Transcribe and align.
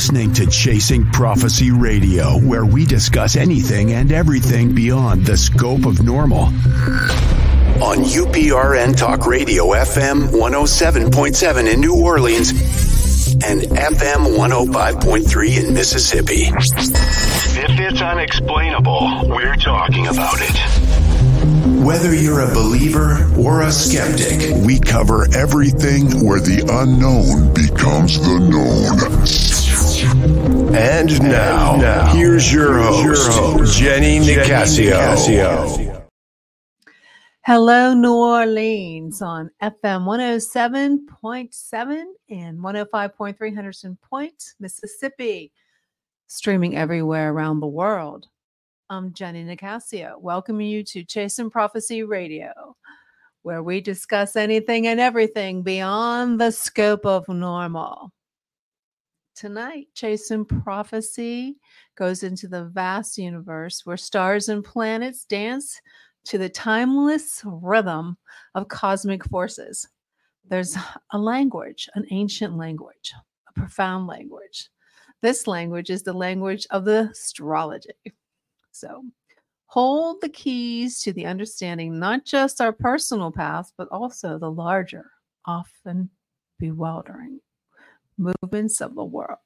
Listening 0.00 0.32
to 0.32 0.46
Chasing 0.46 1.04
Prophecy 1.10 1.70
Radio, 1.70 2.38
where 2.38 2.64
we 2.64 2.86
discuss 2.86 3.36
anything 3.36 3.92
and 3.92 4.10
everything 4.10 4.74
beyond 4.74 5.26
the 5.26 5.36
scope 5.36 5.84
of 5.84 6.02
normal. 6.02 6.44
On 7.84 7.98
UPRN 7.98 8.96
Talk 8.96 9.26
Radio, 9.26 9.66
FM 9.66 10.28
107.7 10.28 11.70
in 11.70 11.80
New 11.82 12.02
Orleans 12.02 12.50
and 13.44 13.60
FM 13.60 14.38
105.3 14.38 15.66
in 15.68 15.74
Mississippi. 15.74 16.44
If 16.44 17.78
it's 17.78 18.00
unexplainable, 18.00 19.28
we're 19.28 19.56
talking 19.56 20.06
about 20.06 20.38
it. 20.40 21.10
Whether 21.84 22.14
you're 22.14 22.40
a 22.40 22.54
believer 22.54 23.30
or 23.38 23.62
a 23.62 23.72
skeptic, 23.72 24.64
We 24.64 24.78
cover 24.78 25.26
everything 25.34 26.24
where 26.24 26.40
the 26.40 26.60
unknown 26.68 27.52
becomes 27.54 28.18
the 28.20 28.38
known. 28.38 29.26
And 30.72 31.20
now, 31.20 32.12
here's 32.12 32.52
your 32.52 32.78
host, 32.78 33.76
Jenny 33.76 34.20
Nicasio. 34.20 36.08
Hello, 37.44 37.92
New 37.92 38.14
Orleans 38.14 39.20
on 39.20 39.50
FM 39.60 40.04
107.7 40.04 42.04
and 42.30 42.60
105.3 42.60 43.54
Henderson 43.54 43.98
Point, 44.00 44.54
Mississippi, 44.60 45.50
streaming 46.28 46.76
everywhere 46.76 47.32
around 47.32 47.58
the 47.58 47.66
world. 47.66 48.28
I'm 48.88 49.12
Jenny 49.12 49.42
Nicasio, 49.42 50.20
welcoming 50.20 50.68
you 50.68 50.84
to 50.84 51.02
Chasing 51.02 51.50
Prophecy 51.50 52.04
Radio, 52.04 52.76
where 53.42 53.64
we 53.64 53.80
discuss 53.80 54.36
anything 54.36 54.86
and 54.86 55.00
everything 55.00 55.62
beyond 55.62 56.40
the 56.40 56.52
scope 56.52 57.04
of 57.04 57.28
normal. 57.28 58.12
Tonight, 59.40 59.88
Chasing 59.94 60.44
Prophecy 60.44 61.56
goes 61.96 62.24
into 62.24 62.46
the 62.46 62.64
vast 62.64 63.16
universe 63.16 63.86
where 63.86 63.96
stars 63.96 64.50
and 64.50 64.62
planets 64.62 65.24
dance 65.24 65.80
to 66.24 66.36
the 66.36 66.50
timeless 66.50 67.40
rhythm 67.46 68.18
of 68.54 68.68
cosmic 68.68 69.24
forces. 69.24 69.88
There's 70.46 70.76
a 71.12 71.18
language, 71.18 71.88
an 71.94 72.04
ancient 72.10 72.58
language, 72.58 73.14
a 73.48 73.58
profound 73.58 74.06
language. 74.06 74.68
This 75.22 75.46
language 75.46 75.88
is 75.88 76.02
the 76.02 76.12
language 76.12 76.66
of 76.70 76.84
the 76.84 77.08
astrology. 77.10 77.94
So 78.72 79.04
hold 79.64 80.20
the 80.20 80.28
keys 80.28 81.00
to 81.00 81.14
the 81.14 81.24
understanding, 81.24 81.98
not 81.98 82.26
just 82.26 82.60
our 82.60 82.72
personal 82.74 83.32
path, 83.32 83.72
but 83.78 83.88
also 83.88 84.38
the 84.38 84.50
larger, 84.50 85.10
often 85.46 86.10
bewildering 86.58 87.40
movements 88.20 88.80
of 88.80 88.94
the 88.94 89.04
world. 89.04 89.38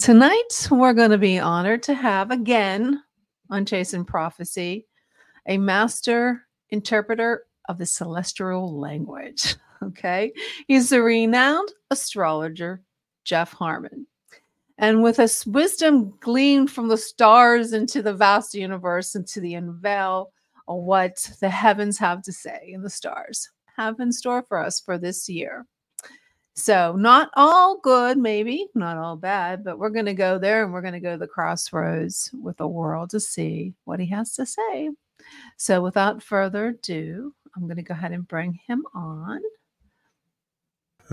Tonight, 0.00 0.68
we're 0.70 0.94
going 0.94 1.10
to 1.10 1.18
be 1.18 1.38
honored 1.38 1.82
to 1.84 1.94
have 1.94 2.30
again 2.30 3.02
on 3.50 3.66
Chasing 3.66 4.04
Prophecy 4.04 4.86
a 5.46 5.58
master 5.58 6.46
interpreter 6.70 7.44
of 7.68 7.78
the 7.78 7.86
celestial 7.86 8.78
language. 8.78 9.56
Okay. 9.82 10.32
He's 10.68 10.90
the 10.90 11.02
renowned 11.02 11.72
astrologer, 11.90 12.84
Jeff 13.24 13.52
Harman. 13.52 14.06
And 14.78 15.02
with 15.02 15.16
his 15.16 15.44
wisdom 15.44 16.14
gleaned 16.20 16.70
from 16.70 16.86
the 16.86 16.96
stars 16.96 17.72
into 17.72 18.00
the 18.00 18.14
vast 18.14 18.54
universe, 18.54 19.16
into 19.16 19.40
the 19.40 19.54
unveil 19.54 20.32
of 20.68 20.82
what 20.82 21.28
the 21.40 21.50
heavens 21.50 21.98
have 21.98 22.22
to 22.22 22.32
say 22.32 22.70
and 22.72 22.84
the 22.84 22.90
stars 22.90 23.50
have 23.76 23.98
in 23.98 24.12
store 24.12 24.42
for 24.42 24.58
us 24.58 24.78
for 24.78 24.98
this 24.98 25.28
year. 25.28 25.66
So, 26.54 26.94
not 26.96 27.30
all 27.34 27.78
good, 27.78 28.18
maybe, 28.18 28.68
not 28.74 28.98
all 28.98 29.16
bad, 29.16 29.64
but 29.64 29.78
we're 29.78 29.88
going 29.90 30.06
to 30.06 30.14
go 30.14 30.38
there 30.38 30.62
and 30.62 30.72
we're 30.72 30.82
going 30.82 30.92
to 30.92 31.00
go 31.00 31.12
to 31.12 31.18
the 31.18 31.26
crossroads 31.26 32.30
with 32.34 32.58
the 32.58 32.68
world 32.68 33.10
to 33.10 33.20
see 33.20 33.72
what 33.84 33.98
he 34.00 34.06
has 34.08 34.34
to 34.34 34.44
say. 34.44 34.90
So, 35.56 35.80
without 35.80 36.22
further 36.22 36.68
ado, 36.68 37.34
I'm 37.56 37.62
going 37.62 37.76
to 37.76 37.82
go 37.82 37.94
ahead 37.94 38.12
and 38.12 38.28
bring 38.28 38.58
him 38.66 38.84
on. 38.94 39.40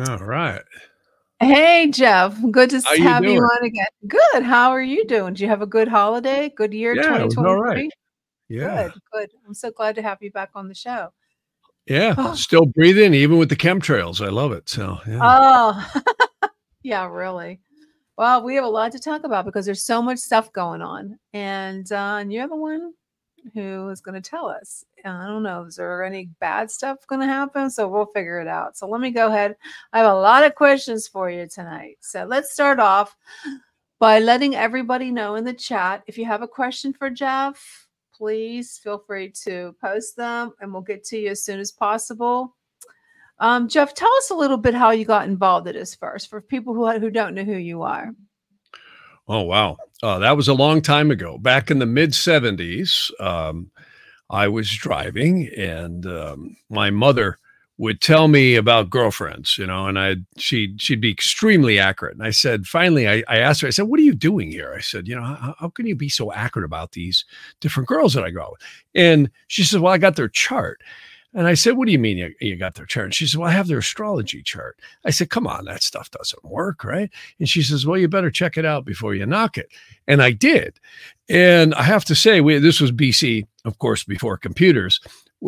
All 0.07 0.17
right. 0.17 0.61
Hey, 1.39 1.89
Jeff, 1.89 2.37
good 2.51 2.69
to 2.71 2.81
How 2.81 2.97
have 2.97 3.23
you 3.23 3.29
doing? 3.29 3.41
on 3.41 3.63
again. 3.63 3.85
Good. 4.07 4.43
How 4.43 4.71
are 4.71 4.81
you 4.81 5.05
doing? 5.05 5.35
Do 5.35 5.43
you 5.43 5.49
have 5.49 5.61
a 5.61 5.65
good 5.67 5.87
holiday? 5.87 6.51
Good 6.55 6.73
year, 6.73 6.95
Yeah, 6.95 7.15
it 7.15 7.31
2023? 7.31 7.61
right. 7.61 7.89
Yeah. 8.49 8.83
Good, 8.83 8.93
good. 9.13 9.29
I'm 9.47 9.53
so 9.53 9.71
glad 9.71 9.95
to 9.95 10.01
have 10.01 10.17
you 10.21 10.31
back 10.31 10.49
on 10.53 10.67
the 10.67 10.75
show. 10.75 11.13
Yeah. 11.89 12.13
Oh. 12.17 12.35
Still 12.35 12.67
breathing, 12.67 13.13
even 13.15 13.37
with 13.37 13.49
the 13.49 13.55
chemtrails. 13.55 14.25
I 14.25 14.29
love 14.29 14.51
it. 14.51 14.69
So, 14.69 14.99
yeah. 15.07 15.19
Oh, 15.21 15.93
yeah, 16.83 17.07
really. 17.07 17.59
Well, 18.15 18.43
we 18.43 18.55
have 18.55 18.63
a 18.65 18.69
lot 18.69 18.91
to 18.91 18.99
talk 18.99 19.23
about 19.23 19.45
because 19.45 19.65
there's 19.65 19.83
so 19.83 20.01
much 20.01 20.19
stuff 20.19 20.53
going 20.53 20.81
on, 20.81 21.17
and 21.33 21.91
uh, 21.91 22.17
and 22.19 22.31
you're 22.31 22.47
the 22.47 22.55
one 22.55 22.93
who 23.53 23.89
is 23.89 24.01
going 24.01 24.21
to 24.21 24.29
tell 24.29 24.47
us. 24.47 24.83
I 25.05 25.25
don't 25.27 25.43
know, 25.43 25.63
is 25.63 25.77
there 25.77 26.03
any 26.03 26.29
bad 26.39 26.69
stuff 26.69 27.07
going 27.07 27.21
to 27.21 27.27
happen? 27.27 27.69
So 27.69 27.87
we'll 27.87 28.05
figure 28.07 28.39
it 28.39 28.47
out. 28.47 28.77
So 28.77 28.87
let 28.87 29.01
me 29.01 29.11
go 29.11 29.27
ahead. 29.27 29.55
I 29.93 29.99
have 29.99 30.11
a 30.11 30.19
lot 30.19 30.43
of 30.43 30.55
questions 30.55 31.07
for 31.07 31.29
you 31.29 31.47
tonight. 31.47 31.97
So 32.01 32.25
let's 32.25 32.51
start 32.51 32.79
off 32.79 33.15
by 33.99 34.19
letting 34.19 34.55
everybody 34.55 35.11
know 35.11 35.35
in 35.35 35.45
the 35.45 35.53
chat 35.53 36.03
if 36.05 36.17
you 36.17 36.25
have 36.25 36.41
a 36.41 36.47
question 36.47 36.91
for 36.91 37.09
Jeff. 37.09 37.87
Please 38.19 38.77
feel 38.83 38.99
free 38.99 39.31
to 39.45 39.73
post 39.81 40.17
them, 40.17 40.51
and 40.59 40.73
we'll 40.73 40.81
get 40.81 41.05
to 41.05 41.17
you 41.17 41.29
as 41.29 41.41
soon 41.41 41.59
as 41.59 41.71
possible. 41.71 42.55
Um, 43.39 43.69
Jeff, 43.69 43.93
tell 43.95 44.13
us 44.17 44.29
a 44.29 44.35
little 44.35 44.57
bit 44.57 44.73
how 44.73 44.91
you 44.91 45.05
got 45.05 45.27
involved 45.27 45.67
in 45.67 45.75
this 45.75 45.95
first 45.95 46.29
for 46.29 46.41
people 46.41 46.73
who, 46.73 46.99
who 46.99 47.09
don't 47.09 47.33
know 47.33 47.45
who 47.45 47.55
you 47.55 47.81
are. 47.81 48.13
Oh, 49.29 49.43
wow. 49.43 49.77
Uh, 50.03 50.19
that 50.19 50.35
was 50.35 50.49
a 50.49 50.53
long 50.53 50.81
time 50.81 51.11
ago. 51.11 51.37
Back 51.37 51.71
in 51.71 51.79
the 51.79 51.85
mid 51.85 52.11
70s, 52.11 53.09
um, 53.21 53.71
I 54.29 54.49
was 54.49 54.69
driving 54.69 55.47
and 55.55 56.05
um, 56.05 56.57
my 56.69 56.89
mother 56.89 57.39
would 57.79 58.01
tell 58.01 58.27
me 58.27 58.55
about 58.55 58.89
girlfriends, 58.89 59.57
you 59.57 59.65
know, 59.65 59.87
and 59.87 59.97
I 59.97 60.17
she'd 60.37 60.81
she'd 60.81 60.99
be 60.99 61.09
extremely 61.09 61.79
accurate. 61.79 62.13
And 62.13 62.23
I 62.23 62.29
said, 62.29 62.67
finally, 62.67 63.07
I, 63.07 63.23
I 63.29 63.37
asked 63.37 63.61
her, 63.61 63.67
I 63.67 63.71
said, 63.71 63.87
"What 63.87 64.01
are 64.01 64.03
you 64.03 64.13
doing 64.13 64.51
here?" 64.51 64.73
I 64.77 64.81
said, 64.81 65.07
"You 65.07 65.15
know, 65.15 65.23
how, 65.23 65.55
how 65.57 65.69
can 65.69 65.87
you 65.87 65.95
be 65.95 66.09
so 66.09 66.31
accurate 66.33 66.65
about 66.65 66.91
these 66.91 67.23
different 67.61 67.87
girls 67.87 68.13
that 68.13 68.25
I 68.25 68.31
go 68.31 68.41
out 68.41 68.51
with?" 68.51 68.61
And 68.93 69.31
she 69.47 69.63
said, 69.63 69.79
"Well, 69.79 69.93
I 69.93 69.97
got 69.97 70.17
their 70.17 70.29
chart." 70.29 70.81
And 71.33 71.45
I 71.45 71.53
said, 71.53 71.77
What 71.77 71.85
do 71.85 71.91
you 71.91 71.99
mean 71.99 72.17
you, 72.17 72.33
you 72.41 72.55
got 72.55 72.73
their 72.73 72.87
chart? 72.87 73.05
And 73.05 73.13
she 73.13 73.27
said, 73.27 73.39
Well, 73.39 73.49
I 73.49 73.53
have 73.53 73.67
their 73.67 73.77
astrology 73.77 74.41
chart. 74.41 74.79
I 75.05 75.11
said, 75.11 75.29
Come 75.29 75.45
on, 75.45 75.65
that 75.65 75.83
stuff 75.83 76.09
doesn't 76.09 76.43
work, 76.43 76.83
right? 76.83 77.11
And 77.37 77.47
she 77.47 77.61
says, 77.61 77.85
Well, 77.85 77.99
you 77.99 78.07
better 78.07 78.31
check 78.31 78.57
it 78.57 78.65
out 78.65 78.83
before 78.83 79.13
you 79.13 79.27
knock 79.27 79.55
it. 79.55 79.69
And 80.07 80.23
I 80.23 80.31
did. 80.31 80.79
And 81.29 81.75
I 81.75 81.83
have 81.83 82.03
to 82.05 82.15
say, 82.15 82.41
we, 82.41 82.57
this 82.57 82.81
was 82.81 82.91
BC, 82.91 83.45
of 83.63 83.77
course, 83.77 84.03
before 84.03 84.37
computers. 84.37 84.99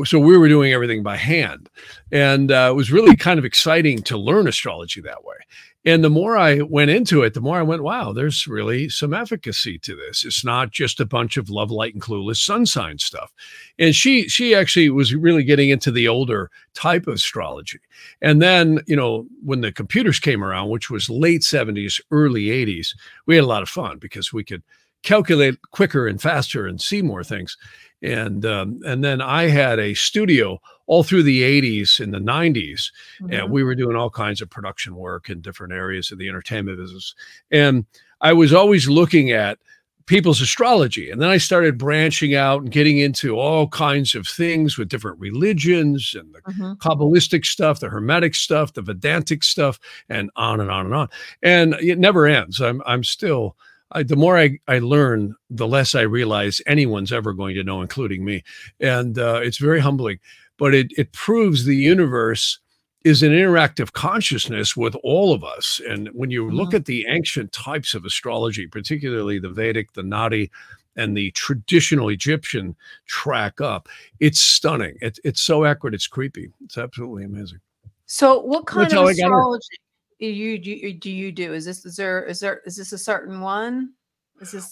So 0.05 0.19
we 0.19 0.37
were 0.37 0.47
doing 0.47 0.71
everything 0.71 1.03
by 1.03 1.17
hand. 1.17 1.69
And 2.11 2.51
uh, 2.51 2.69
it 2.71 2.75
was 2.75 2.91
really 2.91 3.15
kind 3.15 3.37
of 3.37 3.45
exciting 3.45 4.03
to 4.03 4.17
learn 4.17 4.47
astrology 4.47 5.01
that 5.01 5.25
way. 5.25 5.35
And 5.83 6.03
the 6.03 6.11
more 6.11 6.37
I 6.37 6.61
went 6.61 6.91
into 6.91 7.23
it, 7.23 7.33
the 7.33 7.41
more 7.41 7.57
I 7.57 7.63
went, 7.63 7.81
wow, 7.81 8.13
there's 8.13 8.45
really 8.45 8.87
some 8.87 9.15
efficacy 9.15 9.79
to 9.79 9.95
this. 9.95 10.23
It's 10.23 10.45
not 10.45 10.71
just 10.71 10.99
a 10.99 11.07
bunch 11.07 11.37
of 11.37 11.49
love, 11.49 11.71
light, 11.71 11.93
and 11.93 12.01
clueless 12.01 12.37
sun 12.37 12.67
sign 12.67 12.99
stuff. 12.99 13.33
And 13.79 13.95
she 13.95 14.29
she 14.29 14.53
actually 14.53 14.91
was 14.91 15.15
really 15.15 15.43
getting 15.43 15.71
into 15.71 15.91
the 15.91 16.07
older 16.07 16.51
type 16.75 17.07
of 17.07 17.15
astrology. 17.15 17.79
And 18.21 18.41
then, 18.41 18.81
you 18.85 18.95
know, 18.95 19.25
when 19.43 19.61
the 19.61 19.71
computers 19.71 20.19
came 20.19 20.43
around, 20.43 20.69
which 20.69 20.91
was 20.91 21.09
late 21.09 21.41
70s, 21.41 21.99
early 22.11 22.45
80s, 22.45 22.89
we 23.25 23.35
had 23.35 23.43
a 23.43 23.47
lot 23.47 23.63
of 23.63 23.69
fun 23.69 23.97
because 23.97 24.31
we 24.31 24.43
could 24.43 24.61
calculate 25.01 25.57
quicker 25.71 26.07
and 26.07 26.21
faster 26.21 26.67
and 26.67 26.79
see 26.79 27.01
more 27.01 27.23
things. 27.23 27.57
And 28.03 28.45
um, 28.45 28.79
and 28.85 29.03
then 29.03 29.21
I 29.21 29.47
had 29.47 29.79
a 29.79 29.93
studio 29.93 30.59
all 30.87 31.03
through 31.03 31.23
the 31.23 31.41
80s 31.43 31.99
and 31.99 32.13
the 32.13 32.19
90s 32.19 32.91
Mhm. 33.21 33.39
and 33.43 33.51
we 33.51 33.63
were 33.63 33.75
doing 33.75 33.95
all 33.95 34.09
kinds 34.09 34.41
of 34.41 34.49
production 34.49 34.95
work 34.95 35.29
in 35.29 35.39
different 35.41 35.71
areas 35.73 36.11
of 36.11 36.17
the 36.17 36.27
entertainment 36.27 36.77
business 36.79 37.15
and 37.51 37.85
i 38.19 38.33
was 38.33 38.51
always 38.51 38.89
looking 38.89 39.31
at 39.31 39.57
people's 40.05 40.41
astrology 40.41 41.09
and 41.09 41.21
then 41.21 41.29
i 41.29 41.37
started 41.37 41.77
branching 41.77 42.35
out 42.35 42.61
and 42.63 42.71
getting 42.71 42.97
into 42.97 43.37
all 43.39 43.69
kinds 43.69 44.15
of 44.15 44.27
things 44.27 44.77
with 44.77 44.89
different 44.89 45.17
religions 45.19 46.13
and 46.19 46.33
the 46.33 46.41
Mhm. 46.51 46.77
kabbalistic 46.79 47.45
stuff 47.45 47.79
the 47.79 47.87
hermetic 47.89 48.35
stuff 48.35 48.73
the 48.73 48.81
vedantic 48.81 49.43
stuff 49.45 49.79
and 50.09 50.29
on 50.35 50.59
and 50.59 50.69
on 50.71 50.85
and 50.87 50.95
on 50.95 51.07
and 51.41 51.75
it 51.75 51.99
never 51.99 52.25
ends 52.27 52.59
i'm 52.59 52.81
i'm 52.85 53.03
still 53.03 53.55
I, 53.91 54.03
the 54.03 54.15
more 54.15 54.37
I, 54.37 54.59
I 54.67 54.79
learn, 54.79 55.35
the 55.49 55.67
less 55.67 55.95
I 55.95 56.01
realize 56.01 56.61
anyone's 56.65 57.11
ever 57.11 57.33
going 57.33 57.55
to 57.55 57.63
know, 57.63 57.81
including 57.81 58.23
me. 58.23 58.43
And 58.79 59.17
uh, 59.17 59.41
it's 59.43 59.57
very 59.57 59.79
humbling, 59.79 60.19
but 60.57 60.73
it, 60.73 60.91
it 60.97 61.11
proves 61.11 61.65
the 61.65 61.75
universe 61.75 62.59
is 63.03 63.23
an 63.23 63.31
interactive 63.31 63.93
consciousness 63.93 64.77
with 64.77 64.95
all 65.03 65.33
of 65.33 65.43
us. 65.43 65.81
And 65.87 66.09
when 66.13 66.29
you 66.29 66.49
look 66.49 66.73
at 66.73 66.85
the 66.85 67.05
ancient 67.07 67.51
types 67.51 67.95
of 67.95 68.05
astrology, 68.05 68.67
particularly 68.67 69.39
the 69.39 69.49
Vedic, 69.49 69.93
the 69.93 70.03
Nadi, 70.03 70.51
and 70.95 71.17
the 71.17 71.31
traditional 71.31 72.09
Egyptian 72.09 72.75
track 73.07 73.59
up, 73.59 73.89
it's 74.19 74.39
stunning. 74.39 74.97
It, 75.01 75.17
it's 75.23 75.41
so 75.41 75.65
accurate, 75.65 75.95
it's 75.95 76.05
creepy. 76.05 76.51
It's 76.63 76.77
absolutely 76.77 77.23
amazing. 77.23 77.59
So, 78.05 78.41
what 78.41 78.67
kind 78.67 78.83
That's 78.83 78.93
of 78.93 78.99
how 78.99 79.05
got 79.05 79.07
her. 79.07 79.13
astrology? 79.13 79.77
You 80.27 80.57
do 80.59 80.93
do 80.93 81.11
you 81.11 81.31
do? 81.31 81.53
Is 81.53 81.65
this 81.65 81.85
is 81.85 81.95
there 81.95 82.23
is 82.25 82.39
there 82.39 82.61
is 82.65 82.77
this 82.77 82.91
a 82.93 82.97
certain 82.97 83.41
one? 83.41 83.93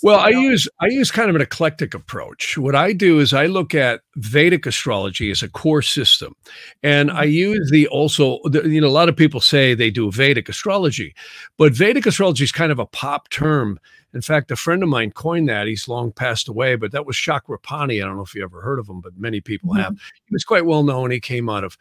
Well, 0.02 0.20
I 0.20 0.30
use 0.30 0.68
I 0.82 0.88
use 0.88 1.12
kind 1.12 1.30
of 1.30 1.36
an 1.36 1.42
eclectic 1.42 1.94
approach. 1.94 2.58
What 2.58 2.76
I 2.76 2.92
do 2.94 3.20
is 3.20 3.34
I 3.34 3.46
look 3.46 3.76
at 3.76 4.02
Vedic 4.16 4.66
astrology 4.66 5.30
as 5.32 5.44
a 5.44 5.50
core 5.50 5.82
system, 5.82 6.36
and 6.82 7.12
I 7.12 7.26
use 7.26 7.70
the 7.70 7.88
also 7.88 8.40
the, 8.46 8.68
you 8.68 8.82
know 8.82 8.88
a 8.88 8.90
lot 8.90 9.10
of 9.10 9.16
people 9.16 9.42
say 9.42 9.74
they 9.74 9.92
do 9.92 10.12
Vedic 10.12 10.50
astrology, 10.50 11.14
but 11.58 11.74
Vedic 11.74 12.06
astrology 12.06 12.44
is 12.44 12.52
kind 12.52 12.72
of 12.72 12.80
a 12.80 12.86
pop 12.88 13.30
term. 13.30 13.80
In 14.12 14.22
fact, 14.22 14.50
a 14.50 14.56
friend 14.56 14.82
of 14.82 14.90
mine 14.90 15.12
coined 15.12 15.50
that. 15.50 15.68
He's 15.68 15.88
long 15.88 16.12
passed 16.12 16.48
away, 16.48 16.76
but 16.76 16.92
that 16.94 17.06
was 17.06 17.16
Chakrapani. 17.16 18.02
I 18.02 18.08
don't 18.08 18.16
know 18.16 18.24
if 18.24 18.34
you 18.34 18.44
ever 18.44 18.60
heard 18.60 18.80
of 18.80 18.90
him, 18.90 19.02
but 19.02 19.16
many 19.20 19.40
people 19.40 19.74
have. 19.76 19.94
He 20.26 20.34
was 20.34 20.44
quite 20.44 20.66
well 20.66 20.82
known. 20.82 21.12
He 21.12 21.20
came 21.20 21.48
out 21.48 21.64
of 21.64 21.78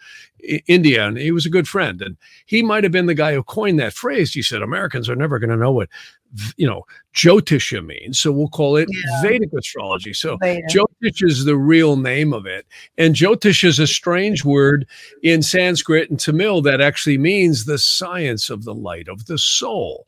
India, 0.66 1.06
and 1.06 1.16
he 1.16 1.32
was 1.32 1.46
a 1.46 1.50
good 1.50 1.66
friend. 1.66 2.02
And 2.02 2.18
he 2.44 2.62
might 2.62 2.84
have 2.84 2.92
been 2.92 3.06
the 3.06 3.14
guy 3.14 3.32
who 3.32 3.42
coined 3.42 3.80
that 3.80 3.94
phrase. 3.94 4.34
He 4.34 4.42
said 4.42 4.60
Americans 4.60 5.08
are 5.08 5.16
never 5.16 5.38
going 5.38 5.48
to 5.48 5.56
know 5.56 5.72
what 5.72 5.88
v- 6.17 6.17
you 6.56 6.66
know 6.66 6.84
Jyotisha 7.14 7.84
means, 7.84 8.18
so 8.18 8.30
we'll 8.30 8.48
call 8.48 8.76
it 8.76 8.88
Yeah. 8.90 9.22
Vedic 9.22 9.50
astrology. 9.56 10.12
So 10.12 10.34
oh, 10.34 10.36
Veda. 10.36 10.66
Jyotish 10.68 11.22
is 11.22 11.44
the 11.44 11.56
real 11.56 11.96
name 11.96 12.32
of 12.32 12.46
it. 12.46 12.66
And 12.96 13.14
Jyotish 13.14 13.64
is 13.64 13.78
a 13.78 13.86
strange 13.86 14.44
word 14.44 14.86
in 15.22 15.42
Sanskrit 15.42 16.10
and 16.10 16.20
Tamil 16.20 16.62
that 16.62 16.80
actually 16.80 17.18
means 17.18 17.64
the 17.64 17.78
science 17.78 18.50
of 18.50 18.64
the 18.64 18.74
light 18.74 19.08
of 19.08 19.26
the 19.26 19.38
soul. 19.38 20.06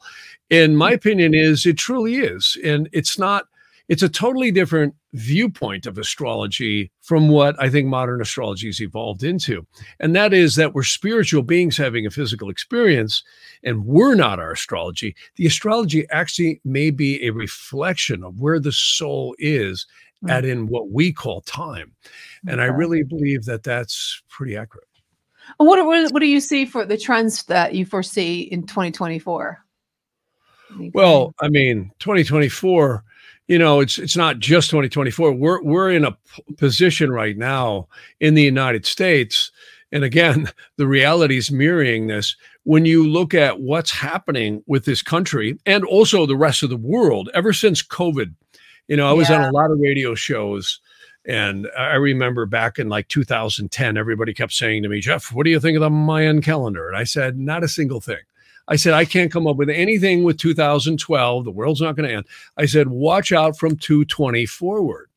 And 0.50 0.76
my 0.76 0.92
opinion 0.92 1.34
is 1.34 1.64
it 1.66 1.78
truly 1.78 2.16
is. 2.16 2.56
And 2.64 2.88
it's 2.92 3.18
not, 3.18 3.46
it's 3.90 4.04
a 4.04 4.08
totally 4.08 4.52
different 4.52 4.94
viewpoint 5.14 5.84
of 5.84 5.98
astrology 5.98 6.92
from 7.02 7.28
what 7.28 7.60
I 7.60 7.68
think 7.68 7.88
modern 7.88 8.22
astrology 8.22 8.68
has 8.68 8.80
evolved 8.80 9.24
into. 9.24 9.66
And 9.98 10.14
that 10.14 10.32
is 10.32 10.54
that 10.54 10.74
we're 10.74 10.84
spiritual 10.84 11.42
beings 11.42 11.76
having 11.76 12.06
a 12.06 12.10
physical 12.10 12.50
experience 12.50 13.24
and 13.64 13.84
we're 13.84 14.14
not 14.14 14.38
our 14.38 14.52
astrology. 14.52 15.16
The 15.34 15.46
astrology 15.46 16.06
actually 16.10 16.60
may 16.64 16.90
be 16.90 17.26
a 17.26 17.30
reflection 17.30 18.22
of 18.22 18.40
where 18.40 18.60
the 18.60 18.70
soul 18.70 19.34
is 19.40 19.88
hmm. 20.22 20.30
at 20.30 20.44
in 20.44 20.68
what 20.68 20.92
we 20.92 21.12
call 21.12 21.40
time. 21.40 21.92
And 22.46 22.60
I 22.60 22.66
really 22.66 23.02
believe 23.02 23.44
that 23.46 23.64
that's 23.64 24.22
pretty 24.28 24.56
accurate. 24.56 24.86
What, 25.56 25.84
what 25.84 26.12
what 26.12 26.20
do 26.20 26.28
you 26.28 26.38
see 26.38 26.64
for 26.64 26.86
the 26.86 26.96
trends 26.96 27.42
that 27.44 27.74
you 27.74 27.84
foresee 27.84 28.42
in 28.42 28.68
2024? 28.68 29.64
Well, 30.94 31.34
I 31.40 31.48
mean, 31.48 31.90
2024, 31.98 33.02
you 33.50 33.58
know, 33.58 33.80
it's 33.80 33.98
it's 33.98 34.16
not 34.16 34.38
just 34.38 34.70
2024. 34.70 35.32
We're 35.32 35.60
we're 35.60 35.90
in 35.90 36.04
a 36.04 36.12
p- 36.12 36.42
position 36.56 37.10
right 37.10 37.36
now 37.36 37.88
in 38.20 38.34
the 38.34 38.44
United 38.44 38.86
States, 38.86 39.50
and 39.90 40.04
again, 40.04 40.48
the 40.76 40.86
reality 40.86 41.36
is 41.36 41.50
mirroring 41.50 42.06
this. 42.06 42.36
When 42.62 42.84
you 42.84 43.08
look 43.08 43.34
at 43.34 43.60
what's 43.60 43.90
happening 43.90 44.62
with 44.68 44.84
this 44.84 45.02
country 45.02 45.58
and 45.66 45.84
also 45.84 46.26
the 46.26 46.36
rest 46.36 46.62
of 46.62 46.70
the 46.70 46.76
world, 46.76 47.28
ever 47.34 47.52
since 47.52 47.82
COVID, 47.82 48.32
you 48.86 48.96
know, 48.96 49.08
I 49.08 49.12
was 49.14 49.30
on 49.30 49.42
a 49.42 49.50
lot 49.50 49.72
of 49.72 49.80
radio 49.80 50.14
shows. 50.14 50.78
And 51.26 51.68
I 51.76 51.96
remember 51.96 52.46
back 52.46 52.78
in 52.78 52.88
like 52.88 53.08
2010, 53.08 53.96
everybody 53.96 54.32
kept 54.32 54.52
saying 54.52 54.84
to 54.84 54.88
me, 54.88 55.00
Jeff, 55.00 55.32
what 55.32 55.44
do 55.44 55.50
you 55.50 55.60
think 55.60 55.76
of 55.76 55.82
the 55.82 55.90
Mayan 55.90 56.40
calendar? 56.40 56.88
And 56.88 56.96
I 56.96 57.04
said, 57.04 57.36
not 57.38 57.62
a 57.62 57.68
single 57.68 58.00
thing. 58.00 58.20
I 58.70 58.76
said, 58.76 58.94
I 58.94 59.04
can't 59.04 59.32
come 59.32 59.46
up 59.48 59.56
with 59.56 59.68
anything 59.68 60.22
with 60.22 60.38
2012. 60.38 61.44
The 61.44 61.50
world's 61.50 61.80
not 61.80 61.96
going 61.96 62.08
to 62.08 62.14
end. 62.14 62.26
I 62.56 62.66
said, 62.66 62.88
watch 62.88 63.32
out 63.32 63.58
from 63.58 63.76
220 63.76 64.46
forward. 64.46 65.08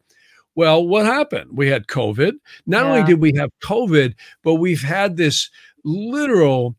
Well, 0.56 0.86
what 0.86 1.06
happened? 1.06 1.52
We 1.56 1.68
had 1.70 1.88
COVID. 1.88 2.34
Not 2.66 2.86
only 2.86 3.04
did 3.04 3.22
we 3.22 3.34
have 3.38 3.52
COVID, 3.64 4.16
but 4.44 4.56
we've 4.56 4.82
had 4.84 5.18
this 5.18 5.50
literal, 5.84 6.76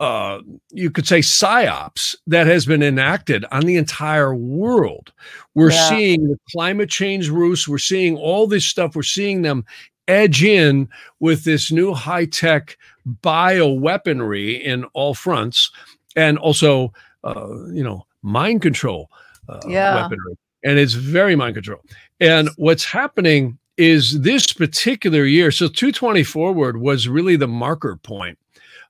uh, 0.00 0.40
you 0.70 0.90
could 0.90 1.06
say, 1.06 1.20
psyops 1.20 2.14
that 2.26 2.46
has 2.46 2.66
been 2.66 2.82
enacted 2.82 3.44
on 3.50 3.62
the 3.62 3.76
entire 3.76 4.34
world. 4.34 5.12
We're 5.54 5.70
Yeah. 5.72 5.88
seeing 5.88 6.28
the 6.28 6.38
climate 6.52 6.90
change 6.90 7.28
roots. 7.28 7.66
We're 7.66 7.78
seeing 7.78 8.16
all 8.16 8.46
this 8.46 8.64
stuff. 8.66 8.94
We're 8.94 9.02
seeing 9.02 9.42
them 9.42 9.64
edge 10.06 10.42
in 10.42 10.88
with 11.20 11.44
this 11.44 11.70
new 11.70 11.92
high 11.94 12.24
tech 12.24 12.76
bioweaponry 13.22 14.60
in 14.62 14.84
all 14.94 15.14
fronts 15.14 15.70
and 16.18 16.36
also 16.38 16.92
uh, 17.24 17.48
you 17.72 17.82
know 17.84 18.04
mind 18.22 18.60
control 18.62 19.10
uh, 19.48 19.60
Yeah. 19.66 19.94
weaponry 19.94 20.34
and 20.64 20.78
it's 20.78 20.94
very 20.94 21.36
mind 21.36 21.54
control. 21.54 21.80
And 22.20 22.50
what's 22.56 22.84
happening 22.84 23.58
is 23.76 24.20
this 24.22 24.52
particular 24.52 25.24
year 25.24 25.50
so 25.52 25.68
220 25.68 26.24
forward 26.24 26.80
was 26.80 27.08
really 27.08 27.36
the 27.36 27.46
marker 27.46 27.96
point 27.96 28.36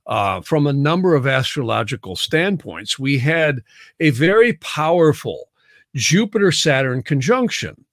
uh, 0.07 0.41
from 0.41 0.67
a 0.67 0.73
number 0.73 1.15
of 1.15 1.27
astrological 1.27 2.17
standpoints. 2.17 2.99
We 2.99 3.19
had 3.19 3.61
a 4.01 4.11
very 4.11 4.55
powerful 4.55 5.51
jupiter 5.95 6.51
saturn 6.53 7.03
conjunction. 7.03 7.85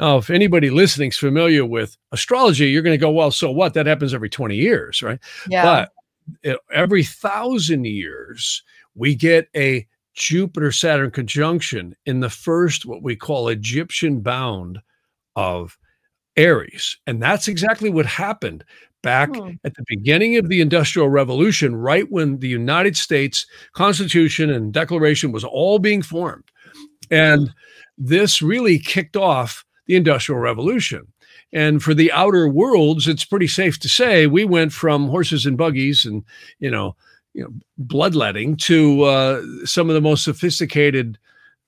Now 0.00 0.18
if 0.18 0.30
anybody 0.30 0.70
listening 0.70 1.10
is 1.10 1.18
familiar 1.18 1.64
with 1.64 1.96
astrology 2.10 2.68
you're 2.70 2.82
going 2.82 2.98
to 2.98 3.06
go 3.06 3.12
well 3.12 3.30
so 3.30 3.50
what? 3.52 3.74
That 3.74 3.86
happens 3.86 4.12
every 4.12 4.30
20 4.30 4.56
years 4.56 5.02
right? 5.02 5.20
Yeah. 5.48 5.62
but 5.64 5.92
every 6.72 7.04
thousand 7.04 7.84
years, 7.86 8.62
we 8.94 9.14
get 9.14 9.48
a 9.56 9.86
Jupiter 10.14 10.72
Saturn 10.72 11.10
conjunction 11.10 11.94
in 12.06 12.20
the 12.20 12.30
first, 12.30 12.84
what 12.84 13.02
we 13.02 13.16
call 13.16 13.48
Egyptian 13.48 14.20
bound 14.20 14.80
of 15.36 15.78
Aries. 16.36 16.96
And 17.06 17.22
that's 17.22 17.48
exactly 17.48 17.90
what 17.90 18.06
happened 18.06 18.64
back 19.02 19.34
Hmm. 19.34 19.52
at 19.64 19.74
the 19.74 19.84
beginning 19.86 20.36
of 20.36 20.48
the 20.48 20.60
Industrial 20.60 21.08
Revolution, 21.08 21.74
right 21.74 22.10
when 22.10 22.38
the 22.38 22.48
United 22.48 22.96
States 22.96 23.46
Constitution 23.72 24.50
and 24.50 24.72
Declaration 24.72 25.32
was 25.32 25.44
all 25.44 25.78
being 25.78 26.02
formed. 26.02 26.44
And 27.10 27.52
this 27.96 28.42
really 28.42 28.78
kicked 28.78 29.16
off 29.16 29.64
the 29.86 29.96
Industrial 29.96 30.40
Revolution. 30.40 31.06
And 31.52 31.82
for 31.82 31.94
the 31.94 32.12
outer 32.12 32.48
worlds, 32.48 33.08
it's 33.08 33.24
pretty 33.24 33.48
safe 33.48 33.78
to 33.80 33.88
say 33.88 34.26
we 34.26 34.44
went 34.44 34.72
from 34.72 35.08
horses 35.08 35.46
and 35.46 35.56
buggies 35.56 36.04
and 36.04 36.22
you 36.60 36.70
know, 36.70 36.94
you 37.34 37.44
know, 37.44 37.50
bloodletting 37.78 38.56
to 38.56 39.02
uh, 39.04 39.42
some 39.64 39.88
of 39.88 39.94
the 39.94 40.00
most 40.00 40.24
sophisticated, 40.24 41.18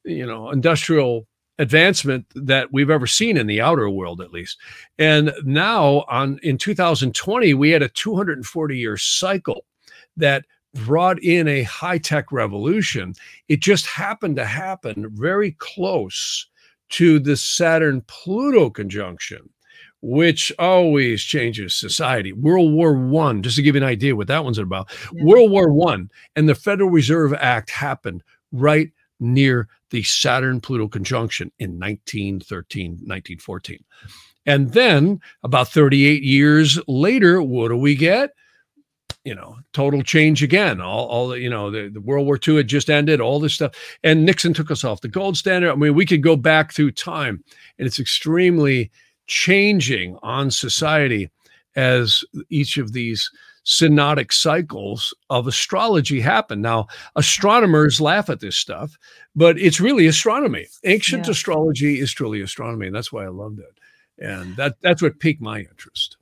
you 0.04 0.26
know, 0.26 0.50
industrial 0.50 1.26
advancement 1.58 2.26
that 2.34 2.72
we've 2.72 2.90
ever 2.90 3.06
seen 3.06 3.36
in 3.36 3.46
the 3.46 3.60
outer 3.60 3.88
world, 3.88 4.20
at 4.20 4.32
least. 4.32 4.58
And 4.98 5.32
now, 5.44 6.04
on 6.08 6.38
in 6.42 6.58
2020, 6.58 7.54
we 7.54 7.70
had 7.70 7.82
a 7.82 7.88
240 7.88 8.76
year 8.76 8.96
cycle 8.96 9.64
that 10.16 10.44
brought 10.74 11.22
in 11.22 11.48
a 11.48 11.62
high 11.62 11.98
tech 11.98 12.32
revolution. 12.32 13.14
It 13.48 13.60
just 13.60 13.86
happened 13.86 14.36
to 14.36 14.46
happen 14.46 15.10
very 15.14 15.52
close 15.52 16.46
to 16.90 17.18
the 17.18 17.36
Saturn 17.36 18.02
Pluto 18.06 18.70
conjunction 18.70 19.48
which 20.02 20.52
always 20.58 21.22
changes 21.22 21.74
society. 21.74 22.32
World 22.32 22.72
War 22.72 22.92
One, 22.94 23.42
just 23.42 23.56
to 23.56 23.62
give 23.62 23.76
you 23.76 23.82
an 23.82 23.88
idea 23.88 24.16
what 24.16 24.26
that 24.26 24.44
one's 24.44 24.58
about. 24.58 24.92
Yeah. 25.12 25.24
World 25.24 25.50
War 25.50 25.72
One 25.72 26.10
and 26.36 26.48
the 26.48 26.56
Federal 26.56 26.90
Reserve 26.90 27.32
Act 27.34 27.70
happened 27.70 28.22
right 28.50 28.90
near 29.20 29.68
the 29.90 30.02
Saturn 30.02 30.60
Pluto 30.60 30.88
conjunction 30.88 31.52
in 31.58 31.78
1913, 31.78 32.90
1914. 32.92 33.84
And 34.44 34.72
then 34.72 35.20
about 35.44 35.68
38 35.68 36.24
years 36.24 36.80
later, 36.88 37.40
what 37.40 37.68
do 37.68 37.76
we 37.76 37.94
get? 37.94 38.30
You 39.24 39.36
know, 39.36 39.58
total 39.72 40.02
change 40.02 40.42
again. 40.42 40.80
All, 40.80 41.06
all 41.06 41.36
you 41.36 41.48
know, 41.48 41.70
the, 41.70 41.88
the 41.88 42.00
World 42.00 42.26
War 42.26 42.40
II 42.44 42.56
had 42.56 42.66
just 42.66 42.90
ended, 42.90 43.20
all 43.20 43.38
this 43.38 43.54
stuff. 43.54 43.72
And 44.02 44.26
Nixon 44.26 44.52
took 44.52 44.72
us 44.72 44.82
off 44.82 45.00
the 45.00 45.06
gold 45.06 45.36
standard. 45.36 45.70
I 45.70 45.76
mean, 45.76 45.94
we 45.94 46.06
could 46.06 46.24
go 46.24 46.34
back 46.34 46.72
through 46.72 46.90
time, 46.90 47.44
and 47.78 47.86
it's 47.86 48.00
extremely 48.00 48.90
changing 49.32 50.16
on 50.22 50.50
society 50.50 51.30
as 51.74 52.22
each 52.50 52.76
of 52.76 52.92
these 52.92 53.30
synodic 53.64 54.30
cycles 54.32 55.14
of 55.30 55.46
astrology 55.46 56.20
happen. 56.20 56.60
Now, 56.60 56.86
astronomers 57.16 57.98
laugh 58.00 58.28
at 58.28 58.40
this 58.40 58.56
stuff, 58.56 58.98
but 59.34 59.58
it's 59.58 59.80
really 59.80 60.06
astronomy. 60.06 60.66
Ancient 60.84 61.26
Yeah. 61.26 61.30
astrology 61.30 61.98
is 61.98 62.12
truly 62.12 62.42
astronomy, 62.42 62.88
and 62.88 62.94
that's 62.94 63.12
why 63.12 63.24
I 63.24 63.28
loved 63.28 63.60
it. 63.60 63.74
And 64.18 64.54
that 64.56 64.74
that's 64.82 65.00
what 65.00 65.18
piqued 65.18 65.40
my 65.40 65.60
interest. 65.60 66.18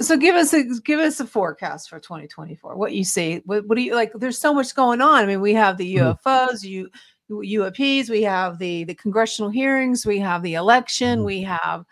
so 0.00 0.16
give 0.16 0.34
us 0.34 0.52
a 0.54 0.62
give 0.84 1.00
us 1.00 1.20
a 1.20 1.26
forecast 1.26 1.88
for 1.88 1.98
2024 1.98 2.76
what 2.76 2.92
you 2.92 3.02
see 3.02 3.40
what, 3.46 3.66
what 3.66 3.76
do 3.78 3.82
you 3.82 3.94
like 3.94 4.12
there's 4.14 4.36
so 4.38 4.52
much 4.52 4.74
going 4.74 5.00
on 5.00 5.22
i 5.22 5.26
mean 5.26 5.40
we 5.40 5.54
have 5.54 5.78
the 5.78 5.96
ufos 5.96 6.62
you 6.62 6.90
uaps 7.30 8.10
we 8.10 8.22
have 8.22 8.58
the 8.58 8.84
the 8.84 8.94
congressional 8.94 9.48
hearings 9.50 10.04
we 10.04 10.18
have 10.18 10.42
the 10.42 10.52
election 10.54 11.20
Mhm. 11.20 11.24
we 11.24 11.40
have 11.42 11.86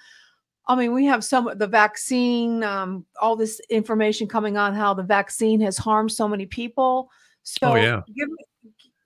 i 0.67 0.75
mean 0.75 0.93
we 0.93 1.05
have 1.07 1.23
some 1.25 1.51
the 1.57 1.67
vaccine 1.67 2.63
um 2.63 3.05
all 3.21 3.37
this 3.37 3.61
information 3.71 4.27
coming 4.29 4.57
on 4.57 4.75
how 4.75 4.95
the 4.95 5.03
vaccine 5.03 5.61
has 5.61 5.77
harmed 5.77 6.11
so 6.13 6.27
many 6.29 6.47
people 6.47 7.11
so 7.43 7.73
Oh, 7.73 7.75
yeah. 7.77 8.03
give 8.15 8.29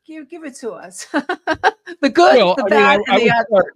give 0.07 0.29
give 0.29 0.45
it 0.45 0.55
to 0.57 0.71
us 0.73 1.07
the 1.13 2.11
good 2.11 2.37
Well, 2.37 2.55
the 2.57 2.65
I 2.65 2.69
mean, 2.71 2.73
I- 2.73 2.97
bad 2.97 3.01
I 3.09 3.13
and 3.15 3.21
the 3.21 3.25
would 3.51 3.57
other 3.61 3.73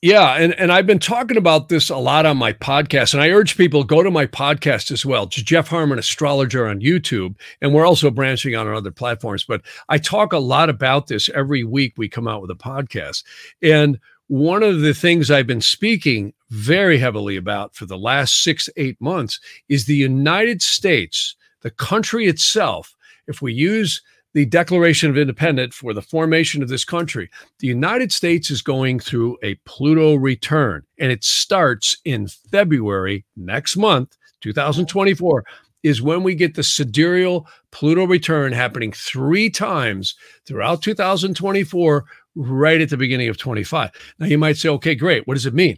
Yeah, 0.00 0.34
and, 0.34 0.54
and 0.54 0.70
I've 0.70 0.86
been 0.86 1.00
talking 1.00 1.36
about 1.36 1.68
this 1.68 1.90
a 1.90 1.96
lot 1.96 2.24
on 2.24 2.36
my 2.36 2.52
podcast, 2.52 3.14
and 3.14 3.20
I 3.22 3.30
urge 3.30 3.56
people 3.56 3.82
go 3.82 4.00
to 4.04 4.12
my 4.12 4.26
podcast 4.26 4.92
as 4.92 5.04
well. 5.04 5.24
It's 5.24 5.42
Jeff 5.42 5.66
Harman, 5.66 5.98
astrologer 5.98 6.68
on 6.68 6.78
YouTube, 6.78 7.34
and 7.60 7.74
we're 7.74 7.84
also 7.84 8.08
branching 8.08 8.54
out 8.54 8.68
on 8.68 8.74
other 8.76 8.92
platforms. 8.92 9.42
But 9.42 9.62
I 9.88 9.98
talk 9.98 10.32
a 10.32 10.38
lot 10.38 10.70
about 10.70 11.08
this 11.08 11.28
every 11.34 11.64
week. 11.64 11.94
We 11.96 12.08
come 12.08 12.28
out 12.28 12.40
with 12.42 12.52
a 12.52 12.54
podcast, 12.54 13.24
and 13.60 13.98
one 14.28 14.62
of 14.62 14.82
the 14.82 14.94
things 14.94 15.32
I've 15.32 15.48
been 15.48 15.60
speaking 15.60 16.32
very 16.50 16.98
heavily 16.98 17.36
about 17.36 17.74
for 17.74 17.86
the 17.86 17.98
last 17.98 18.42
six 18.42 18.68
eight 18.76 19.00
months 19.00 19.40
is 19.68 19.84
the 19.84 19.94
United 19.94 20.62
States, 20.62 21.36
the 21.62 21.70
country 21.70 22.26
itself. 22.26 22.94
If 23.26 23.42
we 23.42 23.52
use 23.52 24.02
the 24.34 24.46
Declaration 24.46 25.10
of 25.10 25.18
Independence 25.18 25.74
for 25.74 25.92
the 25.92 26.02
formation 26.02 26.62
of 26.62 26.68
this 26.68 26.84
country, 26.84 27.28
the 27.60 27.66
United 27.66 28.12
States 28.12 28.50
is 28.50 28.62
going 28.62 29.00
through 29.00 29.36
a 29.42 29.56
Pluto 29.66 30.14
return, 30.14 30.82
and 30.98 31.10
it 31.10 31.24
starts 31.24 31.96
in 32.04 32.28
February 32.28 33.24
next 33.36 33.76
month, 33.76 34.16
2024. 34.40 35.44
Is 35.84 36.02
when 36.02 36.24
we 36.24 36.34
get 36.34 36.56
the 36.56 36.64
sidereal 36.64 37.46
Pluto 37.70 38.04
return 38.04 38.52
happening 38.52 38.90
three 38.90 39.48
times 39.48 40.16
throughout 40.44 40.82
2024, 40.82 42.04
right 42.34 42.80
at 42.80 42.90
the 42.90 42.96
beginning 42.96 43.28
of 43.28 43.38
25. 43.38 43.90
Now, 44.18 44.26
you 44.26 44.38
might 44.38 44.56
say, 44.56 44.68
okay, 44.70 44.96
great. 44.96 45.26
What 45.26 45.34
does 45.34 45.46
it 45.46 45.54
mean? 45.54 45.76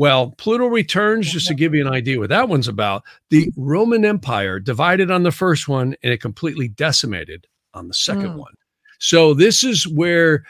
Well, 0.00 0.30
Pluto 0.38 0.64
returns, 0.64 1.30
just 1.30 1.46
to 1.48 1.54
give 1.54 1.74
you 1.74 1.86
an 1.86 1.92
idea 1.92 2.18
what 2.18 2.30
that 2.30 2.48
one's 2.48 2.68
about. 2.68 3.02
The 3.28 3.52
Roman 3.54 4.06
Empire 4.06 4.58
divided 4.58 5.10
on 5.10 5.24
the 5.24 5.30
first 5.30 5.68
one 5.68 5.94
and 6.02 6.10
it 6.10 6.22
completely 6.22 6.68
decimated 6.68 7.46
on 7.74 7.86
the 7.86 7.92
second 7.92 8.30
mm. 8.30 8.36
one. 8.36 8.54
So 8.98 9.34
this 9.34 9.62
is 9.62 9.86
where 9.86 10.44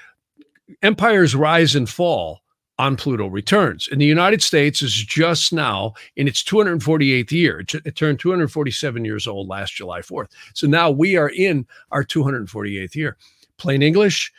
empires 0.82 1.34
rise 1.34 1.74
and 1.74 1.88
fall 1.88 2.42
on 2.78 2.94
Pluto 2.94 3.26
returns. 3.26 3.88
And 3.90 4.00
the 4.00 4.06
United 4.06 4.40
States 4.40 4.82
is 4.82 4.94
just 4.94 5.52
now 5.52 5.94
in 6.14 6.28
its 6.28 6.44
248th 6.44 7.32
year. 7.32 7.58
It, 7.58 7.74
it, 7.74 7.96
turned 7.96 8.20
247 8.20 9.04
years 9.04 9.26
old 9.26 9.48
last 9.48 9.74
July 9.74 10.00
4th. 10.00 10.28
So 10.54 10.68
now 10.68 10.92
we 10.92 11.16
are 11.16 11.30
in 11.30 11.66
our 11.90 12.04
248th 12.04 12.94
year. 12.94 13.16
Plain 13.56 13.82
English, 13.82 14.32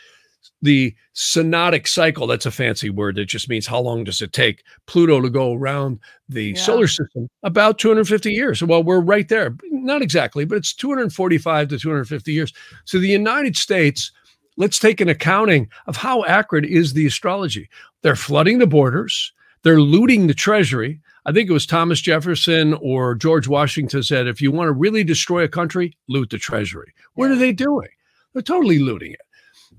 the 0.61 0.95
synodic 1.15 1.87
cycle, 1.87 2.27
that's 2.27 2.45
a 2.45 2.51
fancy 2.51 2.89
word 2.89 3.15
that 3.15 3.25
just 3.25 3.49
means 3.49 3.65
how 3.65 3.79
long 3.79 4.03
does 4.03 4.21
it 4.21 4.33
take 4.33 4.63
Pluto 4.85 5.21
to 5.21 5.29
go 5.29 5.53
around 5.53 5.99
the 6.29 6.53
yeah. 6.55 6.61
solar 6.61 6.87
system? 6.87 7.29
About 7.43 7.79
250 7.79 8.31
years. 8.31 8.63
Well, 8.63 8.83
we're 8.83 9.01
right 9.01 9.27
there. 9.27 9.55
Not 9.71 10.01
exactly, 10.01 10.45
but 10.45 10.57
it's 10.57 10.73
245 10.73 11.69
to 11.69 11.79
250 11.79 12.31
years. 12.31 12.53
So 12.85 12.99
the 12.99 13.07
United 13.07 13.57
States, 13.57 14.11
let's 14.57 14.79
take 14.79 15.01
an 15.01 15.09
accounting 15.09 15.69
of 15.87 15.97
how 15.97 16.23
accurate 16.25 16.65
is 16.65 16.93
the 16.93 17.07
astrology. 17.07 17.69
They're 18.03 18.15
flooding 18.15 18.59
the 18.59 18.67
borders, 18.67 19.33
they're 19.63 19.81
looting 19.81 20.27
the 20.27 20.33
treasury. 20.33 21.01
I 21.23 21.31
think 21.31 21.47
it 21.47 21.53
was 21.53 21.67
Thomas 21.67 22.01
Jefferson 22.01 22.73
or 22.81 23.13
George 23.13 23.47
Washington 23.47 24.01
said, 24.01 24.25
if 24.25 24.41
you 24.41 24.51
want 24.51 24.69
to 24.69 24.73
really 24.73 25.03
destroy 25.03 25.43
a 25.43 25.47
country, 25.47 25.95
loot 26.09 26.31
the 26.31 26.39
treasury. 26.39 26.95
What 27.13 27.29
are 27.29 27.35
they 27.35 27.51
doing? 27.51 27.89
They're 28.33 28.41
totally 28.41 28.79
looting 28.79 29.11
it 29.11 29.21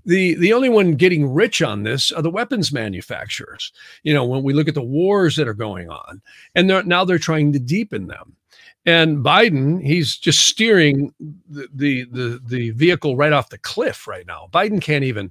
the 0.04 0.35
the 0.35 0.52
only 0.52 0.68
one 0.68 0.94
getting 0.94 1.32
rich 1.32 1.62
on 1.62 1.82
this 1.82 2.11
are 2.12 2.23
the 2.23 2.30
weapons 2.30 2.73
manufacturers. 2.73 3.73
You 4.02 4.14
know, 4.14 4.25
when 4.25 4.42
we 4.42 4.52
look 4.52 4.68
at 4.68 4.75
the 4.75 4.82
wars 4.82 5.37
that 5.37 5.49
are 5.49 5.54
going 5.54 5.90
on, 5.90 6.23
and 6.54 6.68
they're, 6.68 6.82
now 6.82 7.04
they're 7.04 7.18
trying 7.18 7.52
to 7.52 7.59
deepen 7.59 8.06
them. 8.06 8.37
And 8.85 9.18
Biden, 9.18 9.80
he's 9.80 10.16
just 10.16 10.40
steering 10.40 11.14
the, 11.49 11.68
the 11.73 12.04
the 12.04 12.40
the 12.44 12.71
vehicle 12.71 13.16
right 13.16 13.32
off 13.32 13.50
the 13.50 13.59
cliff 13.59 14.09
right 14.09 14.26
now. 14.26 14.49
Biden 14.52 14.82
can't 14.82 15.04
even, 15.04 15.30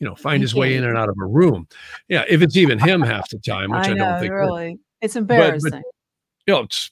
you 0.00 0.06
know, 0.06 0.14
find 0.14 0.40
his 0.40 0.54
way 0.54 0.76
in 0.76 0.84
and 0.84 0.96
out 0.96 1.10
of 1.10 1.16
a 1.20 1.26
room. 1.26 1.68
Yeah, 2.08 2.24
if 2.26 2.40
it's 2.40 2.56
even 2.56 2.78
him 2.78 3.02
half 3.02 3.28
the 3.28 3.38
time, 3.38 3.70
which 3.70 3.86
I, 3.86 3.90
I 3.90 3.94
know, 3.94 4.04
don't 4.04 4.20
think 4.20 4.32
really, 4.32 4.78
it's 5.02 5.14
embarrassing. 5.14 5.70
But, 5.70 5.82
but, 5.82 5.92
you 6.46 6.54
know, 6.54 6.60
it's 6.62 6.90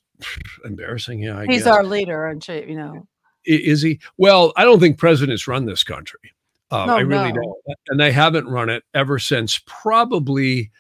embarrassing. 0.63 1.21
Yeah, 1.21 1.39
I 1.39 1.47
he's 1.47 1.65
guess. 1.65 1.69
our 1.69 1.85
leader, 1.85 2.27
and 2.27 2.47
you 2.49 2.77
know, 2.77 3.09
is 3.47 3.81
he? 3.81 3.99
Well, 4.19 4.53
I 4.59 4.65
don't 4.65 4.81
think 4.81 4.99
presidents 4.99 5.49
run 5.49 5.65
this 5.65 5.85
country. 5.85 6.34
Um, 6.71 6.89
no, 6.89 6.97
I 6.97 7.01
really 7.01 7.33
no. 7.33 7.43
don't. 7.43 7.79
And 7.89 8.01
they 8.01 8.13
haven't 8.13 8.49
run 8.49 8.69
it 8.69 8.85
ever 8.95 9.19
since 9.19 9.61
probably, 9.67 10.71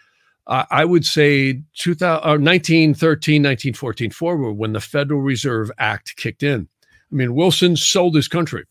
uh, 0.46 0.64
I 0.70 0.84
would 0.84 1.04
say 1.04 1.62
2000, 1.76 2.16
uh, 2.16 2.38
1913, 2.38 3.42
1914 3.42 4.10
forward 4.10 4.54
when 4.54 4.72
the 4.72 4.80
Federal 4.80 5.20
Reserve 5.20 5.70
Act 5.78 6.16
kicked 6.16 6.42
in. 6.42 6.68
I 7.12 7.14
mean, 7.14 7.34
Wilson 7.34 7.76
sold 7.76 8.16
his 8.16 8.28
country. 8.28 8.64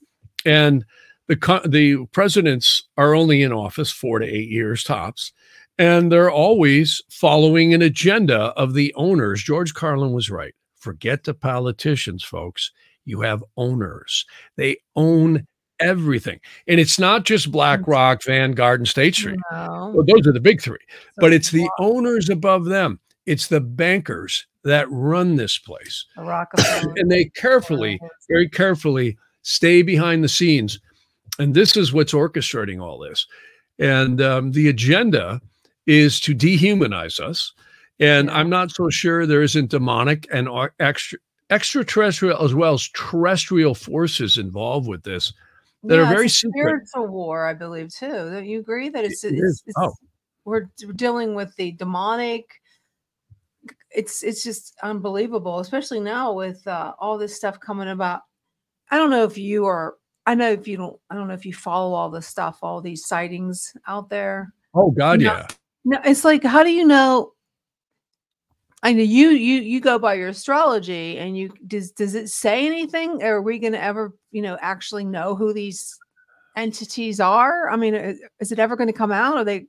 And 0.46 0.86
the, 1.28 1.62
the 1.66 2.06
presidents 2.12 2.84
are 2.98 3.16
only 3.16 3.42
in 3.42 3.54
office 3.54 3.92
four 3.92 4.20
to 4.20 4.26
eight 4.26 4.50
years 4.50 4.84
tops. 4.84 5.32
And 5.78 6.12
they're 6.12 6.32
always 6.32 7.02
following 7.10 7.74
an 7.74 7.82
agenda 7.82 8.54
of 8.58 8.74
the 8.74 8.94
owners. 8.96 9.42
George 9.42 9.74
Carlin 9.74 10.12
was 10.14 10.30
right. 10.30 10.54
Forget 10.76 11.24
the 11.24 11.34
politicians, 11.34 12.24
folks. 12.24 12.72
You 13.06 13.22
have 13.22 13.44
owners. 13.58 14.26
They 14.56 14.78
own 14.96 15.48
everything. 15.80 16.40
And 16.68 16.80
it's 16.80 17.00
not 17.00 17.26
just 17.26 17.52
BlackRock, 17.52 18.24
Vanguard, 18.24 18.82
and 18.82 18.88
State 18.88 19.16
Street. 19.16 19.40
No. 19.52 19.92
Well, 19.96 20.06
those 20.06 20.28
are 20.28 20.34
the 20.34 20.40
big 20.40 20.62
three, 20.62 20.80
so 20.90 20.98
but 21.18 21.34
it's 21.34 21.52
the 21.52 21.70
owners 21.80 22.30
above 22.30 22.66
them. 22.66 23.00
It's 23.26 23.48
the 23.48 23.62
bankers 23.62 24.46
that 24.64 24.88
run 24.90 25.36
this 25.36 25.58
place. 25.58 26.06
and 26.98 27.12
they 27.12 27.26
carefully, 27.36 28.00
very 28.30 28.50
carefully 28.50 29.18
stay 29.42 29.82
behind 29.82 30.24
the 30.24 30.30
scenes. 30.30 30.80
And 31.40 31.54
this 31.54 31.76
is 31.76 31.94
what's 31.94 32.14
orchestrating 32.14 32.82
all 32.82 33.00
this. 33.00 33.26
And 33.80 34.22
um, 34.22 34.52
the 34.52 34.70
agenda 34.70 35.42
is 35.88 36.20
to 36.22 36.36
dehumanize 36.36 37.20
us. 37.20 37.54
And. 38.00 38.30
I'm 38.32 38.50
not 38.50 38.72
so 38.72 38.90
sure 38.90 39.26
there 39.26 39.42
isn't 39.42 39.70
demonic 39.70 40.28
and 40.32 40.48
extra, 40.80 41.20
extraterrestrial 41.50 42.44
as 42.44 42.54
well 42.54 42.74
as 42.74 42.90
terrestrial 42.90 43.76
forces 43.76 44.38
involved 44.38 44.88
with 44.88 45.04
this 45.04 45.34
that 45.84 45.96
yeah, 45.96 46.02
are 46.02 46.14
very 46.14 46.30
spiritual 46.30 47.08
war, 47.08 47.46
I 47.46 47.54
believe 47.54 47.94
too. 47.94 48.08
Don't 48.08 48.46
you 48.46 48.60
agree 48.60 48.90
that 48.90 49.04
it's, 49.04 49.24
it 49.24 49.34
it's, 49.36 49.64
it's 49.66 49.76
oh. 49.78 49.94
we're 50.46 50.70
dealing 50.96 51.36
with 51.36 51.56
the 51.56 51.74
demonic? 51.74 52.46
It's 53.92 54.24
it's 54.24 54.44
just 54.44 54.76
unbelievable, 54.82 55.60
especially 55.60 56.00
now 56.00 56.34
with 56.34 56.66
uh, 56.68 56.94
all 57.00 57.18
this 57.18 57.36
stuff 57.36 57.60
coming 57.60 57.90
about. 57.90 58.22
I 58.92 58.98
don't 58.98 59.10
know 59.10 59.24
if 59.24 59.38
you 59.38 59.66
are. 59.66 59.96
I 60.26 60.36
know 60.36 60.52
if 60.52 60.68
you 60.68 60.78
don't. 60.78 60.98
I 61.10 61.16
don't 61.16 61.28
know 61.28 61.34
if 61.34 61.46
you 61.46 61.54
follow 61.54 61.94
all 61.94 62.10
this 62.10 62.28
stuff, 62.28 62.60
all 62.62 62.82
these 62.82 63.06
sightings 63.06 63.74
out 63.88 64.10
there. 64.10 64.54
Oh 64.74 64.92
God, 64.92 65.22
yeah. 65.22 65.48
No, 65.86 66.00
it's 66.06 66.24
like 66.24 66.44
how 66.44 66.64
do 66.64 66.72
you 66.72 66.86
know 66.86 67.34
I 68.84 68.92
know 68.92 69.02
you 69.02 69.30
you 69.30 69.62
you 69.62 69.80
go 69.80 69.98
by 69.98 70.16
your 70.16 70.28
astrology 70.28 71.18
and 71.18 71.38
you 71.38 71.54
does 71.66 71.92
does 71.92 72.16
it 72.16 72.30
say 72.30 72.66
anything? 72.66 73.24
Are 73.24 73.42
we 73.42 73.58
going 73.58 73.72
to 73.74 73.82
ever, 73.82 74.14
you 74.32 74.42
know, 74.42 74.58
actually 74.60 75.06
know 75.06 75.36
who 75.36 75.54
these 75.54 75.98
entities 76.58 77.22
are? 77.22 77.70
I 77.70 77.78
mean, 77.78 77.96
is 78.42 78.52
it 78.52 78.60
ever 78.60 78.76
going 78.76 78.88
to 78.88 78.94
come 78.94 79.14
out? 79.14 79.38
Are 79.38 79.46
they 79.46 79.68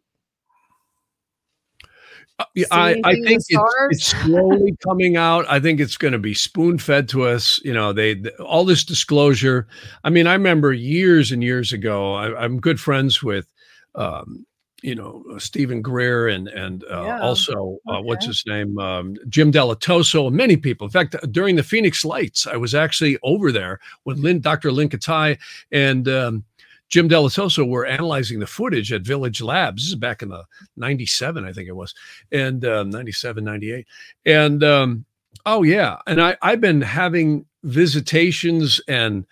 uh, 2.40 2.44
I, 2.72 3.00
I 3.04 3.12
think 3.12 3.26
it's, 3.30 3.46
it's, 3.90 4.06
slowly 4.06 4.76
coming 4.84 5.16
out. 5.16 5.44
I 5.48 5.60
think 5.60 5.78
it's 5.78 5.96
going 5.96 6.12
to 6.12 6.18
be 6.18 6.34
spoon 6.34 6.78
fed 6.78 7.08
to 7.10 7.22
us. 7.22 7.60
You 7.64 7.72
know, 7.72 7.92
they, 7.92 8.14
they, 8.14 8.30
all 8.30 8.64
this 8.64 8.82
disclosure. 8.82 9.68
I 10.02 10.10
mean, 10.10 10.26
I 10.26 10.32
remember 10.32 10.72
years 10.72 11.30
and 11.30 11.44
years 11.44 11.72
ago. 11.72 12.14
I, 12.14 12.44
am 12.44 12.58
good 12.58 12.80
friends 12.80 13.22
with 13.22 13.46
um, 13.94 14.44
you 14.84 14.94
know 14.94 15.24
Steven 15.38 15.80
Greer 15.80 16.28
and 16.28 16.46
and 16.48 16.84
uh, 16.84 17.04
yeah. 17.04 17.20
also 17.20 17.78
uh, 17.88 17.94
okay. 17.94 18.04
what's 18.06 18.26
his 18.26 18.44
name 18.46 18.78
um, 18.78 19.16
Jim 19.28 19.50
Dilettoso 19.50 20.26
and 20.26 20.36
many 20.36 20.56
people. 20.56 20.86
In 20.86 20.90
fact, 20.90 21.16
during 21.32 21.56
the 21.56 21.62
Phoenix 21.62 22.04
Lights, 22.04 22.46
I 22.46 22.56
was 22.56 22.74
actually 22.74 23.18
over 23.22 23.50
there 23.50 23.80
when 24.02 24.20
Lynn, 24.20 24.40
Dr. 24.40 24.70
Lynn 24.70 24.90
Kitei 24.90 25.38
and 25.72 26.06
um, 26.08 26.44
Jim 26.90 27.08
Dilettoso 27.08 27.66
were 27.66 27.86
analyzing 27.86 28.38
the 28.38 28.46
footage 28.46 28.92
at 28.92 29.02
Village 29.02 29.40
Labs. 29.40 29.82
This 29.82 29.88
is 29.88 29.94
back 29.94 30.22
in 30.22 30.28
the 30.28 30.44
97, 30.76 31.44
I 31.44 31.52
think 31.52 31.68
it 31.68 31.74
was, 31.74 31.94
and 32.30 32.64
um, 32.66 32.90
97, 32.90 33.42
98. 33.42 33.86
And 34.26 34.62
um, 34.62 35.04
oh, 35.46 35.62
yeah. 35.62 35.96
And 36.06 36.20
I, 36.20 36.36
I've 36.42 36.60
been 36.60 36.82
having 36.82 37.46
visitations 37.62 38.82
and 38.86 39.24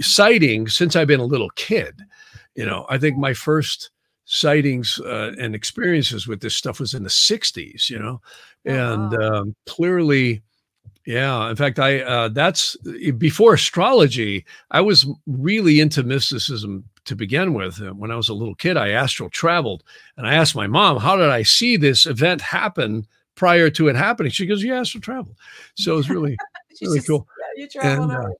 sightings 0.00 0.76
since 0.76 0.94
I've 0.94 1.08
been 1.08 1.20
a 1.20 1.24
little 1.24 1.50
kid. 1.56 2.00
You 2.54 2.64
know, 2.64 2.86
I 2.88 2.98
think 2.98 3.18
my 3.18 3.34
first 3.34 3.90
sightings 4.24 4.98
uh, 5.00 5.32
and 5.38 5.54
experiences 5.54 6.26
with 6.26 6.40
this 6.40 6.54
stuff 6.54 6.80
was 6.80 6.94
in 6.94 7.02
the 7.02 7.08
60s 7.08 7.90
you 7.90 7.98
know? 7.98 8.20
And 8.64 9.14
um, 9.14 9.54
clearly 9.66 10.42
yeah 11.06 11.50
in 11.50 11.56
fact 11.56 11.78
i 11.78 12.00
uh, 12.00 12.28
that's 12.28 12.76
eh, 13.02 13.10
before 13.10 13.54
astrology 13.54 14.44
i 14.70 14.80
was 14.80 15.06
really 15.26 15.80
into 15.80 16.02
mysticism 16.02 16.84
to 17.04 17.14
begin 17.14 17.52
with. 17.52 17.78
When 17.78 18.10
i 18.10 18.16
was 18.16 18.30
a 18.30 18.34
little 18.34 18.54
kid 18.54 18.78
i 18.78 18.90
astral 18.90 19.28
traveled 19.28 19.84
and 20.16 20.26
i 20.26 20.34
asked 20.34 20.56
my 20.56 20.66
mom 20.66 20.98
how 20.98 21.16
did 21.16 21.28
i 21.28 21.42
see 21.42 21.76
this 21.76 22.06
event 22.06 22.40
happen 22.40 23.06
prior 23.34 23.68
to 23.68 23.88
it 23.88 23.96
happening? 23.96 24.30
She 24.30 24.46
goes 24.46 24.62
you 24.62 24.74
astral 24.74 25.02
travel 25.02 25.36
so 25.74 25.92
it 25.92 25.96
was 25.96 26.10
really 26.10 26.36
really 26.80 26.98
just, 26.98 27.08
cool. 27.08 27.28
Yeah, 27.56 27.66
you 27.74 27.80
and, 27.82 28.34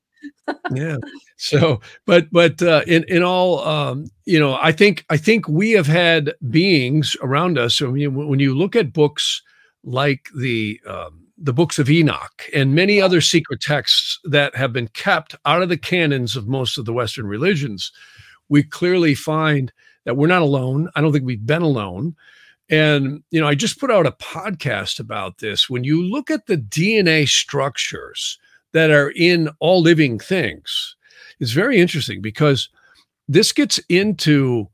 yeah. 0.75 0.97
So, 1.37 1.81
but 2.07 2.31
but 2.31 2.63
uh, 2.63 2.83
in 2.87 3.05
in 3.09 3.23
all, 3.23 3.67
um, 3.67 4.07
you 4.25 4.39
know, 4.39 4.55
I 4.55 4.73
think 4.73 5.05
I 5.11 5.17
think 5.17 5.49
we 5.49 5.73
have 5.73 5.87
had 5.87 6.33
beings 6.51 7.17
around 7.23 7.59
us. 7.59 7.75
So 7.75 7.93
you 7.95 8.11
when 8.11 8.41
you 8.41 8.55
look 8.55 8.77
at 8.77 8.93
books 8.93 9.43
like 9.83 10.29
the 10.37 10.81
um, 10.87 11.25
the 11.39 11.53
books 11.53 11.79
of 11.79 11.91
Enoch 11.91 12.49
and 12.55 12.75
many 12.75 13.01
other 13.01 13.21
secret 13.21 13.61
texts 13.61 14.19
that 14.25 14.55
have 14.55 14.73
been 14.73 14.89
kept 14.89 15.35
out 15.45 15.63
of 15.63 15.69
the 15.69 15.77
canons 15.77 16.37
of 16.37 16.47
most 16.47 16.79
of 16.79 16.85
the 16.85 16.93
Western 16.93 17.27
religions, 17.27 17.93
we 18.49 18.63
clearly 18.63 19.15
find 19.15 19.73
that 20.05 20.17
we're 20.17 20.27
not 20.27 20.43
alone. 20.43 20.89
I 20.95 21.01
don't 21.01 21.13
think 21.13 21.25
we've 21.25 21.47
been 21.47 21.63
alone. 21.63 22.15
And, 22.71 23.23
you 23.31 23.41
know, 23.41 23.49
I 23.49 23.55
just 23.55 23.79
put 23.79 23.91
out 23.91 24.07
a 24.07 24.13
podcast 24.13 24.99
about 24.99 25.39
this. 25.39 25.69
When 25.69 25.85
you 25.85 26.03
look 26.03 26.31
at 26.31 26.47
the 26.47 26.57
DNA 26.57 27.29
structures 27.29 28.39
that 28.75 28.91
are 28.91 29.13
in 29.17 29.49
all 29.61 29.81
living 29.81 30.19
things, 30.19 30.97
it's 31.41 31.53
very 31.53 31.81
interesting 31.81 32.21
because 32.21 32.69
this 33.27 33.53
gets 33.53 33.79
into 33.89 34.69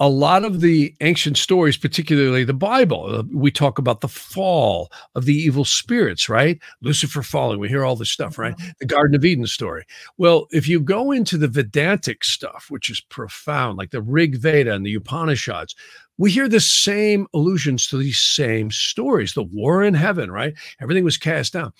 a 0.00 0.08
lot 0.08 0.44
of 0.44 0.60
the 0.60 0.94
ancient 1.00 1.36
stories, 1.36 1.76
particularly 1.76 2.44
the 2.44 2.54
Bible, 2.54 3.06
uh, 3.08 3.24
we 3.32 3.50
talk 3.50 3.78
about 3.78 4.00
the 4.00 4.08
fall 4.08 4.92
of 5.16 5.24
the 5.24 5.34
evil 5.34 5.64
spirits, 5.64 6.28
right? 6.28 6.60
Lucifer 6.82 7.22
falling. 7.22 7.58
We 7.58 7.68
hear 7.68 7.84
all 7.84 7.96
this 7.96 8.10
stuff, 8.10 8.38
right? 8.38 8.56
Mm-hmm. 8.56 8.70
The 8.78 8.86
Garden 8.86 9.16
of 9.16 9.24
Eden 9.24 9.46
story. 9.46 9.84
Well, 10.16 10.46
if 10.52 10.68
you 10.68 10.78
go 10.78 11.10
into 11.10 11.36
the 11.36 11.48
Vedantic 11.48 12.22
stuff, 12.22 12.66
which 12.68 12.90
is 12.90 13.00
profound, 13.00 13.76
like 13.76 13.90
the 13.90 14.02
Rig 14.02 14.36
Veda 14.36 14.72
and 14.72 14.86
the 14.86 14.94
Upanishads, 14.94 15.74
we 16.18 16.30
hear 16.30 16.48
the 16.48 16.60
same 16.60 17.26
allusions 17.32 17.86
to 17.86 17.96
these 17.96 18.18
same 18.18 18.70
stories 18.70 19.32
the 19.32 19.44
war 19.44 19.82
in 19.82 19.94
heaven, 19.94 20.30
right? 20.30 20.54
Everything 20.80 21.04
was 21.04 21.16
cast 21.16 21.52
down. 21.52 21.72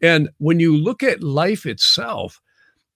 And 0.00 0.30
when 0.38 0.58
you 0.58 0.76
look 0.76 1.02
at 1.02 1.22
life 1.22 1.66
itself, 1.66 2.40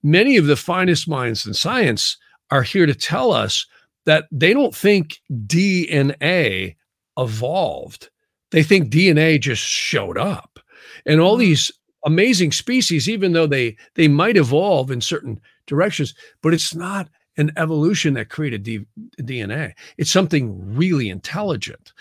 many 0.03 0.37
of 0.37 0.47
the 0.47 0.55
finest 0.55 1.07
minds 1.07 1.45
in 1.45 1.53
science 1.53 2.17
are 2.49 2.63
here 2.63 2.85
to 2.85 2.95
tell 2.95 3.31
us 3.31 3.65
that 4.05 4.25
they 4.31 4.53
don't 4.53 4.75
think 4.75 5.19
DNA 5.31 6.75
evolved. 7.17 8.09
They 8.51 8.63
think 8.63 8.89
DNA 8.91 9.39
just 9.39 9.61
showed 9.61 10.17
up. 10.17 10.59
And 11.05 11.19
all 11.19 11.33
mm-hmm. 11.33 11.41
these 11.41 11.71
amazing 12.05 12.53
species, 12.53 13.09
even 13.09 13.33
though 13.33 13.47
they 13.47 13.75
they 13.95 14.07
might 14.07 14.37
evolve 14.37 14.89
in 14.89 15.01
certain 15.01 15.39
directions, 15.67 16.13
but 16.41 16.53
it's 16.53 16.73
not 16.73 17.09
an 17.37 17.51
evolution 17.57 18.13
that 18.15 18.29
created 18.29 18.63
D- 18.63 18.85
DNA. 19.19 19.73
It's 19.97 20.11
something 20.11 20.75
really 20.75 21.09
intelligent. 21.09 21.93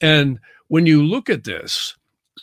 And 0.00 0.38
when 0.68 0.86
you 0.86 1.04
look 1.04 1.28
at 1.28 1.44
this, 1.44 1.96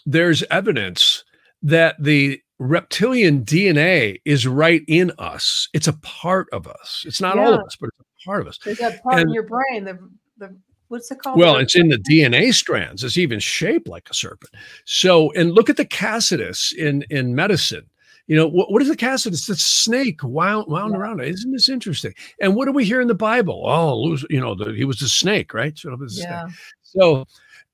there's 0.06 0.44
evidence 0.52 1.24
that 1.64 1.96
the 2.00 2.40
reptilian 2.60 3.44
DNA 3.44 4.22
is 4.25 4.48
right 4.48 4.84
in 4.88 5.12
us. 5.18 5.68
It's 5.74 5.88
a 5.88 5.94
part 5.94 6.48
of 6.52 6.68
us. 6.68 7.04
It's 7.06 7.22
not 7.22 7.36
yeah. 7.36 7.46
all 7.46 7.54
of 7.54 7.62
us, 7.62 7.75
but 7.75 7.88
it's 7.88 8.00
a 8.00 8.25
part 8.25 8.42
of 8.42 8.48
us. 8.48 8.60
There's 8.64 8.78
that 8.80 9.04
part 9.04 9.20
and, 9.20 9.30
in 9.30 9.34
your 9.34 9.44
brain, 9.48 9.84
the, 9.84 10.00
the 10.38 10.56
what's 10.88 11.12
it 11.12 11.20
called? 11.20 11.40
Well, 11.40 11.58
it's 11.58 11.75
in 11.75 11.90
the 11.90 11.98
DNA 11.98 12.54
strands. 12.54 13.04
It's 13.04 13.18
even 13.18 13.40
shaped 13.40 13.88
like 13.88 14.10
a 14.10 14.14
serpent. 14.14 14.52
So, 14.86 15.32
and 15.32 15.54
look 15.54 15.70
at 15.70 15.78
the 15.78 15.86
caduceus 15.86 16.72
in 16.72 17.04
in 17.10 17.36
medicine. 17.36 17.90
You 18.27 18.36
know, 18.36 18.48
what, 18.48 18.72
what 18.72 18.82
is 18.82 18.88
the 18.88 18.96
caduceus? 18.96 19.34
It's 19.34 19.50
a 19.50 19.55
snake 19.55 20.24
wound, 20.24 20.67
wound 20.67 20.94
yeah. 20.94 21.00
around. 21.00 21.22
Isn't 21.22 21.51
this 21.51 21.70
interesting? 21.70 22.13
And 22.41 22.55
what 22.55 22.65
do 22.65 22.72
we 22.72 22.86
hear 22.86 23.01
in 23.01 23.08
the 23.08 23.13
Bible? 23.13 23.63
Oh, 23.65 24.17
you 24.29 24.39
know, 24.39 24.55
the, 24.55 24.74
he 24.74 24.84
was 24.84 24.98
the 24.98 25.08
snake, 25.08 25.53
right? 25.53 25.77
So, 25.77 25.96
yeah. 26.17 26.48
so 26.82 27.25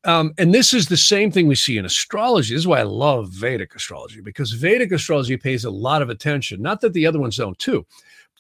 um, 0.04 0.34
and 0.38 0.54
this 0.54 0.74
is 0.74 0.88
the 0.88 0.98
same 0.98 1.32
thing 1.32 1.48
we 1.48 1.56
see 1.56 1.78
in 1.78 1.86
astrology. 1.86 2.54
This 2.54 2.62
is 2.62 2.68
why 2.68 2.80
I 2.80 2.84
love 2.84 3.30
Vedic 3.30 3.76
astrology 3.76 4.22
because 4.22 4.52
Vedic 4.52 4.92
astrology 4.92 5.38
pays 5.38 5.64
a 5.64 5.70
lot 5.70 6.02
of 6.02 6.10
attention. 6.10 6.62
Not 6.62 6.82
that 6.82 6.94
the 6.94 7.06
other 7.06 7.20
ones 7.20 7.38
don't 7.38 7.58
too, 7.60 7.86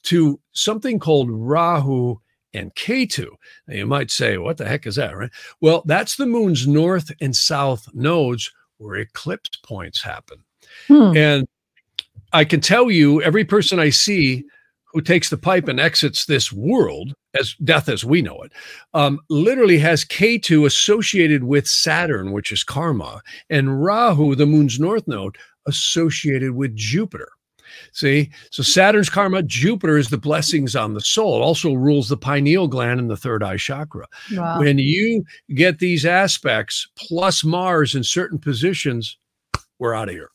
to 0.04 0.40
something 0.54 0.98
called 0.98 1.30
Rahu 1.30 2.18
and 2.54 2.74
Ketu. 2.76 3.28
Now 3.68 3.76
you 3.76 3.86
might 3.86 4.10
say, 4.10 4.38
what 4.38 4.58
the 4.58 4.68
heck 4.68 4.88
is 4.88 4.96
that, 4.96 5.16
right? 5.16 5.30
Well, 5.62 5.84
that's 5.86 6.16
the 6.16 6.26
moon's 6.26 6.68
north 6.68 7.12
and 7.22 7.36
south 7.36 7.88
nodes 7.94 8.52
where 8.78 8.96
eclipse 8.96 9.58
points 9.64 10.02
happen. 10.02 10.44
Hmm. 10.88 11.16
And 11.16 11.48
I 12.34 12.46
can 12.46 12.62
tell 12.62 12.90
you, 12.90 13.22
every 13.22 13.46
person 13.46 13.80
I 13.80 13.90
see 13.90 14.46
who 14.94 15.02
takes 15.02 15.30
the 15.30 15.38
pipe 15.38 15.68
and 15.68 15.80
exits 15.80 16.26
this 16.26 16.52
world 16.52 17.14
as 17.40 17.56
death 17.64 17.88
as 17.88 18.04
we 18.04 18.22
know 18.22 18.42
it, 18.42 18.52
um, 18.94 19.20
literally 19.30 19.80
has 19.80 20.04
Ketu 20.04 20.66
associated 20.66 21.46
with 21.46 21.68
Saturn, 21.68 22.32
which 22.32 22.52
is 22.52 22.64
karma, 22.64 23.22
and 23.50 23.84
Rahu, 23.84 24.36
the 24.36 24.46
moon's 24.46 24.80
north 24.80 25.08
node, 25.08 25.38
associated 25.66 26.56
with 26.56 26.76
Jupiter. 26.76 27.30
See, 27.94 28.32
so 28.50 28.64
Saturn's 28.64 29.10
karma, 29.10 29.44
Jupiter 29.44 29.98
is 29.98 30.10
the 30.10 30.18
blessings 30.18 30.76
on 30.76 30.94
the 30.94 31.02
soul. 31.02 31.38
It 31.38 31.46
also 31.46 31.74
rules 31.74 32.10
the 32.10 32.18
pineal 32.18 32.68
gland 32.68 33.00
and 33.00 33.10
the 33.10 33.16
third 33.16 33.44
eye 33.44 33.58
chakra. 33.58 34.08
Wow. 34.34 34.60
When 34.60 34.78
you 34.78 35.24
get 35.56 35.80
these 35.80 36.06
aspects 36.06 36.88
plus 36.98 37.46
Mars 37.46 37.96
in 37.96 38.04
certain 38.04 38.40
positions, 38.40 39.18
we're 39.80 39.94
out 39.94 40.10
of 40.10 40.16
here. 40.16 40.32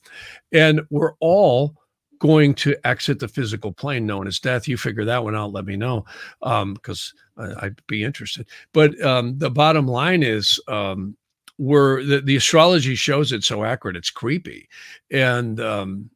And 0.52 0.80
we're 0.90 1.12
all 1.20 1.76
going 2.18 2.54
to 2.54 2.76
exit 2.84 3.18
the 3.18 3.28
physical 3.28 3.72
plane 3.72 4.06
known 4.06 4.26
as 4.26 4.40
death. 4.40 4.68
You 4.68 4.76
figure 4.76 5.04
that 5.04 5.24
one 5.24 5.36
out, 5.36 5.52
let 5.52 5.64
me 5.64 5.76
know 5.76 6.04
because 6.40 7.14
um, 7.36 7.54
I'd 7.60 7.86
be 7.86 8.04
interested. 8.04 8.48
But 8.72 9.00
um, 9.02 9.38
the 9.38 9.50
bottom 9.50 9.86
line 9.86 10.22
is, 10.22 10.60
um, 10.68 11.16
we're 11.58 12.04
the, 12.04 12.20
the 12.20 12.36
astrology 12.36 12.94
shows 12.94 13.32
it 13.32 13.44
so 13.44 13.64
accurate, 13.64 13.96
it's 13.96 14.10
creepy. 14.10 14.68
And 15.10 15.58
um, 15.60 16.10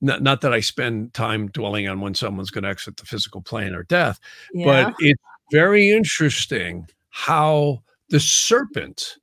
not, 0.00 0.22
not 0.22 0.40
that 0.42 0.52
I 0.52 0.60
spend 0.60 1.14
time 1.14 1.48
dwelling 1.48 1.88
on 1.88 2.00
when 2.00 2.14
someone's 2.14 2.50
going 2.50 2.64
to 2.64 2.70
exit 2.70 2.96
the 2.96 3.06
physical 3.06 3.40
plane 3.40 3.74
or 3.74 3.82
death, 3.84 4.20
yeah. 4.54 4.84
but 4.84 4.94
it's 5.00 5.22
very 5.50 5.90
interesting 5.90 6.86
how 7.10 7.82
the 8.10 8.20
serpent, 8.20 9.16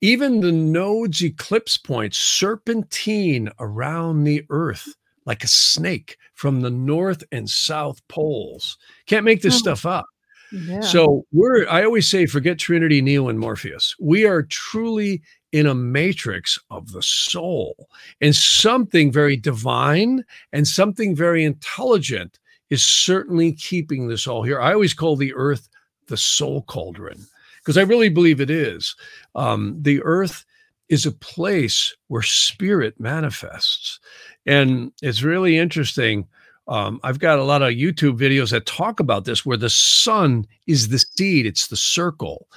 even 0.00 0.40
the 0.40 0.52
node's 0.52 1.22
eclipse 1.22 1.76
points, 1.76 2.16
serpentine 2.16 3.50
around 3.58 4.24
the 4.24 4.44
earth 4.48 4.94
like 5.26 5.44
a 5.44 5.48
snake 5.48 6.16
from 6.34 6.60
the 6.60 6.70
north 6.70 7.24
and 7.32 7.48
south 7.48 8.06
poles. 8.08 8.78
Can't 9.06 9.24
make 9.24 9.42
this 9.42 9.54
oh. 9.54 9.58
stuff 9.58 9.86
up. 9.86 10.06
Yeah. 10.52 10.80
So 10.80 11.26
we're, 11.32 11.66
I 11.68 11.84
always 11.84 12.08
say, 12.08 12.26
forget 12.26 12.58
Trinity, 12.58 13.02
Neo, 13.02 13.28
and 13.28 13.40
Morpheus. 13.40 13.94
We 13.98 14.24
are 14.24 14.42
truly 14.42 15.22
in 15.52 15.66
a 15.66 15.74
matrix 15.74 16.58
of 16.70 16.92
the 16.92 17.02
soul. 17.02 17.88
And 18.20 18.34
something 18.34 19.10
very 19.10 19.36
divine 19.36 20.24
and 20.52 20.66
something 20.66 21.14
very 21.14 21.44
intelligent 21.44 22.38
is 22.70 22.84
certainly 22.84 23.52
keeping 23.52 24.08
this 24.08 24.26
all 24.26 24.42
here. 24.42 24.60
I 24.60 24.72
always 24.72 24.94
call 24.94 25.16
the 25.16 25.34
earth 25.34 25.68
the 26.08 26.16
soul 26.16 26.62
cauldron 26.62 27.24
because 27.58 27.78
I 27.78 27.82
really 27.82 28.08
believe 28.08 28.40
it 28.40 28.50
is. 28.50 28.94
Um, 29.34 29.76
the 29.80 30.02
earth 30.02 30.44
is 30.88 31.06
a 31.06 31.12
place 31.12 31.94
where 32.08 32.22
spirit 32.22 32.98
manifests. 32.98 33.98
And 34.46 34.92
it's 35.02 35.22
really 35.22 35.56
interesting. 35.56 36.26
Um, 36.66 37.00
I've 37.02 37.18
got 37.18 37.38
a 37.38 37.44
lot 37.44 37.62
of 37.62 37.74
YouTube 37.74 38.18
videos 38.18 38.50
that 38.50 38.66
talk 38.66 39.00
about 39.00 39.24
this, 39.24 39.44
where 39.44 39.56
the 39.56 39.70
sun 39.70 40.46
is 40.66 40.88
the 40.88 40.98
seed, 40.98 41.46
it's 41.46 41.68
the 41.68 41.76
circle. 41.76 42.48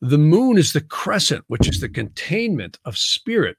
The 0.00 0.18
moon 0.18 0.58
is 0.58 0.72
the 0.72 0.82
crescent, 0.82 1.44
which 1.48 1.68
is 1.68 1.80
the 1.80 1.88
containment 1.88 2.78
of 2.84 2.98
spirit. 2.98 3.56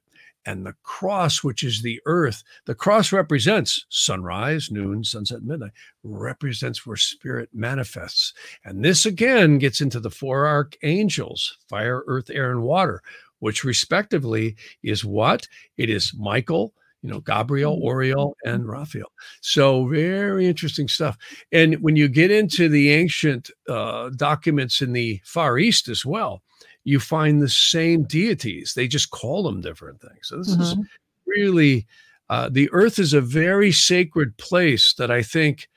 And 0.47 0.63
the 0.63 0.75
cross, 0.83 1.43
which 1.43 1.63
is 1.63 1.81
the 1.81 1.99
earth, 2.05 2.43
the 2.65 2.75
cross 2.75 3.11
represents 3.11 3.83
sunrise, 3.89 4.69
noon, 4.69 5.03
sunset, 5.03 5.41
midnight, 5.41 5.71
represents 6.03 6.85
where 6.85 6.97
spirit 6.97 7.49
manifests. 7.51 8.31
And 8.63 8.85
this 8.85 9.07
again 9.07 9.57
gets 9.57 9.81
into 9.81 9.99
the 9.99 10.11
four 10.11 10.45
archangels 10.45 11.57
fire, 11.67 12.03
earth, 12.05 12.29
air, 12.29 12.51
and 12.51 12.61
water, 12.61 13.01
which 13.45 13.63
respectively 13.63 14.55
is 14.81 15.05
what? 15.05 15.47
It 15.77 15.87
is 15.87 16.15
Michael, 16.17 16.73
you 17.03 17.11
know, 17.11 17.19
Gabriel, 17.19 17.77
mm-hmm. 17.77 18.49
And 18.49 18.63
mm-hmm. 18.63 18.71
Raphael. 18.71 19.11
So 19.41 19.85
very 19.85 20.47
interesting 20.47 20.87
stuff. 20.87 21.15
And 21.51 21.75
when 21.75 21.95
you 21.95 22.07
get 22.07 22.31
into 22.31 22.67
the 22.67 22.91
ancient 22.91 23.51
uh, 23.69 24.09
documents 24.15 24.81
in 24.81 24.93
the 24.93 25.21
Far 25.23 25.59
East 25.59 25.89
as 25.89 26.03
well, 26.03 26.41
you 26.85 26.99
find 26.99 27.39
the 27.39 27.47
same 27.47 28.05
deities. 28.05 28.73
They 28.73 28.87
just 28.87 29.11
call 29.11 29.43
them 29.43 29.61
different 29.61 30.01
things. 30.01 30.21
So 30.23 30.37
this 30.37 30.55
mm-hmm. 30.55 30.81
is 30.81 30.87
really 31.27 31.85
uh, 32.31 32.49
the 32.49 32.67
earth 32.71 32.97
is 32.97 33.13
a 33.13 33.21
very 33.21 33.71
sacred 33.71 34.35
place 34.37 34.95
that 34.95 35.11
I 35.11 35.21
think 35.21 35.69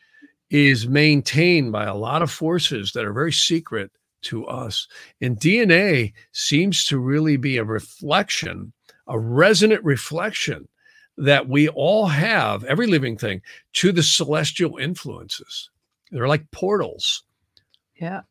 is 0.48 0.88
maintained 0.88 1.72
by 1.72 1.84
a 1.84 1.94
lot 1.94 2.22
of 2.22 2.30
forces 2.30 2.92
that 2.92 3.04
are 3.04 3.12
very 3.12 3.32
secret 3.32 3.90
to 4.22 4.46
us. 4.46 4.88
And 5.20 5.38
DNA 5.38 6.12
seems 6.32 6.84
to 6.86 6.98
really 6.98 7.36
be 7.36 7.56
a 7.56 7.64
reflection, 7.64 8.72
a 9.06 9.18
resonant 9.18 9.84
reflection 9.84 10.68
that 11.16 11.48
we 11.48 11.68
all 11.68 12.06
have, 12.06 12.64
every 12.64 12.86
living 12.86 13.16
thing, 13.16 13.42
to 13.74 13.92
the 13.92 14.02
celestial 14.02 14.78
influences. 14.78 15.70
They're 16.10 16.28
like 16.28 16.50
portals. 16.52 17.24
Yeah. 17.96 18.22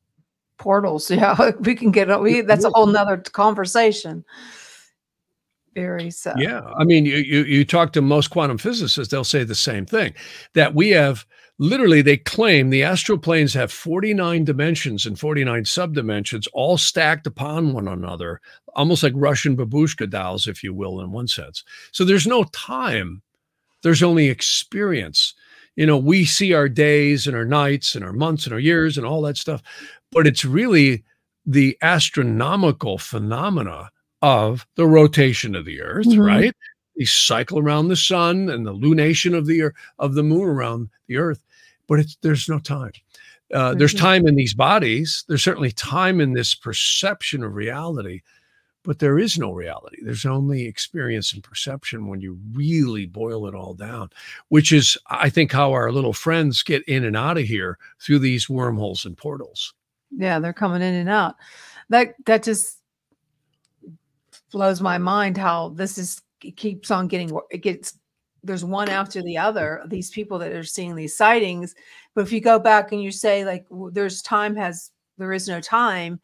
Portals. 0.57 1.11
Yeah. 1.11 1.51
We 1.59 1.75
can 1.75 1.91
get 1.91 2.19
we 2.21 2.41
that's 2.41 2.63
a 2.63 2.71
whole 2.71 2.87
nother 2.87 3.17
conversation. 3.17 4.23
Very 5.75 6.09
so. 6.09 6.31
Uh, 6.31 6.35
yeah. 6.39 6.61
I 6.79 6.83
mean, 6.85 7.05
you, 7.05 7.17
you, 7.17 7.43
you 7.43 7.65
talk 7.65 7.93
to 7.93 8.01
most 8.01 8.29
quantum 8.29 8.57
physicists, 8.57 9.11
they'll 9.11 9.23
say 9.23 9.43
the 9.43 9.53
same 9.53 9.85
thing 9.85 10.13
that 10.53 10.73
we 10.73 10.89
have 10.89 11.25
literally, 11.59 12.01
they 12.01 12.17
claim 12.17 12.69
the 12.69 12.83
astral 12.83 13.17
planes 13.17 13.53
have 13.53 13.71
49 13.71 14.43
dimensions 14.43 15.05
and 15.05 15.19
49 15.19 15.63
subdimensions 15.63 16.47
all 16.53 16.77
stacked 16.77 17.27
upon 17.27 17.73
one 17.73 17.87
another, 17.87 18.41
almost 18.75 19.03
like 19.03 19.13
Russian 19.15 19.55
babushka 19.55 20.09
dolls, 20.09 20.47
if 20.47 20.63
you 20.63 20.73
will, 20.73 21.01
in 21.01 21.11
one 21.11 21.27
sense. 21.27 21.63
So 21.91 22.05
there's 22.05 22.27
no 22.27 22.43
time, 22.45 23.21
there's 23.83 24.03
only 24.03 24.29
experience. 24.29 25.33
You 25.75 25.85
know, 25.85 25.97
we 25.97 26.25
see 26.25 26.53
our 26.53 26.69
days 26.69 27.27
and 27.27 27.35
our 27.35 27.45
nights 27.45 27.95
and 27.95 28.03
our 28.03 28.13
months 28.13 28.45
and 28.45 28.53
our 28.53 28.59
years 28.59 28.97
and 28.97 29.05
all 29.05 29.21
that 29.23 29.37
stuff, 29.37 29.61
but 30.11 30.25
it's 30.25 30.43
really 30.43 31.03
the 31.45 31.77
astronomical 31.81 32.97
phenomena 32.97 33.89
of 34.21 34.67
the 34.75 34.87
rotation 34.87 35.55
of 35.55 35.65
the 35.65 35.81
earth, 35.81 36.07
mm-hmm. 36.07 36.21
right? 36.21 36.55
The 36.95 37.05
cycle 37.05 37.59
around 37.59 37.87
the 37.87 37.95
sun 37.95 38.49
and 38.49 38.65
the 38.65 38.73
lunation 38.73 39.35
of 39.35 39.45
the 39.45 39.71
of 39.99 40.15
the 40.15 40.23
moon 40.23 40.49
around 40.49 40.89
the 41.07 41.17
earth. 41.17 41.43
But 41.87 41.99
it's 41.99 42.17
there's 42.21 42.49
no 42.49 42.59
time. 42.59 42.91
Uh, 43.53 43.73
there's 43.73 43.93
mm-hmm. 43.93 44.05
time 44.05 44.27
in 44.27 44.35
these 44.35 44.53
bodies. 44.53 45.23
There's 45.27 45.43
certainly 45.43 45.71
time 45.71 46.19
in 46.19 46.33
this 46.33 46.53
perception 46.53 47.43
of 47.43 47.55
reality, 47.55 48.21
but 48.83 48.99
there 48.99 49.19
is 49.19 49.37
no 49.37 49.51
reality. 49.53 49.97
There's 50.01 50.25
only 50.25 50.65
experience 50.65 51.33
and 51.33 51.43
perception 51.43 52.07
when 52.07 52.19
you 52.19 52.39
really 52.53 53.05
boil 53.05 53.47
it 53.47 53.55
all 53.55 53.73
down, 53.73 54.09
which 54.49 54.71
is, 54.71 54.97
I 55.07 55.29
think, 55.29 55.51
how 55.51 55.71
our 55.71 55.91
little 55.91 56.13
friends 56.13 56.61
get 56.61 56.83
in 56.83 57.05
and 57.05 57.15
out 57.15 57.37
of 57.37 57.45
here 57.45 57.77
through 58.01 58.19
these 58.19 58.49
wormholes 58.49 59.05
and 59.05 59.17
portals. 59.17 59.73
Yeah, 60.11 60.39
they're 60.39 60.53
coming 60.53 60.81
in 60.81 60.93
and 60.93 61.09
out. 61.09 61.35
That 61.89 62.15
that 62.25 62.43
just 62.43 62.79
blows 64.51 64.81
my 64.81 64.97
mind 64.97 65.37
how 65.37 65.69
this 65.69 65.97
is 65.97 66.21
it 66.43 66.55
keeps 66.55 66.91
on 66.91 67.07
getting 67.07 67.37
it 67.49 67.59
gets 67.59 67.97
there's 68.43 68.63
one 68.63 68.89
after 68.89 69.21
the 69.21 69.37
other 69.37 69.83
these 69.87 70.09
people 70.09 70.39
that 70.39 70.51
are 70.51 70.63
seeing 70.63 70.95
these 70.95 71.15
sightings 71.15 71.75
but 72.15 72.21
if 72.21 72.31
you 72.31 72.41
go 72.41 72.59
back 72.59 72.91
and 72.91 73.01
you 73.01 73.11
say 73.11 73.45
like 73.45 73.65
there's 73.91 74.21
time 74.21 74.55
has 74.55 74.91
there 75.17 75.33
is 75.33 75.47
no 75.47 75.59
time 75.59 76.19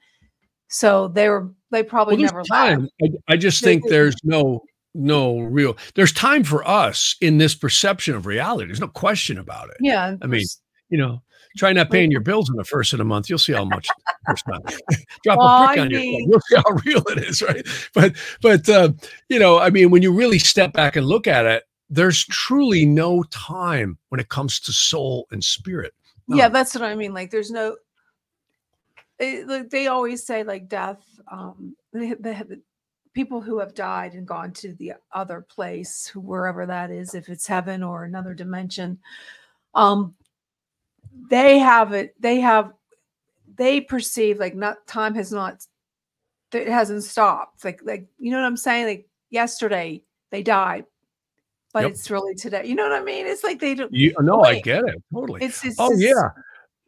so 0.67 1.07
they 1.07 1.29
were 1.29 1.51
they 1.71 1.83
probably 1.83 2.15
well, 2.15 2.25
never 2.25 2.43
time 2.43 2.87
I, 3.01 3.07
I, 3.29 3.37
just 3.37 3.63
think 3.63 3.87
there's 3.87 4.15
no 4.23 4.61
no 4.93 5.39
real 5.39 5.77
there's 5.95 6.13
time 6.13 6.43
for 6.43 6.67
us 6.67 7.15
in 7.21 7.37
this 7.37 7.55
perception 7.55 8.15
of 8.15 8.25
reality 8.25 8.67
there's 8.67 8.79
no 8.79 8.87
question 8.87 9.37
about 9.37 9.69
it 9.69 9.77
yeah 9.79 10.15
i 10.21 10.27
mean 10.27 10.45
you 10.89 10.97
know 10.97 11.21
Try 11.55 11.71
not 11.71 11.91
paying 11.91 12.09
your 12.09 12.21
bills 12.21 12.49
in 12.49 12.55
the 12.55 12.63
first 12.63 12.93
of 12.93 12.99
the 12.99 13.05
month. 13.05 13.29
You'll 13.29 13.37
see 13.37 13.53
how 13.53 13.65
much. 13.65 13.87
Drop 15.23 15.37
well, 15.37 15.63
a 15.63 15.67
brick 15.67 15.79
on 15.79 15.87
mean, 15.89 16.19
your 16.19 16.29
You'll 16.31 16.41
see 16.41 16.55
how 16.55 16.63
real 16.85 17.03
it 17.09 17.27
is, 17.27 17.41
right? 17.41 17.65
But 17.93 18.15
but 18.41 18.67
uh, 18.67 18.93
you 19.29 19.37
know, 19.37 19.59
I 19.59 19.69
mean, 19.69 19.91
when 19.91 20.01
you 20.01 20.11
really 20.11 20.39
step 20.39 20.73
back 20.73 20.95
and 20.95 21.05
look 21.05 21.27
at 21.27 21.45
it, 21.45 21.63
there's 21.93 22.25
truly 22.25 22.85
no 22.85 23.23
time 23.23 23.97
when 24.09 24.19
it 24.19 24.29
comes 24.29 24.59
to 24.61 24.73
soul 24.73 25.27
and 25.31 25.43
spirit. 25.43 25.93
Yeah, 26.27 26.49
that's 26.49 26.73
what 26.73 26.83
I 26.83 26.95
mean. 26.95 27.13
Like, 27.13 27.29
there's 27.29 27.51
no. 27.51 27.75
It, 29.19 29.47
like 29.47 29.69
they 29.69 29.87
always 29.87 30.25
say, 30.25 30.43
like 30.43 30.67
death. 30.67 31.03
Um, 31.31 31.75
they, 31.91 32.13
they 32.13 32.33
have 32.33 32.51
people 33.13 33.41
who 33.41 33.59
have 33.59 33.75
died 33.75 34.13
and 34.13 34.27
gone 34.27 34.51
to 34.53 34.73
the 34.73 34.93
other 35.11 35.41
place, 35.41 36.11
wherever 36.15 36.65
that 36.65 36.89
is, 36.89 37.13
if 37.13 37.29
it's 37.29 37.45
heaven 37.45 37.83
or 37.83 38.05
another 38.05 38.33
dimension. 38.33 38.97
Um, 39.75 40.15
they 41.29 41.59
have 41.59 41.93
it 41.93 42.19
they 42.19 42.39
have 42.39 42.73
they 43.55 43.79
perceive 43.79 44.39
like 44.39 44.55
not 44.55 44.85
time 44.87 45.13
has 45.13 45.31
not 45.31 45.63
it 46.53 46.67
hasn't 46.67 47.03
stopped 47.03 47.63
like 47.63 47.79
like 47.83 48.07
you 48.17 48.31
know 48.31 48.37
what 48.37 48.45
i'm 48.45 48.57
saying 48.57 48.85
like 48.85 49.07
yesterday 49.29 50.01
they 50.31 50.41
died 50.41 50.85
but 51.73 51.83
yep. 51.83 51.91
it's 51.91 52.09
really 52.09 52.35
today 52.35 52.65
you 52.65 52.75
know 52.75 52.83
what 52.83 52.93
i 52.93 53.03
mean 53.03 53.25
it's 53.25 53.43
like 53.43 53.59
they 53.59 53.75
don't 53.75 53.93
you, 53.93 54.13
no 54.21 54.41
i 54.41 54.59
get 54.61 54.83
it 54.85 55.01
totally 55.13 55.43
it's, 55.43 55.65
it's 55.65 55.75
oh 55.79 55.93
yeah 55.97 56.29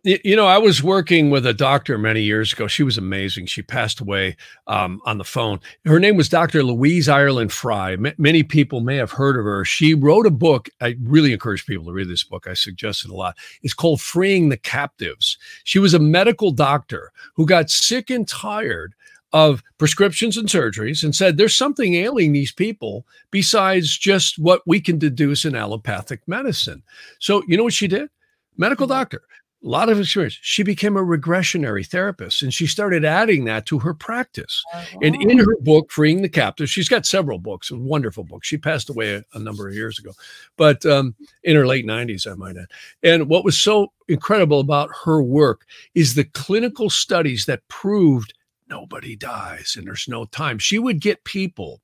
you 0.05 0.35
know, 0.35 0.45
I 0.45 0.59
was 0.59 0.83
working 0.83 1.31
with 1.31 1.47
a 1.47 1.53
doctor 1.53 1.97
many 1.97 2.21
years 2.21 2.53
ago. 2.53 2.67
She 2.67 2.83
was 2.83 2.95
amazing. 2.95 3.47
She 3.47 3.63
passed 3.63 3.99
away 3.99 4.37
um, 4.67 5.01
on 5.03 5.17
the 5.17 5.23
phone. 5.23 5.59
Her 5.83 5.99
name 5.99 6.15
was 6.15 6.29
Dr. 6.29 6.61
Louise 6.63 7.09
Ireland 7.09 7.51
Frey. 7.51 7.93
M- 7.93 8.13
many 8.19 8.43
people 8.43 8.81
may 8.81 8.97
have 8.97 9.09
heard 9.09 9.35
of 9.35 9.45
her. 9.45 9.65
She 9.65 9.95
wrote 9.95 10.27
a 10.27 10.31
book. 10.31 10.69
I 10.79 10.95
really 11.01 11.33
encourage 11.33 11.65
people 11.65 11.85
to 11.85 11.91
read 11.91 12.07
this 12.07 12.23
book. 12.23 12.45
I 12.45 12.53
suggest 12.53 13.03
it 13.03 13.09
a 13.09 13.15
lot. 13.15 13.35
It's 13.63 13.73
called 13.73 13.99
Freeing 13.99 14.49
the 14.49 14.57
Captives. 14.57 15.39
She 15.63 15.79
was 15.79 15.95
a 15.95 15.99
medical 15.99 16.51
doctor 16.51 17.11
who 17.33 17.47
got 17.47 17.71
sick 17.71 18.11
and 18.11 18.27
tired 18.27 18.93
of 19.35 19.61
prescriptions 19.77 20.37
and 20.37 20.47
surgeries 20.47 21.03
and 21.03 21.13
said 21.13 21.35
there's 21.35 21.57
something 21.57 21.93
ailing 21.93 22.31
these 22.31 22.53
people 22.53 23.05
besides 23.31 23.97
just 23.97 24.39
what 24.39 24.61
we 24.65 24.79
can 24.79 24.97
deduce 24.97 25.43
in 25.43 25.55
allopathic 25.55 26.25
medicine. 26.25 26.81
So, 27.19 27.43
you 27.45 27.57
know 27.57 27.65
what 27.65 27.73
she 27.73 27.89
did? 27.89 28.09
Medical 28.55 28.87
mm-hmm. 28.87 28.97
doctor 28.97 29.23
a 29.65 29.67
lot 29.67 29.89
of 29.89 29.99
experience. 29.99 30.37
She 30.41 30.61
became 30.61 30.95
a 30.95 31.03
regressionary 31.03 31.85
therapist 31.85 32.43
and 32.43 32.53
she 32.53 32.67
started 32.67 33.03
adding 33.03 33.45
that 33.45 33.65
to 33.65 33.79
her 33.79 33.95
practice. 33.95 34.63
And 35.01 35.15
in 35.19 35.39
her 35.39 35.57
book, 35.61 35.91
Freeing 35.91 36.21
the 36.21 36.29
Captive, 36.29 36.69
she's 36.69 36.87
got 36.87 37.05
several 37.05 37.39
books, 37.39 37.71
a 37.71 37.75
wonderful 37.75 38.23
book. 38.23 38.43
She 38.43 38.57
passed 38.57 38.91
away 38.91 39.15
a, 39.15 39.23
a 39.33 39.39
number 39.39 39.67
of 39.67 39.73
years 39.73 39.97
ago, 39.97 40.11
but 40.55 40.85
um, 40.85 41.15
in 41.43 41.55
her 41.55 41.65
late 41.65 41.85
90s, 41.85 42.31
I 42.31 42.35
might 42.35 42.57
add. 42.57 42.67
And 43.01 43.27
what 43.27 43.43
was 43.43 43.57
so 43.57 43.91
incredible 44.07 44.59
about 44.59 44.91
her 45.03 45.23
work 45.23 45.65
is 45.95 46.13
the 46.13 46.25
clinical 46.25 46.91
studies 46.91 47.45
that 47.45 47.67
proved 47.67 48.35
nobody 48.69 49.15
dies 49.15 49.75
and 49.77 49.87
there's 49.87 50.07
no 50.07 50.25
time. 50.25 50.59
She 50.59 50.79
would 50.79 51.01
get 51.01 51.23
people 51.23 51.81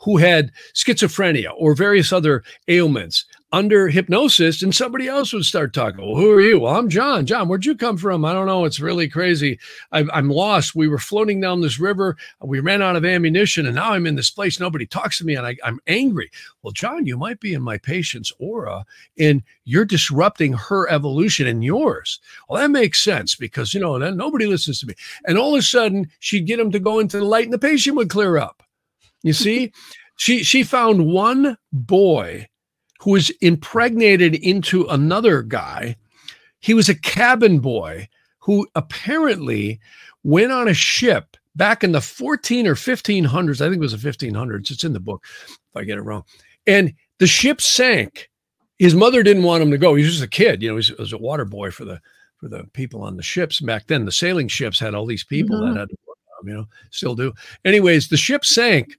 who 0.00 0.16
had 0.16 0.52
schizophrenia 0.74 1.52
or 1.56 1.74
various 1.74 2.12
other 2.12 2.42
ailments 2.68 3.24
under 3.54 3.86
hypnosis 3.86 4.64
and 4.64 4.74
somebody 4.74 5.06
else 5.06 5.32
would 5.32 5.44
start 5.44 5.72
talking. 5.72 6.04
Well, 6.04 6.16
who 6.16 6.28
are 6.32 6.40
you? 6.40 6.58
Well, 6.58 6.74
I'm 6.74 6.88
John. 6.88 7.24
John, 7.24 7.46
where'd 7.46 7.64
you 7.64 7.76
come 7.76 7.96
from? 7.96 8.24
I 8.24 8.32
don't 8.32 8.48
know. 8.48 8.64
It's 8.64 8.80
really 8.80 9.08
crazy. 9.08 9.60
I, 9.92 10.04
am 10.12 10.28
lost. 10.28 10.74
We 10.74 10.88
were 10.88 10.98
floating 10.98 11.40
down 11.40 11.60
this 11.60 11.78
river. 11.78 12.16
We 12.40 12.58
ran 12.58 12.82
out 12.82 12.96
of 12.96 13.04
ammunition 13.04 13.64
and 13.66 13.76
now 13.76 13.92
I'm 13.92 14.08
in 14.08 14.16
this 14.16 14.28
place. 14.28 14.58
Nobody 14.58 14.86
talks 14.86 15.18
to 15.18 15.24
me 15.24 15.36
and 15.36 15.46
I, 15.46 15.56
I'm 15.62 15.78
angry. 15.86 16.32
Well, 16.62 16.72
John, 16.72 17.06
you 17.06 17.16
might 17.16 17.38
be 17.38 17.54
in 17.54 17.62
my 17.62 17.78
patient's 17.78 18.32
aura 18.40 18.84
and 19.20 19.40
you're 19.64 19.84
disrupting 19.84 20.54
her 20.54 20.90
evolution 20.90 21.46
and 21.46 21.62
yours. 21.62 22.18
Well, 22.48 22.60
that 22.60 22.72
makes 22.72 23.04
sense 23.04 23.36
because, 23.36 23.72
you 23.72 23.78
know, 23.78 23.96
then 24.00 24.16
nobody 24.16 24.46
listens 24.46 24.80
to 24.80 24.86
me. 24.88 24.94
And 25.26 25.38
all 25.38 25.54
of 25.54 25.60
a 25.60 25.62
sudden 25.62 26.10
she'd 26.18 26.48
get 26.48 26.58
him 26.58 26.72
to 26.72 26.80
go 26.80 26.98
into 26.98 27.18
the 27.18 27.24
light 27.24 27.44
and 27.44 27.52
the 27.52 27.58
patient 27.58 27.94
would 27.94 28.10
clear 28.10 28.36
up. 28.36 28.64
You 29.22 29.32
see, 29.32 29.72
she, 30.16 30.42
she 30.42 30.64
found 30.64 31.06
one 31.06 31.56
boy 31.72 32.48
who 33.04 33.10
was 33.10 33.28
impregnated 33.42 34.34
into 34.34 34.86
another 34.86 35.42
guy. 35.42 35.94
He 36.60 36.72
was 36.72 36.88
a 36.88 36.98
cabin 36.98 37.58
boy 37.58 38.08
who 38.38 38.66
apparently 38.74 39.78
went 40.22 40.52
on 40.52 40.68
a 40.68 40.74
ship 40.74 41.36
back 41.54 41.84
in 41.84 41.92
the 41.92 42.00
14 42.00 42.66
or 42.66 42.74
1500s. 42.74 43.60
I 43.60 43.66
think 43.66 43.76
it 43.76 43.80
was 43.80 44.00
the 44.00 44.10
1500s. 44.10 44.70
It's 44.70 44.84
in 44.84 44.94
the 44.94 45.00
book, 45.00 45.22
if 45.46 45.58
I 45.76 45.84
get 45.84 45.98
it 45.98 46.02
wrong. 46.02 46.24
And 46.66 46.94
the 47.18 47.26
ship 47.26 47.60
sank. 47.60 48.30
His 48.78 48.94
mother 48.94 49.22
didn't 49.22 49.42
want 49.42 49.62
him 49.62 49.70
to 49.70 49.78
go. 49.78 49.94
He 49.94 50.02
was 50.02 50.12
just 50.12 50.24
a 50.24 50.28
kid, 50.28 50.62
you 50.62 50.70
know. 50.70 50.78
He 50.78 50.94
was, 50.98 51.12
a 51.12 51.18
water 51.18 51.44
boy 51.44 51.70
for 51.70 51.84
the 51.84 52.00
for 52.38 52.48
the 52.48 52.64
people 52.72 53.02
on 53.02 53.18
the 53.18 53.22
ships 53.22 53.60
back 53.60 53.86
then. 53.86 54.06
The 54.06 54.12
sailing 54.12 54.48
ships 54.48 54.80
had 54.80 54.94
all 54.94 55.06
these 55.06 55.24
people 55.24 55.56
mm-hmm. 55.56 55.74
that 55.74 55.80
had 55.80 55.88
to 55.90 55.96
work 56.08 56.18
on, 56.40 56.48
you 56.48 56.54
know, 56.54 56.68
still 56.90 57.14
do. 57.14 57.34
Anyways, 57.66 58.08
the 58.08 58.16
ship 58.16 58.46
sank, 58.46 58.96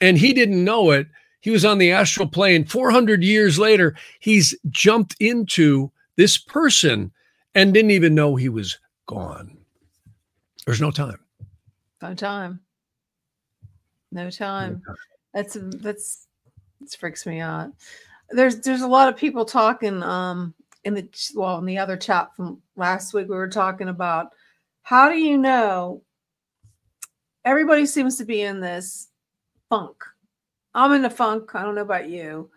and 0.00 0.16
he 0.16 0.32
didn't 0.32 0.64
know 0.64 0.92
it. 0.92 1.08
He 1.40 1.50
was 1.50 1.64
on 1.64 1.78
the 1.78 1.90
astral 1.90 2.28
plane. 2.28 2.64
400 2.64 3.22
years 3.22 3.58
later, 3.58 3.96
he's 4.18 4.54
jumped 4.68 5.16
into 5.20 5.90
this 6.16 6.36
person 6.36 7.12
and 7.54 7.72
didn't 7.72 7.90
even 7.92 8.14
know 8.14 8.36
he 8.36 8.48
was 8.48 8.78
gone. 9.06 9.56
There's 10.66 10.80
no 10.80 10.90
time. 10.90 11.18
No 12.02 12.14
time. 12.14 12.60
No 14.12 14.30
time. 14.30 14.82
That's 15.32 15.56
that's 15.60 16.26
this 16.80 16.94
freaks 16.94 17.26
me 17.26 17.40
out. 17.40 17.70
There's 18.30 18.60
there's 18.60 18.82
a 18.82 18.88
lot 18.88 19.08
of 19.08 19.16
people 19.16 19.44
talking 19.44 20.02
um 20.02 20.54
in 20.84 20.94
the 20.94 21.08
well 21.34 21.58
in 21.58 21.66
the 21.66 21.78
other 21.78 21.96
chat 21.96 22.34
from 22.34 22.60
last 22.76 23.12
week 23.12 23.28
we 23.28 23.36
were 23.36 23.48
talking 23.48 23.88
about 23.88 24.28
how 24.82 25.08
do 25.08 25.18
you 25.18 25.36
know 25.36 26.02
everybody 27.44 27.84
seems 27.84 28.16
to 28.16 28.24
be 28.24 28.42
in 28.42 28.60
this 28.60 29.08
funk 29.68 30.02
I'm 30.74 30.92
in 30.92 31.04
a 31.04 31.10
funk. 31.10 31.54
I 31.54 31.62
don't 31.62 31.74
know 31.74 31.82
about 31.82 32.08
you, 32.08 32.50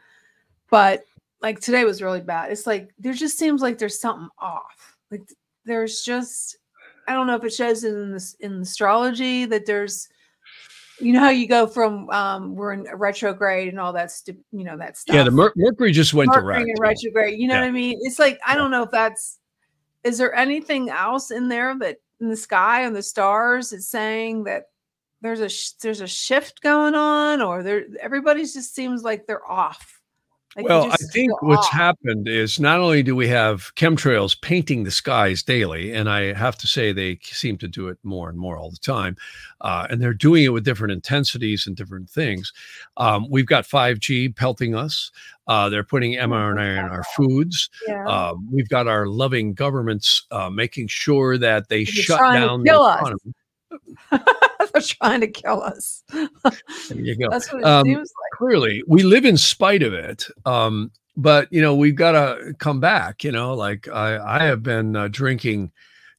but 0.69 1.05
like 1.41 1.59
today 1.59 1.83
was 1.83 2.01
really 2.01 2.21
bad. 2.21 2.51
It's 2.51 2.67
like 2.67 2.91
there 2.99 3.13
just 3.13 3.37
seems 3.37 3.61
like 3.61 3.77
there's 3.77 3.99
something 3.99 4.29
off. 4.39 4.97
Like 5.11 5.21
there's 5.65 6.03
just 6.03 6.57
I 7.07 7.13
don't 7.13 7.27
know 7.27 7.35
if 7.35 7.43
it 7.43 7.53
shows 7.53 7.83
in 7.83 8.11
this 8.11 8.35
in 8.39 8.61
astrology 8.61 9.45
that 9.45 9.65
there's 9.65 10.07
you 10.99 11.11
know 11.11 11.19
how 11.19 11.29
you 11.29 11.47
go 11.47 11.67
from 11.67 12.09
um 12.11 12.55
we're 12.55 12.73
in 12.73 12.87
retrograde 12.95 13.67
and 13.67 13.79
all 13.79 13.93
that 13.93 14.11
stu- 14.11 14.43
you 14.51 14.63
know 14.63 14.77
that 14.77 14.97
stuff. 14.97 15.15
Yeah, 15.15 15.23
the 15.23 15.31
Mer- 15.31 15.53
Mercury 15.55 15.91
just 15.91 16.13
went 16.13 16.29
Mercury 16.29 16.65
direct. 16.65 16.79
retrograde. 16.79 17.39
You 17.39 17.47
know 17.47 17.55
yeah. 17.55 17.61
what 17.61 17.67
I 17.67 17.71
mean? 17.71 17.99
It's 18.01 18.19
like 18.19 18.39
I 18.45 18.55
don't 18.55 18.71
know 18.71 18.83
if 18.83 18.91
that's 18.91 19.39
is 20.03 20.17
there 20.17 20.33
anything 20.33 20.89
else 20.89 21.31
in 21.31 21.47
there 21.47 21.77
that 21.79 21.97
in 22.21 22.29
the 22.29 22.37
sky 22.37 22.81
and 22.83 22.95
the 22.95 23.03
stars 23.03 23.73
is 23.73 23.87
saying 23.87 24.45
that 24.45 24.65
there's 25.23 25.39
a 25.39 25.49
sh- 25.49 25.71
there's 25.81 26.01
a 26.01 26.07
shift 26.07 26.61
going 26.61 26.93
on, 26.93 27.41
or 27.41 27.63
there 27.63 27.85
everybody's 27.99 28.53
just 28.53 28.75
seems 28.75 29.03
like 29.03 29.25
they're 29.25 29.49
off. 29.49 30.01
Like 30.55 30.67
well, 30.67 30.91
I 30.91 30.97
think 30.97 31.41
what's 31.41 31.65
off. 31.65 31.73
happened 31.73 32.27
is 32.27 32.59
not 32.59 32.79
only 32.79 33.01
do 33.01 33.15
we 33.15 33.27
have 33.29 33.73
chemtrails 33.75 34.39
painting 34.39 34.83
the 34.83 34.91
skies 34.91 35.41
daily, 35.41 35.93
and 35.93 36.07
I 36.07 36.33
have 36.33 36.57
to 36.57 36.67
say 36.67 36.91
they 36.91 37.17
seem 37.23 37.57
to 37.59 37.67
do 37.67 37.87
it 37.87 37.97
more 38.03 38.29
and 38.29 38.37
more 38.37 38.57
all 38.57 38.69
the 38.69 38.77
time, 38.77 39.15
uh, 39.61 39.87
and 39.89 39.99
they're 39.99 40.13
doing 40.13 40.43
it 40.43 40.49
with 40.49 40.65
different 40.65 40.91
intensities 40.91 41.65
and 41.65 41.75
different 41.75 42.07
things. 42.09 42.53
Um, 42.97 43.25
we've 43.31 43.47
got 43.47 43.63
5G 43.63 44.35
pelting 44.35 44.75
us. 44.75 45.09
Uh, 45.47 45.69
they're 45.69 45.83
putting 45.83 46.13
mRNA 46.13 46.79
in 46.79 46.85
our 46.85 47.03
foods. 47.15 47.69
Yeah. 47.87 48.05
Um, 48.05 48.47
we've 48.51 48.69
got 48.69 48.87
our 48.87 49.07
loving 49.07 49.53
governments 49.53 50.27
uh, 50.29 50.51
making 50.51 50.87
sure 50.87 51.37
that 51.39 51.69
they 51.69 51.85
They're 51.85 51.93
shut 51.93 52.19
down 52.19 52.59
the 52.61 52.69
kill 52.69 52.83
us. 52.83 53.11
they're 54.11 54.81
trying 54.81 55.21
to 55.21 55.27
kill 55.27 55.61
us. 55.61 56.03
There 56.11 56.97
you 56.97 57.17
go. 57.17 57.29
That's 57.29 57.51
what 57.51 57.61
it 57.61 57.65
Um, 57.65 57.85
seems 57.85 57.99
like. 57.99 58.37
clearly 58.37 58.83
we 58.87 59.03
live 59.03 59.25
in 59.25 59.37
spite 59.37 59.83
of 59.83 59.93
it 59.93 60.25
um 60.45 60.91
but 61.15 61.47
you 61.51 61.61
know 61.61 61.75
we've 61.75 61.95
got 61.95 62.13
to 62.13 62.53
come 62.57 62.79
back 62.79 63.23
you 63.23 63.31
know 63.31 63.53
like 63.53 63.87
i 63.87 64.39
i 64.39 64.43
have 64.43 64.63
been 64.63 64.95
uh, 64.95 65.07
drinking 65.09 65.71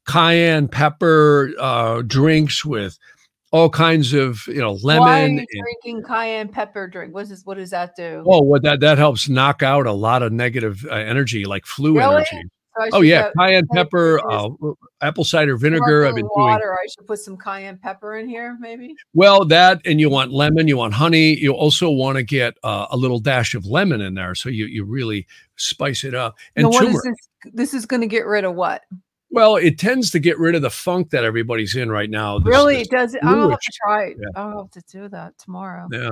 cayenne 0.07 0.69
pepper 0.69 1.53
uh 1.59 2.03
drinks 2.03 2.65
with 2.65 2.99
all 3.51 3.69
kinds 3.71 4.13
of 4.13 4.47
you 4.49 4.61
know 4.61 4.75
Why 4.75 4.97
are 4.97 5.01
lemon 5.01 5.33
you 5.35 5.39
and, 5.39 5.49
drinking 5.83 6.03
cayenne 6.05 6.49
pepper 6.49 6.89
drink? 6.89 7.15
What 7.15 7.29
does 7.29 7.45
what 7.45 7.57
does 7.57 7.71
that 7.71 7.95
do? 7.97 8.23
oh 8.27 8.43
what 8.43 8.63
that 8.63 8.81
that 8.81 8.99
helps 8.99 9.29
knock 9.29 9.63
out 9.63 9.87
a 9.87 9.93
lot 9.93 10.23
of 10.23 10.33
negative 10.33 10.85
uh, 10.91 10.95
energy 10.95 11.45
like 11.45 11.65
flu 11.67 11.97
Really? 11.99 12.17
energy 12.17 12.49
So 12.77 12.89
oh 12.95 13.01
yeah 13.03 13.31
cayenne 13.39 13.67
pepper 13.73 14.21
uh, 14.29 14.49
apple 15.01 15.23
cider 15.23 15.57
vinegar 15.57 16.07
i've 16.07 16.15
been 16.15 16.25
sparkling 16.25 16.45
doing 16.45 16.55
water. 16.55 16.75
I 16.75 16.87
should 16.87 17.07
put 17.07 17.19
some 17.19 17.37
cayenne 17.37 17.79
pepper 17.79 18.17
in 18.17 18.29
here, 18.29 18.57
maybe. 18.61 18.95
Well, 19.13 19.45
that 19.47 19.81
and 19.85 20.01
you 20.01 20.11
want 20.11 20.33
lemon, 20.33 20.69
you 20.69 20.77
want 20.77 20.95
honey. 20.95 21.39
You 21.39 21.53
also 21.53 21.91
want 21.91 22.17
to 22.17 22.23
get 22.23 22.55
uh, 22.63 22.87
a 22.91 22.97
little 22.97 23.19
dash 23.19 23.55
of 23.55 23.67
lemon 23.67 24.01
in 24.01 24.15
there, 24.15 24.35
so 24.35 24.49
you 24.49 24.67
you 24.67 24.85
really 24.85 25.27
spice 25.57 26.05
it 26.05 26.15
up. 26.15 26.37
And 26.57 26.65
now, 26.65 26.71
what 26.71 26.85
is 26.85 26.89
turmeric. 26.89 27.17
this? 27.43 27.53
This 27.55 27.75
is 27.75 27.87
going 27.87 28.01
to 28.01 28.07
get 28.07 28.27
rid 28.27 28.45
of 28.45 28.55
what? 28.55 28.83
Well, 29.31 29.57
it 29.57 29.79
tends 29.79 30.11
to 30.13 30.19
get 30.19 30.39
rid 30.39 30.55
of 30.55 30.63
the 30.63 30.71
funk 30.71 31.11
that 31.11 31.25
everybody's 31.25 31.75
in 31.75 31.91
right 31.91 32.11
now. 32.11 32.39
This- 32.39 32.47
really, 32.47 32.77
this 32.77 32.87
it 32.87 32.91
does. 32.91 33.17
I'll 33.23 33.51
have 33.51 33.59
to 33.59 33.73
try 33.85 34.05
it. 34.07 34.17
Yeah. 34.19 34.29
I'll 34.37 34.59
have 34.59 34.71
to 34.71 34.83
do 34.91 35.09
that 35.09 35.37
tomorrow. 35.39 35.89
Yeah. 35.91 36.11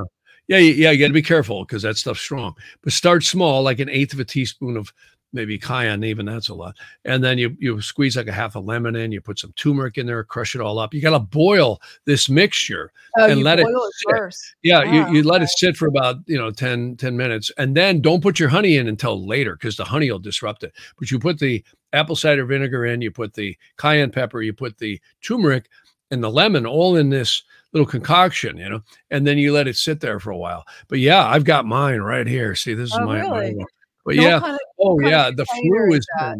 Yeah, 0.48 0.58
yeah, 0.58 0.90
you 0.90 0.98
got 0.98 1.06
to 1.06 1.12
be 1.12 1.22
careful 1.22 1.64
because 1.64 1.82
that 1.82 1.96
stuff's 1.96 2.20
strong. 2.20 2.54
But 2.82 2.92
start 2.92 3.22
small, 3.22 3.62
like 3.62 3.78
an 3.78 3.88
eighth 3.88 4.12
of 4.12 4.18
a 4.18 4.24
teaspoon 4.24 4.76
of 4.76 4.92
maybe 5.32 5.58
cayenne, 5.58 6.04
even 6.04 6.26
that's 6.26 6.48
a 6.48 6.54
lot. 6.54 6.76
And 7.04 7.22
then 7.22 7.38
you 7.38 7.56
you 7.58 7.80
squeeze 7.80 8.16
like 8.16 8.28
a 8.28 8.32
half 8.32 8.54
a 8.54 8.58
lemon 8.60 8.96
in, 8.96 9.12
you 9.12 9.20
put 9.20 9.38
some 9.38 9.52
turmeric 9.52 9.98
in 9.98 10.06
there, 10.06 10.22
crush 10.24 10.54
it 10.54 10.60
all 10.60 10.78
up. 10.78 10.92
You 10.94 11.00
got 11.00 11.10
to 11.10 11.18
boil 11.18 11.80
this 12.04 12.28
mixture 12.28 12.92
Oh, 13.18 13.26
and 13.28 13.38
you 13.38 13.44
let 13.44 13.58
it 13.58 13.64
boil 13.64 13.84
it, 13.84 14.16
first. 14.16 14.54
Yeah, 14.62 14.78
Ah, 14.86 15.10
you, 15.10 15.16
you 15.16 15.22
let 15.22 15.42
it 15.42 15.48
sit 15.50 15.76
for 15.76 15.86
about, 15.86 16.16
you 16.26 16.38
know, 16.38 16.50
10, 16.50 16.96
10 16.96 17.16
minutes. 17.16 17.50
And 17.58 17.76
then 17.76 18.00
don't 18.00 18.22
put 18.22 18.38
your 18.40 18.48
honey 18.48 18.76
in 18.78 18.88
until 18.88 19.26
later 19.26 19.54
because 19.54 19.76
the 19.76 19.84
honey 19.84 20.10
will 20.10 20.18
disrupt 20.18 20.62
it. 20.62 20.72
But 20.98 21.10
you 21.10 21.18
put 21.18 21.38
the 21.38 21.62
apple 21.92 22.16
cider 22.16 22.46
vinegar 22.46 22.86
in, 22.86 23.02
you 23.02 23.10
put 23.10 23.34
the 23.34 23.56
cayenne 23.76 24.10
pepper, 24.10 24.40
you 24.40 24.52
put 24.54 24.78
the 24.78 24.98
turmeric 25.22 25.68
and 26.10 26.22
the 26.22 26.30
lemon 26.30 26.66
all 26.66 26.96
in 26.96 27.10
this 27.10 27.42
little 27.72 27.86
concoction, 27.86 28.56
you 28.58 28.68
know, 28.68 28.82
and 29.10 29.26
then 29.26 29.38
you 29.38 29.52
let 29.52 29.66
it 29.66 29.76
sit 29.76 30.00
there 30.00 30.20
for 30.20 30.30
a 30.30 30.36
while. 30.36 30.64
But 30.88 30.98
yeah, 30.98 31.26
I've 31.26 31.44
got 31.44 31.64
mine 31.66 32.00
right 32.00 32.26
here. 32.26 32.54
See, 32.54 32.74
this 32.74 32.90
is 32.90 32.96
Oh, 32.98 33.06
my, 33.06 33.22
my 33.22 33.38
really? 33.40 33.54
one. 33.56 33.66
But 34.04 34.16
yeah, 34.16 34.40
kind 34.40 34.54
of- 34.54 34.60
oh 34.80 35.00
yeah, 35.00 35.30
the 35.30 35.46
flu 35.46 35.92
is 35.92 35.98
is 35.98 36.06
that? 36.18 36.36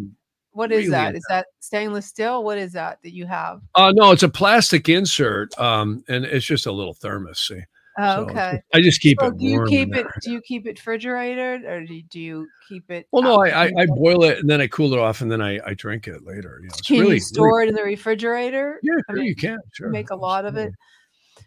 what 0.51 0.71
is 0.71 0.79
really 0.79 0.91
that? 0.91 1.15
Is 1.15 1.25
that 1.29 1.47
stainless 1.59 2.05
steel? 2.05 2.43
What 2.43 2.57
is 2.57 2.73
that 2.73 2.99
that 3.03 3.13
you 3.13 3.25
have? 3.25 3.61
uh 3.75 3.91
no, 3.95 4.11
it's 4.11 4.23
a 4.23 4.29
plastic 4.29 4.89
insert. 4.89 5.57
Um, 5.59 6.03
and 6.07 6.25
it's 6.25 6.45
just 6.45 6.65
a 6.65 6.71
little 6.71 6.93
thermos. 6.93 7.39
See. 7.39 7.61
Oh, 7.99 8.15
So 8.15 8.31
okay. 8.31 8.59
I 8.73 8.81
just 8.81 9.01
keep 9.01 9.19
So 9.19 9.27
it 9.27 9.37
do 9.37 9.45
you 9.45 9.65
keep 9.65 9.95
it? 9.95 10.07
Do 10.23 10.31
you 10.31 10.41
keep 10.41 10.65
it 10.65 10.79
refrigerated, 10.79 11.65
or 11.65 11.85
do 11.85 11.93
you, 11.93 12.03
do 12.09 12.19
you 12.19 12.47
keep 12.67 12.89
it? 12.89 13.07
Well, 13.11 13.21
no, 13.21 13.35
I, 13.43 13.65
I, 13.65 13.71
I 13.77 13.85
boil 13.85 14.23
it 14.23 14.39
and 14.39 14.49
then 14.49 14.61
I 14.61 14.67
cool 14.67 14.93
it 14.93 14.99
off 14.99 15.21
and 15.21 15.31
then 15.31 15.41
I, 15.41 15.59
I 15.65 15.73
drink 15.75 16.07
it 16.07 16.25
later. 16.25 16.59
You 16.61 16.69
know, 16.69 16.73
it's 16.73 16.81
Can 16.81 17.01
really 17.01 17.15
you 17.15 17.19
store 17.21 17.61
it 17.61 17.69
in 17.69 17.75
the 17.75 17.83
refrigerator? 17.83 18.79
Yeah, 18.81 18.93
I 19.09 19.13
mean, 19.13 19.25
you 19.25 19.35
can. 19.35 19.59
Sure. 19.73 19.89
Make 19.89 20.09
a 20.09 20.15
lot 20.15 20.45
of 20.45 20.57
it. 20.57 20.71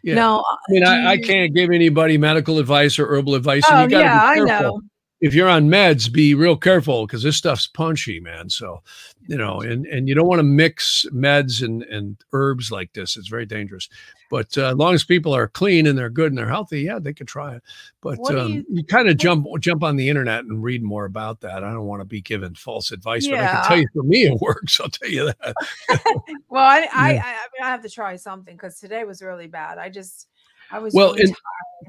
Yeah. 0.03 0.15
No, 0.15 0.39
I 0.47 0.55
mean, 0.69 0.83
I, 0.85 1.11
I 1.11 1.17
can't 1.17 1.53
give 1.53 1.69
anybody 1.69 2.17
medical 2.17 2.59
advice 2.59 2.97
or 2.97 3.07
herbal 3.07 3.35
advice. 3.35 3.63
Oh 3.69 3.83
you 3.83 3.97
yeah, 3.97 4.21
I 4.23 4.39
know. 4.39 4.79
If 5.19 5.33
you're 5.33 5.49
on 5.49 5.67
meds, 5.67 6.11
be 6.11 6.35
real 6.35 6.55
careful 6.55 7.07
because 7.07 7.23
this 7.23 7.37
stuff's 7.37 7.65
punchy, 7.65 8.19
man. 8.19 8.49
So, 8.49 8.83
you 9.27 9.35
know, 9.37 9.61
and 9.61 9.85
and 9.87 10.07
you 10.07 10.13
don't 10.13 10.27
want 10.27 10.39
to 10.39 10.43
mix 10.43 11.05
meds 11.11 11.63
and 11.63 11.81
and 11.83 12.17
herbs 12.33 12.71
like 12.71 12.93
this. 12.93 13.17
It's 13.17 13.27
very 13.27 13.45
dangerous. 13.47 13.89
But 14.29 14.55
uh, 14.57 14.67
as 14.71 14.75
long 14.75 14.93
as 14.93 15.05
people 15.05 15.33
are 15.33 15.47
clean 15.47 15.87
and 15.87 15.97
they're 15.97 16.09
good 16.09 16.31
and 16.31 16.37
they're 16.37 16.49
healthy, 16.49 16.81
yeah, 16.81 16.99
they 16.99 17.13
could 17.13 17.27
try 17.29 17.55
it. 17.55 17.63
But 18.01 18.19
um, 18.29 18.49
you- 18.49 18.65
you, 18.69 18.83
kind 18.83 19.07
of 19.09 19.17
jump 19.17 19.47
jump 19.59 19.83
on 19.83 19.95
the 19.95 20.07
internet 20.07 20.43
and 20.43 20.61
read 20.61 20.83
more 20.83 21.05
about 21.05 21.39
that. 21.41 21.63
I 21.63 21.71
don't 21.71 21.85
want 21.87 22.01
to 22.01 22.05
be 22.05 22.21
given 22.21 22.53
false 22.53 22.91
advice, 22.91 23.27
but 23.27 23.39
I 23.39 23.47
can 23.47 23.63
tell 23.63 23.77
you 23.77 23.87
for 23.93 24.03
me 24.03 24.25
it 24.27 24.39
works. 24.39 24.79
I'll 24.79 24.89
tell 24.89 25.09
you 25.09 25.31
that. 25.41 25.55
Well, 26.49 26.63
I 26.63 26.87
I, 26.93 27.13
Yeah. 27.13 27.23
I, 27.25 27.29
I 27.29 27.47
mean, 27.53 27.63
I 27.63 27.69
have 27.69 27.81
to 27.81 27.89
try 27.89 28.15
something 28.17 28.55
because 28.55 28.79
today 28.79 29.03
was 29.03 29.21
really 29.21 29.47
bad. 29.47 29.77
I 29.79 29.89
just 29.89 30.27
I 30.69 30.79
was 30.79 30.93
Well, 30.93 31.13
really 31.15 31.33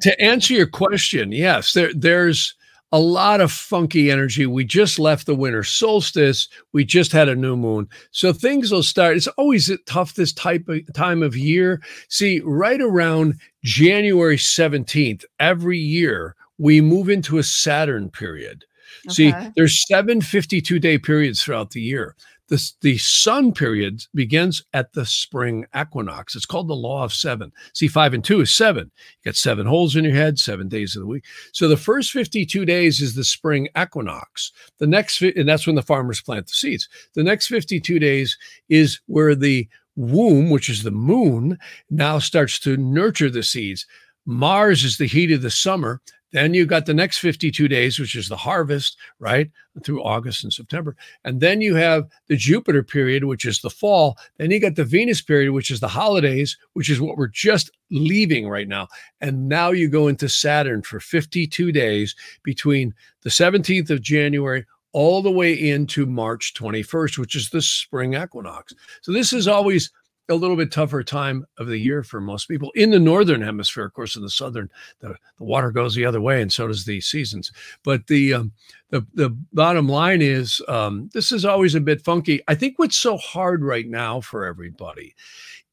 to 0.02 0.20
answer 0.20 0.54
your 0.54 0.66
question, 0.66 1.30
yes, 1.32 1.72
there 1.72 1.92
there's 1.94 2.54
a 2.92 2.98
lot 2.98 3.40
of 3.40 3.52
funky 3.52 4.10
energy. 4.10 4.46
We 4.46 4.64
just 4.64 4.98
left 4.98 5.26
the 5.26 5.34
winter 5.34 5.62
solstice. 5.62 6.48
We 6.72 6.84
just 6.84 7.12
had 7.12 7.28
a 7.28 7.36
new 7.36 7.56
moon. 7.56 7.88
So 8.12 8.32
things 8.32 8.70
will 8.72 8.82
start. 8.82 9.16
It's 9.16 9.26
always 9.26 9.70
tough 9.86 10.14
this 10.14 10.32
type 10.32 10.68
of 10.68 10.80
time 10.94 11.22
of 11.22 11.36
year. 11.36 11.82
See, 12.08 12.40
right 12.44 12.80
around 12.80 13.38
January 13.62 14.36
17th, 14.36 15.24
every 15.38 15.78
year, 15.78 16.34
we 16.56 16.80
move 16.80 17.08
into 17.08 17.38
a 17.38 17.42
Saturn 17.42 18.10
period. 18.10 18.64
See, 19.10 19.32
there's 19.54 19.86
seven 19.86 20.20
52 20.20 20.78
day 20.78 20.98
periods 20.98 21.42
throughout 21.42 21.70
the 21.70 21.80
year. 21.80 22.16
The, 22.48 22.72
the 22.80 22.98
sun 22.98 23.52
period 23.52 24.04
begins 24.14 24.62
at 24.72 24.92
the 24.94 25.04
spring 25.04 25.66
equinox. 25.78 26.34
It's 26.34 26.46
called 26.46 26.68
the 26.68 26.74
law 26.74 27.04
of 27.04 27.12
seven. 27.12 27.52
See, 27.74 27.88
five 27.88 28.14
and 28.14 28.24
two 28.24 28.40
is 28.40 28.50
seven. 28.54 28.90
You 28.96 29.30
got 29.30 29.36
seven 29.36 29.66
holes 29.66 29.96
in 29.96 30.04
your 30.04 30.14
head, 30.14 30.38
seven 30.38 30.68
days 30.68 30.96
of 30.96 31.02
the 31.02 31.06
week. 31.06 31.24
So 31.52 31.68
the 31.68 31.76
first 31.76 32.10
52 32.10 32.64
days 32.64 33.00
is 33.00 33.14
the 33.14 33.24
spring 33.24 33.68
equinox. 33.78 34.52
The 34.78 34.86
next, 34.86 35.20
and 35.20 35.48
that's 35.48 35.66
when 35.66 35.76
the 35.76 35.82
farmers 35.82 36.22
plant 36.22 36.46
the 36.46 36.52
seeds. 36.52 36.88
The 37.14 37.22
next 37.22 37.48
52 37.48 37.98
days 37.98 38.36
is 38.68 39.00
where 39.06 39.34
the 39.34 39.68
womb, 39.96 40.48
which 40.48 40.70
is 40.70 40.82
the 40.82 40.90
moon, 40.90 41.58
now 41.90 42.18
starts 42.18 42.58
to 42.60 42.76
nurture 42.76 43.30
the 43.30 43.42
seeds. 43.42 43.84
Mars 44.24 44.84
is 44.84 44.98
the 44.98 45.06
heat 45.06 45.32
of 45.32 45.42
the 45.42 45.50
summer. 45.50 46.00
Then 46.32 46.52
you 46.52 46.66
got 46.66 46.86
the 46.86 46.94
next 46.94 47.18
52 47.18 47.68
days, 47.68 47.98
which 47.98 48.14
is 48.14 48.28
the 48.28 48.36
harvest, 48.36 48.98
right? 49.18 49.50
Through 49.82 50.02
August 50.02 50.44
and 50.44 50.52
September. 50.52 50.94
And 51.24 51.40
then 51.40 51.60
you 51.60 51.74
have 51.74 52.08
the 52.26 52.36
Jupiter 52.36 52.82
period, 52.82 53.24
which 53.24 53.44
is 53.44 53.60
the 53.60 53.70
fall. 53.70 54.18
Then 54.36 54.50
you 54.50 54.60
got 54.60 54.76
the 54.76 54.84
Venus 54.84 55.22
period, 55.22 55.52
which 55.52 55.70
is 55.70 55.80
the 55.80 55.88
holidays, 55.88 56.56
which 56.74 56.90
is 56.90 57.00
what 57.00 57.16
we're 57.16 57.28
just 57.28 57.70
leaving 57.90 58.48
right 58.48 58.68
now. 58.68 58.88
And 59.20 59.48
now 59.48 59.70
you 59.70 59.88
go 59.88 60.08
into 60.08 60.28
Saturn 60.28 60.82
for 60.82 61.00
52 61.00 61.72
days 61.72 62.14
between 62.42 62.94
the 63.22 63.30
17th 63.30 63.90
of 63.90 64.02
January 64.02 64.66
all 64.92 65.22
the 65.22 65.30
way 65.30 65.52
into 65.52 66.06
March 66.06 66.54
21st, 66.54 67.18
which 67.18 67.34
is 67.34 67.50
the 67.50 67.62
spring 67.62 68.14
equinox. 68.14 68.74
So 69.02 69.12
this 69.12 69.32
is 69.32 69.46
always 69.46 69.90
a 70.28 70.34
little 70.34 70.56
bit 70.56 70.70
tougher 70.70 71.02
time 71.02 71.46
of 71.58 71.66
the 71.66 71.78
year 71.78 72.02
for 72.02 72.20
most 72.20 72.46
people 72.46 72.70
in 72.74 72.90
the 72.90 72.98
northern 72.98 73.40
hemisphere. 73.40 73.84
Of 73.84 73.94
course, 73.94 74.16
in 74.16 74.22
the 74.22 74.30
southern, 74.30 74.70
the, 75.00 75.14
the 75.38 75.44
water 75.44 75.70
goes 75.70 75.94
the 75.94 76.04
other 76.04 76.20
way, 76.20 76.42
and 76.42 76.52
so 76.52 76.66
does 76.66 76.84
the 76.84 77.00
seasons. 77.00 77.52
But 77.84 78.06
the 78.06 78.34
um, 78.34 78.52
the 78.90 79.06
the 79.14 79.30
bottom 79.52 79.88
line 79.88 80.22
is 80.22 80.62
um, 80.68 81.10
this 81.12 81.32
is 81.32 81.44
always 81.44 81.74
a 81.74 81.80
bit 81.80 82.02
funky. 82.04 82.40
I 82.48 82.54
think 82.54 82.78
what's 82.78 82.96
so 82.96 83.16
hard 83.16 83.64
right 83.64 83.86
now 83.88 84.20
for 84.20 84.44
everybody 84.44 85.14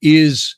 is 0.02 0.56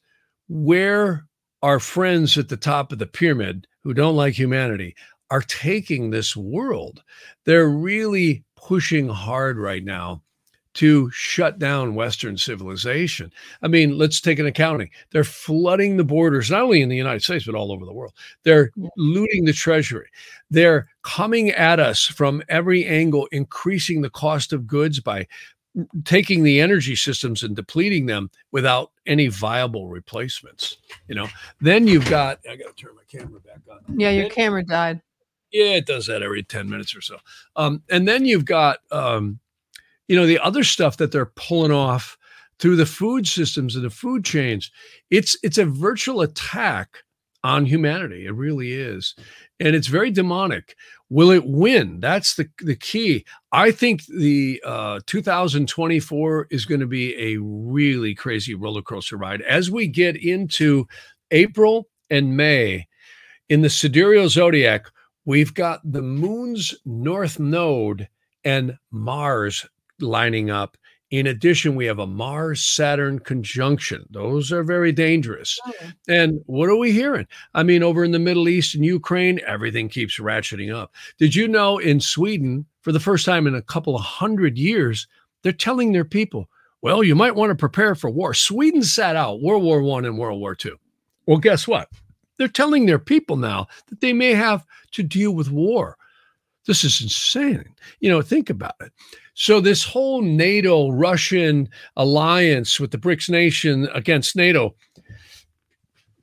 where 0.47 1.25
our 1.63 1.79
friends 1.79 2.37
at 2.37 2.49
the 2.49 2.57
top 2.57 2.91
of 2.91 2.99
the 2.99 3.07
pyramid 3.07 3.67
who 3.83 3.93
don't 3.93 4.15
like 4.15 4.33
humanity 4.33 4.95
are 5.29 5.41
taking 5.41 6.09
this 6.09 6.37
world. 6.37 7.03
They're 7.45 7.69
really 7.69 8.43
pushing 8.55 9.09
hard 9.09 9.57
right 9.57 9.83
now 9.83 10.21
to 10.77 11.09
shut 11.11 11.57
down 11.59 11.95
Western 11.95 12.37
civilization. 12.37 13.31
I 13.61 13.67
mean, 13.67 13.97
let's 13.97 14.21
take 14.21 14.37
an 14.39 14.45
accounting. 14.45 14.89
They're 15.11 15.23
flooding 15.23 15.97
the 15.97 16.03
borders, 16.03 16.51
not 16.51 16.61
only 16.61 16.81
in 16.81 16.89
the 16.89 16.95
United 16.95 17.23
States, 17.23 17.45
but 17.45 17.55
all 17.55 17.71
over 17.71 17.83
the 17.85 17.93
world. 17.93 18.13
They're 18.43 18.71
looting 18.95 19.45
the 19.45 19.53
treasury. 19.53 20.07
They're 20.51 20.87
coming 21.03 21.49
at 21.51 21.79
us 21.79 22.05
from 22.05 22.43
every 22.47 22.85
angle, 22.85 23.27
increasing 23.31 24.01
the 24.01 24.09
cost 24.11 24.53
of 24.53 24.67
goods 24.67 24.99
by 24.99 25.27
taking 26.05 26.43
the 26.43 26.59
energy 26.61 26.95
systems 26.95 27.43
and 27.43 27.55
depleting 27.55 28.05
them 28.05 28.29
without 28.51 28.91
any 29.05 29.27
viable 29.27 29.87
replacements. 29.87 30.77
You 31.07 31.15
know, 31.15 31.27
then 31.61 31.87
you've 31.87 32.09
got, 32.09 32.39
I 32.49 32.55
got 32.55 32.75
to 32.75 32.83
turn 32.83 32.95
my 32.95 33.03
camera 33.07 33.39
back 33.41 33.61
on. 33.71 33.79
Yeah, 33.99 34.11
your 34.11 34.23
Then- 34.23 34.31
camera 34.31 34.63
died. 34.63 35.01
yeah, 35.51 35.75
it 35.75 35.85
does 35.87 36.05
that 36.07 36.21
every 36.23 36.43
10 36.43 36.69
minutes 36.69 36.95
or 36.95 37.01
so. 37.01 37.17
Um, 37.55 37.81
and 37.89 38.07
then 38.07 38.25
you've 38.25 38.45
got, 38.45 38.79
um, 38.91 39.39
you 40.07 40.15
know, 40.15 40.25
the 40.25 40.39
other 40.39 40.63
stuff 40.63 40.97
that 40.97 41.11
they're 41.11 41.31
pulling 41.35 41.71
off 41.71 42.17
through 42.59 42.75
the 42.75 42.85
food 42.85 43.27
systems 43.27 43.75
and 43.75 43.85
the 43.85 43.89
food 43.89 44.25
chains. 44.25 44.71
It's 45.09 45.37
it's 45.43 45.57
a 45.57 45.65
virtual 45.65 46.21
attack 46.21 47.03
on 47.43 47.65
humanity. 47.65 48.25
It 48.25 48.33
really 48.33 48.73
is. 48.73 49.15
And 49.59 49.75
it's 49.75 49.87
very 49.87 50.11
demonic. 50.11 50.75
Will 51.09 51.31
it 51.31 51.45
win? 51.45 51.99
That's 51.99 52.35
the, 52.35 52.49
the 52.59 52.75
key. 52.75 53.25
I 53.51 53.71
think 53.71 54.05
the 54.05 54.61
uh, 54.65 54.99
2024 55.05 56.47
is 56.49 56.65
going 56.65 56.81
to 56.81 56.87
be 56.87 57.15
a 57.15 57.39
really 57.41 58.13
crazy 58.13 58.53
roller 58.53 58.81
coaster 58.81 59.17
ride. 59.17 59.41
As 59.43 59.71
we 59.71 59.87
get 59.87 60.17
into 60.17 60.85
April 61.31 61.87
and 62.09 62.35
May 62.35 62.87
in 63.49 63.61
the 63.61 63.69
sidereal 63.69 64.29
zodiac, 64.29 64.87
we've 65.25 65.53
got 65.53 65.79
the 65.89 66.01
moon's 66.01 66.75
north 66.85 67.39
node 67.39 68.09
and 68.43 68.77
Mars 68.91 69.65
lining 69.99 70.49
up 70.49 70.77
in 71.09 71.27
addition, 71.27 71.75
we 71.75 71.85
have 71.85 71.99
a 71.99 72.07
Mars 72.07 72.61
Saturn 72.61 73.19
conjunction. 73.19 74.05
Those 74.09 74.51
are 74.51 74.63
very 74.63 74.91
dangerous. 74.91 75.57
And 76.09 76.41
what 76.47 76.69
are 76.69 76.75
we 76.75 76.91
hearing? 76.91 77.27
I 77.53 77.63
mean, 77.63 77.81
over 77.81 78.03
in 78.03 78.11
the 78.11 78.19
Middle 78.19 78.49
East 78.49 78.75
and 78.75 78.83
Ukraine, 78.83 79.39
everything 79.47 79.87
keeps 79.87 80.19
ratcheting 80.19 80.73
up. 80.73 80.93
Did 81.17 81.33
you 81.33 81.47
know 81.47 81.77
in 81.77 82.01
Sweden, 82.01 82.65
for 82.81 82.91
the 82.91 82.99
first 82.99 83.25
time 83.25 83.47
in 83.47 83.55
a 83.55 83.61
couple 83.61 83.95
of 83.95 84.01
hundred 84.01 84.57
years, 84.57 85.07
they're 85.43 85.53
telling 85.53 85.93
their 85.93 86.05
people, 86.05 86.49
well, 86.81 87.01
you 87.03 87.15
might 87.15 87.35
want 87.35 87.51
to 87.51 87.55
prepare 87.55 87.95
for 87.95 88.09
war. 88.09 88.33
Sweden 88.33 88.83
sat 88.83 89.15
out 89.15 89.41
World 89.41 89.63
War 89.63 89.81
One 89.81 90.03
and 90.03 90.17
World 90.17 90.41
War 90.41 90.55
Two. 90.55 90.77
Well, 91.25 91.37
guess 91.37 91.67
what? 91.67 91.89
They're 92.37 92.47
telling 92.47 92.85
their 92.85 92.99
people 92.99 93.37
now 93.37 93.67
that 93.87 94.01
they 94.01 94.13
may 94.13 94.33
have 94.33 94.65
to 94.91 95.03
deal 95.03 95.31
with 95.31 95.49
war. 95.49 95.97
This 96.65 96.83
is 96.83 97.01
insane. 97.01 97.63
You 98.01 98.09
know, 98.09 98.21
think 98.21 98.49
about 98.49 98.75
it. 98.81 98.91
So, 99.39 99.61
this 99.61 99.83
whole 99.83 100.23
NATO 100.23 100.89
Russian 100.89 101.69
alliance 101.95 102.79
with 102.79 102.89
the 102.89 102.97
BRICS 102.97 103.29
nation 103.29 103.87
against 103.93 104.35
NATO, 104.35 104.73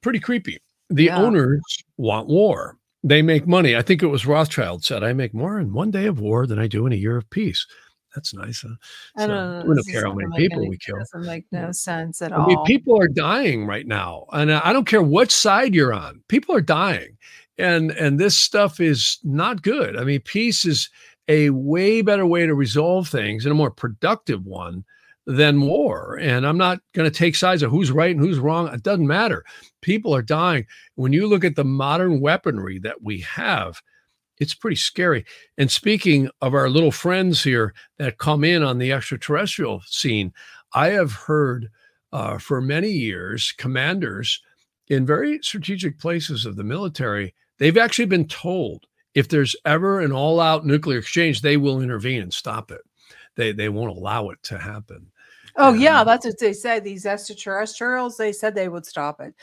pretty 0.00 0.18
creepy. 0.18 0.58
The 0.90 1.04
yeah. 1.04 1.22
owners 1.22 1.62
want 1.96 2.26
war. 2.26 2.76
They 3.04 3.22
make 3.22 3.46
money. 3.46 3.76
I 3.76 3.82
think 3.82 4.02
it 4.02 4.08
was 4.08 4.26
Rothschild 4.26 4.82
said, 4.82 5.04
I 5.04 5.12
make 5.12 5.32
more 5.32 5.60
in 5.60 5.72
one 5.72 5.92
day 5.92 6.06
of 6.06 6.18
war 6.18 6.44
than 6.48 6.58
I 6.58 6.66
do 6.66 6.86
in 6.86 6.92
a 6.92 6.96
year 6.96 7.16
of 7.16 7.30
peace. 7.30 7.64
That's 8.16 8.34
nice. 8.34 8.62
Huh? 8.62 8.74
I 9.16 9.28
don't 9.28 9.36
know. 9.36 9.68
We 9.68 9.76
don't 9.76 9.86
care 9.86 10.06
how 10.06 10.14
many 10.14 10.36
people 10.36 10.62
any, 10.62 10.70
we 10.70 10.78
kill. 10.78 10.98
Doesn't 10.98 11.24
make 11.24 11.46
no 11.52 11.70
sense 11.70 12.20
at 12.20 12.32
I 12.32 12.36
all. 12.36 12.48
Mean, 12.48 12.64
people 12.64 13.00
are 13.00 13.06
dying 13.06 13.64
right 13.64 13.86
now, 13.86 14.26
and 14.32 14.52
I 14.52 14.72
don't 14.72 14.88
care 14.88 15.02
what 15.02 15.30
side 15.30 15.72
you're 15.72 15.94
on. 15.94 16.20
People 16.26 16.56
are 16.56 16.60
dying, 16.60 17.16
and 17.58 17.92
and 17.92 18.18
this 18.18 18.36
stuff 18.36 18.80
is 18.80 19.18
not 19.22 19.62
good. 19.62 19.96
I 19.96 20.02
mean, 20.02 20.20
peace 20.20 20.64
is 20.64 20.90
a 21.28 21.50
way 21.50 22.02
better 22.02 22.26
way 22.26 22.46
to 22.46 22.54
resolve 22.54 23.08
things 23.08 23.44
and 23.44 23.52
a 23.52 23.56
more 23.56 23.70
productive 23.70 24.44
one 24.44 24.84
than 25.26 25.62
war. 25.62 26.18
And 26.20 26.46
I'm 26.46 26.58
not 26.58 26.80
going 26.92 27.10
to 27.10 27.16
take 27.16 27.34
sides 27.34 27.62
of 27.62 27.70
who's 27.70 27.90
right 27.90 28.14
and 28.14 28.24
who's 28.24 28.38
wrong. 28.38 28.68
It 28.68 28.82
doesn't 28.82 29.06
matter. 29.06 29.44
People 29.80 30.14
are 30.14 30.22
dying. 30.22 30.66
When 30.96 31.12
you 31.12 31.26
look 31.26 31.44
at 31.44 31.56
the 31.56 31.64
modern 31.64 32.20
weaponry 32.20 32.78
that 32.80 33.02
we 33.02 33.20
have, 33.20 33.80
it's 34.38 34.54
pretty 34.54 34.76
scary. 34.76 35.24
And 35.56 35.70
speaking 35.70 36.28
of 36.42 36.54
our 36.54 36.68
little 36.68 36.90
friends 36.90 37.42
here 37.42 37.72
that 37.98 38.18
come 38.18 38.44
in 38.44 38.62
on 38.62 38.78
the 38.78 38.92
extraterrestrial 38.92 39.82
scene, 39.86 40.32
I 40.74 40.88
have 40.88 41.12
heard 41.12 41.70
uh, 42.12 42.38
for 42.38 42.60
many 42.60 42.90
years 42.90 43.52
commanders 43.56 44.40
in 44.88 45.06
very 45.06 45.38
strategic 45.42 45.98
places 45.98 46.44
of 46.44 46.56
the 46.56 46.64
military, 46.64 47.34
they've 47.58 47.78
actually 47.78 48.04
been 48.04 48.26
told 48.26 48.86
if 49.14 49.28
there's 49.28 49.56
ever 49.64 50.00
an 50.00 50.12
all 50.12 50.40
out 50.40 50.66
nuclear 50.66 50.98
exchange, 50.98 51.40
they 51.40 51.56
will 51.56 51.80
intervene 51.80 52.22
and 52.22 52.32
stop 52.32 52.70
it. 52.70 52.82
They, 53.36 53.52
they 53.52 53.68
won't 53.68 53.96
allow 53.96 54.30
it 54.30 54.42
to 54.44 54.58
happen. 54.58 55.10
Oh 55.56 55.72
and, 55.72 55.80
yeah, 55.80 56.02
that's 56.02 56.26
what 56.26 56.38
they 56.38 56.52
said. 56.52 56.82
These 56.82 57.06
extraterrestrials, 57.06 58.16
they 58.16 58.32
said 58.32 58.54
they 58.54 58.68
would 58.68 58.84
stop 58.84 59.20
it. 59.20 59.34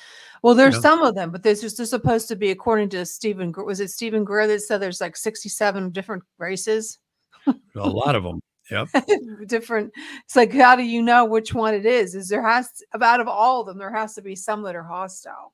Well, 0.43 0.55
there's 0.55 0.75
yeah. 0.75 0.81
some 0.81 1.03
of 1.03 1.15
them, 1.15 1.31
but 1.31 1.41
there's 1.41 1.62
just 1.62 1.77
supposed 1.86 2.27
to 2.27 2.36
be, 2.36 2.51
according 2.51 2.89
to 2.89 3.05
Steven, 3.05 3.53
was 3.65 3.79
it 3.79 3.91
Steven 3.91 4.25
Greer 4.25 4.47
that 4.47 4.62
said 4.62 4.79
there's 4.79 4.99
like 4.99 5.15
67 5.15 5.91
different 5.91 6.23
races? 6.38 6.99
a 7.47 7.53
lot 7.75 8.15
of 8.15 8.23
them. 8.23 8.41
Yep. 8.69 8.89
different. 9.47 9.91
It's 10.25 10.36
like, 10.36 10.53
how 10.53 10.75
do 10.75 10.84
you 10.84 11.01
know 11.01 11.25
which 11.25 11.53
one 11.53 11.73
it 11.73 11.86
is? 11.86 12.15
Is 12.15 12.27
there 12.27 12.45
has 12.45 12.71
to, 12.73 13.03
out 13.03 13.19
of 13.19 13.27
all 13.27 13.62
of 13.62 13.67
them, 13.67 13.77
there 13.77 13.93
has 13.93 14.13
to 14.15 14.21
be 14.21 14.36
some 14.36 14.63
that 14.63 14.75
are 14.75 14.84
hostile. 14.84 15.53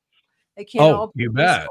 They 0.55 0.65
can't 0.65 0.85
oh, 0.85 0.95
all. 0.95 1.11
you 1.15 1.31
bet. 1.31 1.67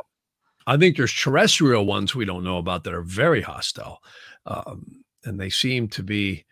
I 0.67 0.77
think 0.77 0.97
there's 0.97 1.13
terrestrial 1.13 1.87
ones 1.87 2.15
we 2.15 2.25
don't 2.25 2.45
know 2.45 2.59
about 2.59 2.85
that 2.85 2.95
are 2.95 3.03
very 3.03 3.43
hostile, 3.43 4.03
um, 4.47 5.05
and 5.25 5.39
they 5.39 5.51
seem 5.51 5.89
to 5.89 6.03
be 6.03 6.45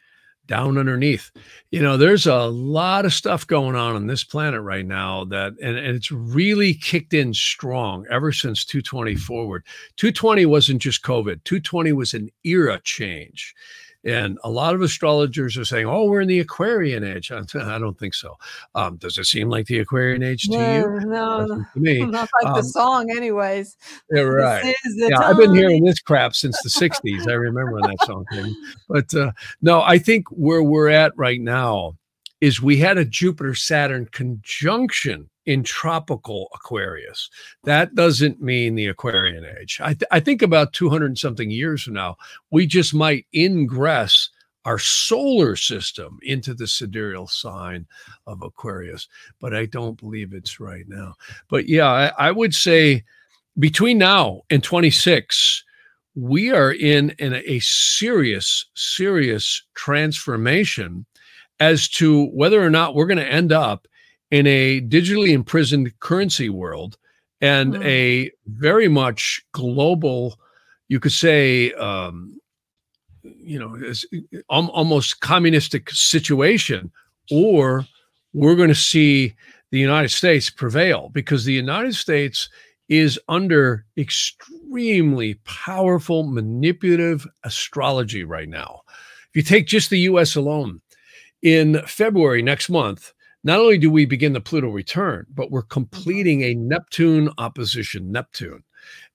down 0.46 0.76
underneath. 0.76 1.30
You 1.70 1.82
know, 1.82 1.96
there's 1.96 2.26
a 2.26 2.44
lot 2.44 3.06
of 3.06 3.14
stuff 3.14 3.46
going 3.46 3.76
on 3.76 3.96
on 3.96 4.06
this 4.06 4.24
planet 4.24 4.60
right 4.60 4.86
now 4.86 5.24
that, 5.26 5.54
and, 5.62 5.76
and 5.76 5.96
it's 5.96 6.10
really 6.10 6.74
kicked 6.74 7.14
in 7.14 7.32
strong 7.32 8.06
ever 8.10 8.30
since 8.32 8.64
220 8.64 9.16
forward. 9.16 9.64
220 9.96 10.46
wasn't 10.46 10.82
just 10.82 11.02
COVID. 11.02 11.42
220 11.44 11.92
was 11.92 12.14
an 12.14 12.28
era 12.44 12.80
change. 12.84 13.54
And 14.04 14.38
a 14.44 14.50
lot 14.50 14.74
of 14.74 14.82
astrologers 14.82 15.56
are 15.56 15.64
saying, 15.64 15.86
"Oh, 15.86 16.04
we're 16.04 16.20
in 16.20 16.28
the 16.28 16.40
Aquarian 16.40 17.04
age." 17.04 17.32
I 17.32 17.42
don't 17.78 17.98
think 17.98 18.14
so. 18.14 18.36
Um, 18.74 18.96
does 18.96 19.16
it 19.16 19.24
seem 19.24 19.48
like 19.48 19.66
the 19.66 19.78
Aquarian 19.78 20.22
age 20.22 20.42
to 20.42 20.52
yeah, 20.52 20.80
you? 20.80 21.00
No, 21.00 21.46
to 21.46 21.66
me. 21.80 22.04
not 22.04 22.28
like 22.42 22.52
um, 22.52 22.56
the 22.56 22.62
song, 22.62 23.10
anyways. 23.10 23.76
Yeah, 24.10 24.22
right. 24.22 24.74
Yeah, 24.96 25.20
I've 25.20 25.38
been 25.38 25.54
hearing 25.54 25.84
this 25.84 26.00
crap 26.00 26.34
since 26.34 26.60
the 26.62 26.68
'60s. 26.68 27.28
I 27.28 27.32
remember 27.32 27.72
when 27.72 27.82
that 27.82 28.04
song 28.04 28.26
came. 28.30 28.54
But 28.88 29.14
uh, 29.14 29.32
no, 29.62 29.80
I 29.82 29.98
think 29.98 30.28
where 30.28 30.62
we're 30.62 30.90
at 30.90 31.16
right 31.16 31.40
now 31.40 31.96
is 32.44 32.60
we 32.60 32.76
had 32.76 32.98
a 32.98 33.06
Jupiter 33.06 33.54
Saturn 33.54 34.06
conjunction 34.12 35.30
in 35.46 35.62
tropical 35.62 36.48
Aquarius. 36.54 37.30
That 37.62 37.94
doesn't 37.94 38.42
mean 38.42 38.74
the 38.74 38.88
Aquarian 38.88 39.46
age. 39.58 39.80
I, 39.82 39.94
th- 39.94 40.08
I 40.10 40.20
think 40.20 40.42
about 40.42 40.74
200 40.74 41.16
something 41.16 41.50
years 41.50 41.84
from 41.84 41.94
now, 41.94 42.16
we 42.50 42.66
just 42.66 42.92
might 42.92 43.24
ingress 43.34 44.28
our 44.66 44.78
solar 44.78 45.56
system 45.56 46.18
into 46.20 46.52
the 46.52 46.66
sidereal 46.66 47.28
sign 47.28 47.86
of 48.26 48.42
Aquarius, 48.42 49.08
but 49.40 49.54
I 49.54 49.64
don't 49.64 49.98
believe 49.98 50.34
it's 50.34 50.60
right 50.60 50.84
now. 50.86 51.14
But 51.48 51.66
yeah, 51.66 51.88
I, 51.88 52.28
I 52.28 52.30
would 52.30 52.52
say 52.52 53.04
between 53.58 53.96
now 53.96 54.42
and 54.50 54.62
26, 54.62 55.64
we 56.14 56.52
are 56.52 56.72
in, 56.74 57.08
in 57.18 57.32
a 57.32 57.58
serious, 57.60 58.66
serious 58.74 59.62
transformation 59.74 61.06
as 61.60 61.88
to 61.88 62.26
whether 62.26 62.62
or 62.62 62.70
not 62.70 62.94
we're 62.94 63.06
going 63.06 63.18
to 63.18 63.32
end 63.32 63.52
up 63.52 63.86
in 64.30 64.46
a 64.46 64.80
digitally 64.80 65.30
imprisoned 65.30 65.98
currency 66.00 66.48
world 66.48 66.96
and 67.40 67.74
mm. 67.74 67.84
a 67.84 68.30
very 68.46 68.88
much 68.88 69.42
global, 69.52 70.38
you 70.88 70.98
could 70.98 71.12
say, 71.12 71.72
um, 71.72 72.38
you 73.22 73.58
know, 73.58 73.76
um, 74.50 74.70
almost 74.70 75.20
communistic 75.20 75.90
situation, 75.90 76.90
or 77.30 77.86
we're 78.32 78.56
going 78.56 78.68
to 78.68 78.74
see 78.74 79.34
the 79.70 79.78
United 79.78 80.10
States 80.10 80.50
prevail 80.50 81.10
because 81.10 81.44
the 81.44 81.52
United 81.52 81.94
States 81.94 82.48
is 82.88 83.18
under 83.28 83.84
extremely 83.96 85.34
powerful 85.44 86.24
manipulative 86.24 87.26
astrology 87.44 88.24
right 88.24 88.48
now. 88.48 88.82
If 89.30 89.36
you 89.36 89.42
take 89.42 89.66
just 89.66 89.90
the 89.90 90.00
US 90.00 90.36
alone, 90.36 90.80
in 91.44 91.80
February 91.86 92.42
next 92.42 92.68
month, 92.68 93.12
not 93.44 93.60
only 93.60 93.78
do 93.78 93.90
we 93.90 94.06
begin 94.06 94.32
the 94.32 94.40
Pluto 94.40 94.70
return, 94.70 95.26
but 95.32 95.50
we're 95.50 95.62
completing 95.62 96.42
a 96.42 96.54
Neptune 96.54 97.30
opposition, 97.38 98.10
Neptune. 98.10 98.64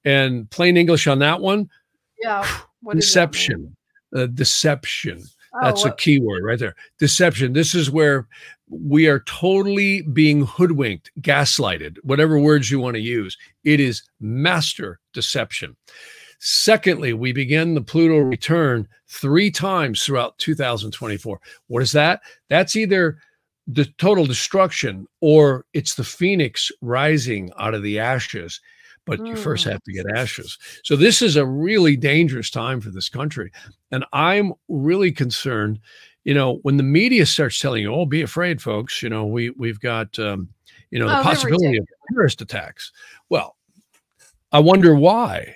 And 0.06 0.50
plain 0.52 0.78
English 0.78 1.08
on 1.08 1.20
that 1.20 1.42
one, 1.42 1.70
yeah, 2.22 2.48
deception. 2.94 3.76
Uh, 4.16 4.28
deception. 4.28 5.24
Oh, 5.56 5.60
That's 5.64 5.84
what? 5.84 5.94
a 5.94 5.96
key 5.96 6.20
word 6.20 6.44
right 6.44 6.60
there. 6.60 6.76
Deception. 7.00 7.54
This 7.54 7.74
is 7.74 7.90
where 7.90 8.28
we 8.70 9.08
are 9.08 9.22
totally 9.22 10.04
being 10.04 10.46
hoodwinked, 10.46 11.12
gaslighted, 11.22 11.98
whatever 12.04 12.40
words 12.40 12.70
you 12.70 12.80
want 12.80 12.96
to 12.96 13.02
use. 13.02 13.36
It 13.64 13.80
is 13.80 14.04
master 14.20 15.00
deception. 15.14 15.76
Secondly, 16.40 17.14
we 17.14 17.34
begin 17.34 17.74
the 17.74 17.82
Pluto 17.82 18.20
return 18.20 18.88
three 19.08 19.52
times 19.52 20.04
throughout 20.04 20.38
2024. 20.38 21.40
What 21.68 21.84
is 21.84 21.92
that? 21.92 22.22
That's 22.48 22.76
either 22.76 23.18
the 23.68 23.86
total 23.98 24.26
destruction 24.26 25.06
or 25.22 25.66
it's 25.74 25.96
the 25.96 26.04
phoenix 26.04 26.72
rising 26.82 27.52
out 27.60 27.74
of 27.74 27.84
the 27.84 28.00
ashes. 28.00 28.62
But 29.06 29.26
you 29.26 29.36
first 29.36 29.66
mm. 29.66 29.72
have 29.72 29.84
to 29.84 29.92
get 29.92 30.06
ashes. 30.16 30.58
So 30.84 30.96
this 30.96 31.22
is 31.22 31.36
a 31.36 31.46
really 31.46 31.96
dangerous 31.96 32.52
time 32.52 32.80
for 32.80 32.92
this 32.92 33.10
country. 33.10 33.52
And 33.92 34.06
i'm 34.14 34.54
really 34.68 35.12
concerned 35.12 35.80
you 36.26 36.34
know 36.34 36.60
when 36.62 36.78
the 36.78 36.84
media 36.84 37.26
starts 37.26 37.60
telling 37.60 37.82
you 37.82 37.94
oh 37.94 38.06
be 38.06 38.22
afraid 38.22 38.62
folks. 38.62 39.02
You 39.02 39.10
know 39.10 39.26
we 39.26 39.50
we've 39.52 39.80
got 39.80 40.18
um, 40.20 40.50
you 40.92 41.00
know 41.00 41.08
the 41.08 41.20
oh, 41.20 41.24
possibility 41.24 41.78
of 41.78 41.88
terrorist 42.12 42.42
attacks. 42.42 42.92
Well 43.30 43.56
i 44.52 44.60
wonder 44.60 44.96
why 44.96 45.56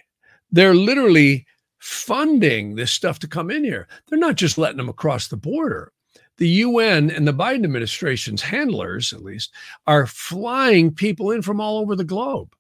they're 0.54 0.74
literally 0.74 1.46
funding 1.80 2.76
this 2.76 2.92
stuff 2.92 3.20
to 3.20 3.28
come 3.28 3.52
in 3.52 3.64
here 3.66 3.88
they're 4.08 4.18
not 4.18 4.36
just 4.36 4.58
letting 4.58 4.78
them 4.78 4.88
across 4.88 5.28
the 5.28 5.36
border 5.36 5.92
the 6.38 6.48
UN 6.48 7.12
and 7.12 7.28
the 7.28 7.34
Biden 7.34 7.64
administration's 7.64 8.42
handlers, 8.42 9.14
at 9.14 9.24
least, 9.24 9.54
are 9.86 10.08
flying 10.08 10.94
people 10.94 11.32
in 11.32 11.42
from 11.42 11.62
all 11.62 11.78
over 11.78 11.96
the 11.96 12.04
globe. 12.04 12.56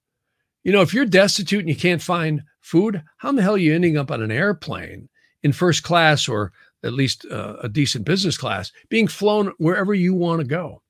You 0.63 0.71
know, 0.71 0.81
if 0.81 0.93
you're 0.93 1.05
destitute 1.05 1.61
and 1.61 1.69
you 1.69 1.75
can't 1.75 2.01
find 2.01 2.43
food, 2.61 3.03
how 3.17 3.29
in 3.29 3.35
the 3.35 3.41
hell 3.41 3.55
are 3.55 3.57
you 3.57 3.73
ending 3.73 3.97
up 3.97 4.11
on 4.11 4.21
an 4.21 4.31
airplane 4.31 5.09
in 5.41 5.51
first 5.51 5.83
class 5.83 6.29
or 6.29 6.53
at 6.83 6.93
least 6.93 7.25
uh, 7.29 7.57
a 7.61 7.69
decent 7.69 8.05
business 8.05 8.37
class, 8.37 8.71
being 8.89 9.07
flown 9.07 9.51
wherever 9.57 9.93
you 9.93 10.13
want 10.13 10.39
to 10.39 10.47
go? 10.47 10.81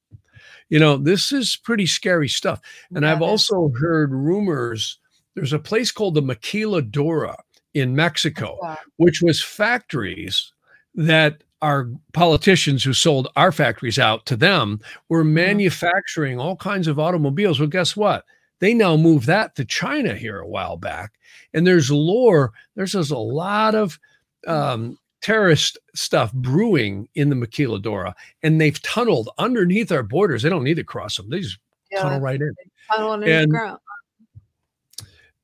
You 0.69 0.79
know, 0.79 0.97
this 0.97 1.31
is 1.31 1.57
pretty 1.63 1.85
scary 1.85 2.27
stuff. 2.27 2.59
And 2.93 3.05
I've 3.05 3.21
also 3.21 3.71
heard 3.79 4.11
rumors 4.11 4.99
there's 5.35 5.53
a 5.53 5.59
place 5.59 5.91
called 5.91 6.15
the 6.15 6.21
Maquiladora 6.21 7.35
in 7.73 7.95
Mexico, 7.95 8.57
which 8.97 9.21
was 9.21 9.43
factories 9.43 10.53
that 10.95 11.43
our 11.61 11.89
politicians 12.11 12.83
who 12.83 12.93
sold 12.93 13.29
our 13.35 13.51
factories 13.51 13.97
out 13.97 14.25
to 14.25 14.35
them 14.35 14.79
were 15.09 15.23
mm-hmm. 15.23 15.35
manufacturing 15.35 16.39
all 16.39 16.55
kinds 16.55 16.87
of 16.87 16.99
automobiles. 16.99 17.59
Well, 17.59 17.69
guess 17.69 17.95
what? 17.95 18.25
They 18.59 18.73
now 18.73 18.95
moved 18.95 19.27
that 19.27 19.55
to 19.55 19.65
China 19.65 20.13
here 20.13 20.39
a 20.39 20.47
while 20.47 20.77
back. 20.77 21.13
And 21.53 21.65
there's 21.65 21.89
lore, 21.89 22.51
there's 22.75 22.91
just 22.91 23.11
a 23.11 23.17
lot 23.17 23.75
of 23.75 23.97
um, 24.45 24.97
terrorist 25.21 25.77
stuff 25.95 26.31
brewing 26.33 27.07
in 27.15 27.29
the 27.29 27.35
Maquiladora, 27.35 28.13
and 28.43 28.59
they've 28.59 28.81
tunneled 28.81 29.29
underneath 29.37 29.91
our 29.91 30.03
borders. 30.03 30.43
They 30.43 30.49
don't 30.49 30.63
need 30.63 30.75
to 30.75 30.83
cross 30.83 31.17
them, 31.17 31.29
they 31.29 31.39
just 31.39 31.57
yeah, 31.91 32.01
tunnel 32.01 32.19
right 32.19 32.39
in. 32.39 32.53
Tunnel 32.91 33.13
and, 33.13 33.53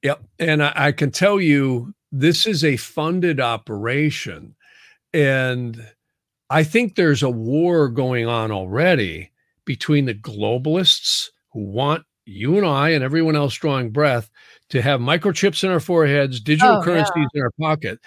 Yep. 0.04 0.24
And 0.40 0.64
I, 0.64 0.74
I 0.76 0.92
can 0.92 1.12
tell 1.12 1.42
you 1.42 1.94
this 2.12 2.46
is 2.46 2.64
a 2.64 2.78
funded 2.78 3.40
operation. 3.40 4.56
And 5.14 5.86
I 6.50 6.64
think 6.64 6.96
there's 6.96 7.24
a 7.24 7.30
war 7.30 7.90
going 7.90 8.28
on 8.28 8.52
already 8.52 9.32
between 9.66 10.06
the 10.06 10.16
globalists 10.16 11.30
who 11.52 11.64
want 11.64 12.04
you 12.26 12.58
and 12.58 12.66
I 12.66 12.90
and 12.90 13.04
everyone 13.04 13.36
else 13.36 13.54
drawing 13.56 13.92
breath 13.92 14.30
to 14.70 14.82
have 14.82 15.00
microchips 15.00 15.64
in 15.64 15.72
our 15.72 15.80
foreheads, 15.80 16.40
digital 16.40 16.78
oh, 16.78 16.84
currencies 16.84 17.14
yeah. 17.16 17.40
in 17.40 17.42
our 17.42 17.52
pocket, 17.60 18.00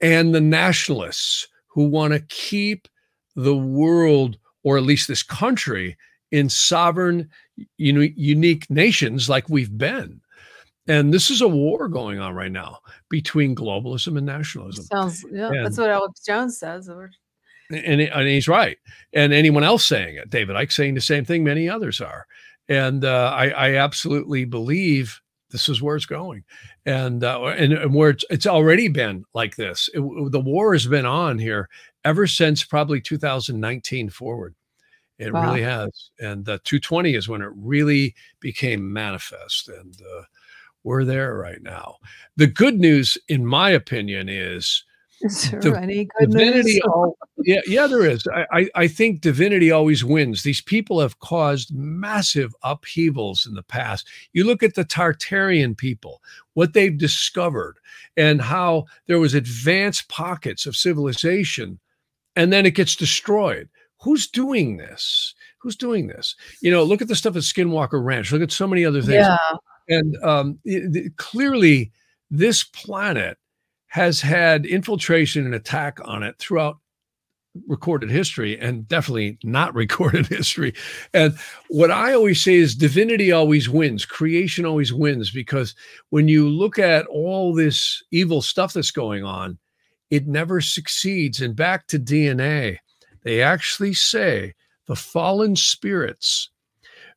and 0.00 0.34
the 0.34 0.40
nationalists 0.40 1.48
who 1.66 1.84
want 1.88 2.12
to 2.12 2.20
keep 2.28 2.88
the 3.36 3.56
world, 3.56 4.38
or 4.62 4.76
at 4.76 4.84
least 4.84 5.08
this 5.08 5.22
country, 5.22 5.96
in 6.30 6.48
sovereign, 6.48 7.28
you 7.78 7.92
know, 7.92 8.06
unique 8.16 8.68
nations 8.68 9.28
like 9.28 9.48
we've 9.48 9.76
been. 9.76 10.20
And 10.86 11.14
this 11.14 11.30
is 11.30 11.40
a 11.40 11.48
war 11.48 11.88
going 11.88 12.18
on 12.18 12.34
right 12.34 12.52
now 12.52 12.78
between 13.08 13.54
globalism 13.54 14.18
and 14.18 14.26
nationalism. 14.26 14.84
Sounds 14.84 15.24
yeah, 15.32 15.48
and, 15.48 15.64
that's 15.64 15.78
what 15.78 15.90
Alex 15.90 16.20
Jones 16.20 16.58
says. 16.58 16.88
And, 16.88 18.00
and 18.00 18.28
he's 18.28 18.48
right. 18.48 18.76
And 19.14 19.32
anyone 19.32 19.64
else 19.64 19.86
saying 19.86 20.16
it, 20.16 20.28
David 20.28 20.56
Icke 20.56 20.72
saying 20.72 20.94
the 20.94 21.00
same 21.00 21.24
thing, 21.24 21.42
many 21.42 21.68
others 21.68 22.00
are. 22.00 22.26
And 22.68 23.04
uh, 23.04 23.32
I, 23.34 23.48
I, 23.48 23.74
absolutely 23.76 24.44
believe 24.44 25.20
this 25.50 25.68
is 25.68 25.82
where 25.82 25.96
it's 25.96 26.06
going, 26.06 26.44
and 26.86 27.22
uh, 27.22 27.44
and, 27.44 27.74
and, 27.74 27.94
where 27.94 28.10
it's, 28.10 28.24
it's 28.30 28.46
already 28.46 28.88
been 28.88 29.24
like 29.34 29.56
this. 29.56 29.90
It, 29.92 30.00
the 30.32 30.40
war 30.40 30.72
has 30.72 30.86
been 30.86 31.04
on 31.04 31.38
here 31.38 31.68
ever 32.06 32.26
since 32.26 32.64
probably 32.64 33.02
2019 33.02 34.08
forward. 34.08 34.54
It 35.18 35.32
wow. 35.32 35.46
really 35.46 35.62
has, 35.62 36.10
and 36.18 36.48
uh, 36.48 36.58
220 36.64 37.14
is 37.14 37.28
when 37.28 37.42
it 37.42 37.52
really 37.54 38.14
became 38.40 38.92
manifest, 38.92 39.68
and 39.68 39.94
uh, 39.94 40.22
we're 40.84 41.04
there 41.04 41.34
right 41.34 41.62
now. 41.62 41.96
The 42.36 42.46
good 42.46 42.78
news, 42.78 43.18
in 43.28 43.44
my 43.46 43.70
opinion, 43.70 44.28
is 44.28 44.84
is 45.20 45.50
there 45.52 45.76
any 45.76 46.08
good 46.18 46.30
divinity 46.30 46.82
all, 46.82 47.16
oh. 47.22 47.26
yeah, 47.44 47.60
yeah, 47.66 47.86
there 47.86 48.04
is. 48.04 48.26
I, 48.52 48.68
I 48.74 48.86
think 48.88 49.22
divinity 49.22 49.70
always 49.70 50.04
wins. 50.04 50.42
These 50.42 50.60
people 50.60 51.00
have 51.00 51.18
caused 51.20 51.74
massive 51.74 52.54
upheavals 52.62 53.46
in 53.46 53.54
the 53.54 53.62
past. 53.62 54.06
You 54.32 54.44
look 54.44 54.62
at 54.62 54.74
the 54.74 54.84
Tartarian 54.84 55.76
people, 55.76 56.20
what 56.52 56.74
they've 56.74 56.96
discovered, 56.96 57.78
and 58.16 58.42
how 58.42 58.84
there 59.06 59.18
was 59.18 59.32
advanced 59.32 60.08
pockets 60.08 60.66
of 60.66 60.76
civilization, 60.76 61.78
and 62.36 62.52
then 62.52 62.66
it 62.66 62.74
gets 62.74 62.94
destroyed. 62.94 63.70
Who's 64.02 64.26
doing 64.26 64.76
this? 64.76 65.34
Who's 65.58 65.76
doing 65.76 66.08
this? 66.08 66.36
You 66.60 66.70
know, 66.70 66.84
look 66.84 67.00
at 67.00 67.08
the 67.08 67.16
stuff 67.16 67.36
at 67.36 67.42
Skinwalker 67.42 68.04
Ranch. 68.04 68.30
Look 68.30 68.42
at 68.42 68.52
so 68.52 68.66
many 68.66 68.84
other 68.84 69.00
things. 69.00 69.24
Yeah. 69.26 69.38
And 69.88 70.16
um, 70.22 70.58
it, 70.64 70.96
it, 70.96 71.16
clearly, 71.16 71.92
this 72.30 72.64
planet 72.64 73.38
has 73.86 74.20
had 74.20 74.66
infiltration 74.66 75.44
and 75.44 75.54
attack 75.54 75.98
on 76.04 76.22
it 76.22 76.36
throughout 76.38 76.78
recorded 77.68 78.10
history 78.10 78.58
and 78.58 78.88
definitely 78.88 79.38
not 79.44 79.74
recorded 79.76 80.26
history. 80.26 80.74
And 81.12 81.36
what 81.68 81.90
I 81.90 82.12
always 82.14 82.42
say 82.42 82.54
is 82.54 82.74
divinity 82.74 83.32
always 83.32 83.68
wins, 83.68 84.04
creation 84.04 84.66
always 84.66 84.92
wins, 84.92 85.30
because 85.30 85.74
when 86.10 86.28
you 86.28 86.48
look 86.48 86.78
at 86.78 87.06
all 87.06 87.54
this 87.54 88.02
evil 88.10 88.42
stuff 88.42 88.72
that's 88.72 88.90
going 88.90 89.24
on, 89.24 89.58
it 90.10 90.26
never 90.26 90.60
succeeds. 90.60 91.40
And 91.40 91.56
back 91.56 91.86
to 91.88 91.98
DNA, 91.98 92.78
they 93.22 93.42
actually 93.42 93.94
say 93.94 94.54
the 94.86 94.96
fallen 94.96 95.56
spirits 95.56 96.50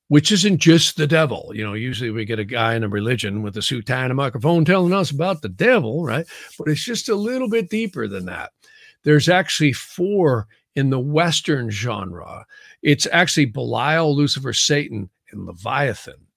which 0.09 0.31
isn't 0.31 0.57
just 0.57 0.97
the 0.97 1.07
devil. 1.07 1.51
You 1.53 1.63
know, 1.63 1.73
usually 1.73 2.11
we 2.11 2.25
get 2.25 2.39
a 2.39 2.45
guy 2.45 2.75
in 2.75 2.83
a 2.83 2.89
religion 2.89 3.41
with 3.41 3.57
a 3.57 3.61
suit 3.61 3.85
tie 3.85 4.03
and 4.03 4.11
a 4.11 4.15
microphone 4.15 4.65
telling 4.65 4.93
us 4.93 5.11
about 5.11 5.41
the 5.41 5.49
devil, 5.49 6.03
right? 6.03 6.25
But 6.57 6.69
it's 6.69 6.83
just 6.83 7.09
a 7.09 7.15
little 7.15 7.49
bit 7.49 7.69
deeper 7.69 8.07
than 8.07 8.25
that. 8.25 8.51
There's 9.03 9.29
actually 9.29 9.73
four 9.73 10.47
in 10.75 10.89
the 10.89 10.99
Western 10.99 11.69
genre. 11.69 12.45
It's 12.81 13.07
actually 13.11 13.45
Belial, 13.45 14.15
Lucifer, 14.15 14.53
Satan, 14.53 15.09
and 15.31 15.45
Leviathan. 15.45 16.27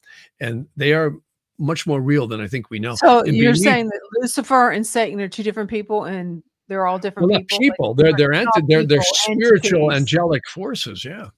And 0.41 0.67
they 0.77 0.93
are 0.93 1.15
much 1.59 1.87
more 1.87 2.01
real 2.01 2.27
than 2.27 2.41
I 2.41 2.49
think 2.49 2.71
we 2.71 2.79
know. 2.79 2.95
So 2.97 3.21
and 3.21 3.37
you're 3.37 3.53
beneath, 3.53 3.65
saying 3.65 3.87
that 3.89 4.01
Lucifer 4.21 4.71
and 4.71 4.87
Satan 4.87 5.21
are 5.21 5.29
two 5.29 5.43
different 5.43 5.69
people 5.69 6.05
and 6.05 6.43
they're 6.69 6.87
all 6.87 6.99
different 6.99 7.29
well, 7.29 7.41
people. 7.41 7.59
people. 7.59 7.95
Like 7.95 8.17
they're 8.17 8.33
they're 8.33 8.47
they're 8.67 8.87
they're 8.87 9.03
spiritual 9.03 9.91
entities. 9.91 10.01
angelic 10.01 10.49
forces. 10.49 11.05
Yeah. 11.05 11.29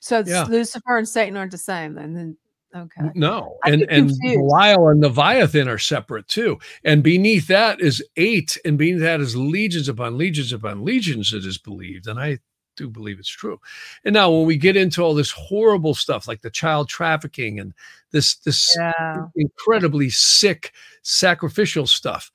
So 0.00 0.24
yeah. 0.26 0.44
Lucifer 0.44 0.96
and 0.96 1.08
Satan 1.08 1.36
aren't 1.36 1.52
the 1.52 1.58
same 1.58 1.94
then. 1.94 2.14
then 2.14 2.36
okay. 2.74 3.10
No. 3.14 3.58
and 3.64 3.82
and 3.82 4.10
Belial 4.22 4.88
and 4.88 5.00
Leviathan 5.00 5.68
are 5.68 5.78
separate 5.78 6.26
too. 6.26 6.58
And 6.84 7.02
beneath 7.02 7.46
that 7.48 7.80
is 7.80 8.02
eight, 8.16 8.58
and 8.64 8.76
beneath 8.76 9.00
that 9.00 9.20
is 9.20 9.36
legions 9.36 9.88
upon 9.88 10.18
legions 10.18 10.52
upon 10.52 10.84
legions, 10.84 11.32
it 11.32 11.44
is 11.44 11.58
believed. 11.58 12.08
And 12.08 12.18
I 12.18 12.38
do 12.76 12.88
believe 12.88 13.18
it's 13.18 13.28
true. 13.28 13.60
And 14.04 14.14
now 14.14 14.30
when 14.30 14.46
we 14.46 14.56
get 14.56 14.76
into 14.76 15.02
all 15.02 15.14
this 15.14 15.30
horrible 15.30 15.94
stuff 15.94 16.26
like 16.26 16.40
the 16.40 16.50
child 16.50 16.88
trafficking 16.88 17.60
and 17.60 17.74
this 18.10 18.36
this 18.36 18.74
yeah. 18.78 19.26
incredibly 19.36 20.08
sick 20.08 20.72
sacrificial 21.02 21.86
stuff, 21.86 22.32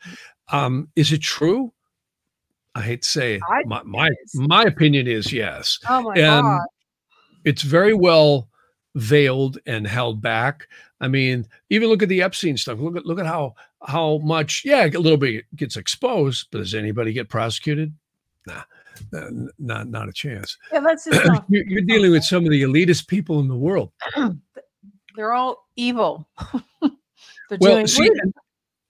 um, 0.49 0.89
is 0.95 1.11
it 1.11 1.21
true? 1.21 1.73
I 2.75 2.81
hate 2.81 3.01
to 3.01 3.07
say 3.07 3.35
it. 3.35 3.41
my 3.65 3.81
my, 3.83 4.09
my 4.35 4.63
opinion 4.63 5.07
is 5.07 5.33
yes. 5.33 5.79
Oh 5.89 6.03
my 6.03 6.13
and, 6.13 6.43
god 6.43 6.61
it's 7.45 7.61
very 7.61 7.93
well 7.93 8.49
veiled 8.95 9.59
and 9.65 9.85
held 9.85 10.21
back. 10.21 10.67
I 10.99 11.07
mean, 11.07 11.47
even 11.69 11.89
look 11.89 12.03
at 12.03 12.09
the 12.09 12.21
Epstein 12.21 12.57
stuff. 12.57 12.79
Look 12.79 12.97
at 12.97 13.05
look 13.05 13.19
at 13.19 13.25
how 13.25 13.55
how 13.87 14.17
much 14.19 14.63
yeah, 14.65 14.85
a 14.85 14.89
little 14.89 15.17
bit 15.17 15.45
gets 15.55 15.77
exposed, 15.77 16.47
but 16.51 16.59
does 16.59 16.73
anybody 16.73 17.13
get 17.13 17.29
prosecuted? 17.29 17.93
Nah, 18.47 18.63
not 19.59 19.87
not 19.87 20.09
a 20.09 20.13
chance. 20.13 20.57
Yeah, 20.73 20.79
that's 20.79 21.05
just 21.05 21.41
you're, 21.49 21.65
you're 21.65 21.81
dealing 21.81 22.11
with 22.11 22.23
some 22.23 22.45
of 22.45 22.51
the 22.51 22.63
elitist 22.63 23.07
people 23.07 23.39
in 23.39 23.47
the 23.47 23.55
world. 23.55 23.91
They're 25.15 25.33
all 25.33 25.67
evil. 25.75 26.27
well, 27.59 27.87
see, 27.87 28.07
and, 28.07 28.33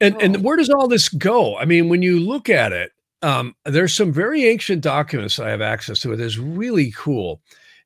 and, 0.01 0.21
and 0.21 0.43
where 0.43 0.57
does 0.57 0.71
all 0.71 0.87
this 0.87 1.07
go? 1.07 1.55
I 1.57 1.65
mean, 1.65 1.87
when 1.87 2.01
you 2.01 2.19
look 2.19 2.49
at 2.49 2.71
it, 2.71 2.91
um, 3.21 3.55
there's 3.63 3.95
some 3.95 4.11
very 4.11 4.45
ancient 4.45 4.81
documents 4.81 5.39
I 5.39 5.49
have 5.49 5.61
access 5.61 5.99
to. 6.01 6.13
It 6.13 6.19
is 6.19 6.39
really 6.39 6.91
cool 6.95 7.41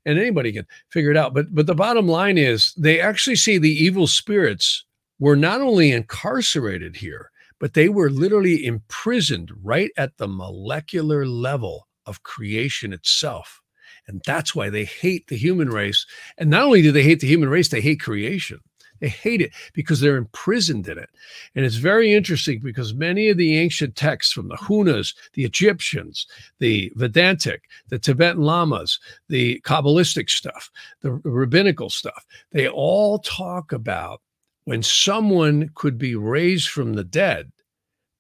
and 0.05 0.17
anybody 0.19 0.51
can 0.51 0.65
figure 0.89 1.11
it 1.11 1.17
out. 1.17 1.33
But 1.33 1.53
but 1.53 1.67
the 1.67 1.75
bottom 1.75 2.07
line 2.07 2.37
is 2.37 2.73
they 2.77 2.99
actually 2.99 3.35
see 3.35 3.57
the 3.57 3.71
evil 3.71 4.07
spirits 4.07 4.85
were 5.19 5.35
not 5.35 5.61
only 5.61 5.91
incarcerated 5.91 6.95
here, 6.95 7.31
but 7.59 7.73
they 7.73 7.89
were 7.89 8.09
literally 8.09 8.65
imprisoned 8.65 9.51
right 9.61 9.91
at 9.97 10.17
the 10.17 10.27
molecular 10.27 11.25
level 11.25 11.87
of 12.05 12.23
creation 12.23 12.93
itself. 12.93 13.61
And 14.07 14.21
that's 14.25 14.55
why 14.55 14.69
they 14.69 14.85
hate 14.85 15.27
the 15.27 15.37
human 15.37 15.69
race. 15.69 16.05
And 16.37 16.49
not 16.49 16.63
only 16.63 16.81
do 16.81 16.91
they 16.91 17.03
hate 17.03 17.19
the 17.19 17.27
human 17.27 17.49
race, 17.49 17.69
they 17.69 17.81
hate 17.81 17.99
creation. 17.99 18.59
They 18.99 19.09
hate 19.09 19.41
it 19.41 19.51
because 19.73 19.99
they're 19.99 20.17
imprisoned 20.17 20.87
in 20.87 20.97
it. 20.97 21.09
And 21.55 21.65
it's 21.65 21.75
very 21.75 22.13
interesting 22.13 22.59
because 22.59 22.93
many 22.93 23.29
of 23.29 23.37
the 23.37 23.57
ancient 23.57 23.95
texts 23.95 24.33
from 24.33 24.47
the 24.47 24.57
Hunas, 24.57 25.15
the 25.33 25.45
Egyptians, 25.45 26.27
the 26.59 26.91
Vedantic, 26.95 27.63
the 27.87 27.99
Tibetan 27.99 28.41
Lamas, 28.41 28.99
the 29.27 29.61
Kabbalistic 29.61 30.29
stuff, 30.29 30.69
the 31.01 31.11
rabbinical 31.11 31.89
stuff, 31.89 32.25
they 32.51 32.67
all 32.67 33.19
talk 33.19 33.71
about 33.71 34.21
when 34.65 34.83
someone 34.83 35.69
could 35.75 35.97
be 35.97 36.15
raised 36.15 36.69
from 36.69 36.93
the 36.93 37.03
dead. 37.03 37.51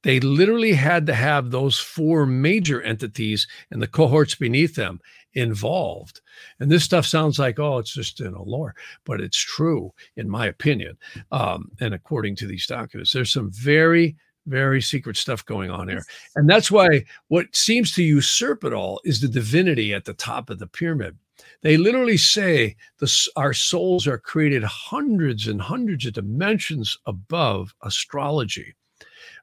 They 0.03 0.19
literally 0.19 0.73
had 0.73 1.05
to 1.07 1.13
have 1.13 1.51
those 1.51 1.77
four 1.77 2.25
major 2.25 2.81
entities 2.81 3.47
and 3.71 3.81
the 3.81 3.87
cohorts 3.87 4.35
beneath 4.35 4.75
them 4.75 4.99
involved. 5.33 6.21
And 6.59 6.71
this 6.71 6.83
stuff 6.83 7.05
sounds 7.05 7.37
like, 7.37 7.59
oh, 7.59 7.79
it's 7.79 7.93
just 7.93 8.21
in 8.21 8.33
a 8.33 8.41
lore, 8.41 8.75
but 9.05 9.21
it's 9.21 9.37
true, 9.37 9.93
in 10.15 10.29
my 10.29 10.45
opinion. 10.47 10.97
Um, 11.31 11.71
and 11.79 11.93
according 11.93 12.35
to 12.37 12.47
these 12.47 12.65
documents, 12.65 13.11
there's 13.11 13.33
some 13.33 13.51
very, 13.51 14.15
very 14.47 14.81
secret 14.81 15.17
stuff 15.17 15.45
going 15.45 15.69
on 15.69 15.89
here. 15.89 16.03
And 16.35 16.49
that's 16.49 16.71
why 16.71 17.03
what 17.27 17.53
seems 17.55 17.93
to 17.95 18.03
usurp 18.03 18.63
it 18.63 18.73
all 18.73 19.01
is 19.03 19.21
the 19.21 19.27
divinity 19.27 19.93
at 19.93 20.05
the 20.05 20.13
top 20.13 20.49
of 20.49 20.59
the 20.59 20.67
pyramid. 20.67 21.17
They 21.61 21.77
literally 21.77 22.17
say 22.17 22.75
the, 22.99 23.29
our 23.35 23.53
souls 23.53 24.07
are 24.07 24.17
created 24.17 24.63
hundreds 24.63 25.47
and 25.47 25.61
hundreds 25.61 26.05
of 26.05 26.13
dimensions 26.13 26.97
above 27.05 27.73
astrology 27.83 28.75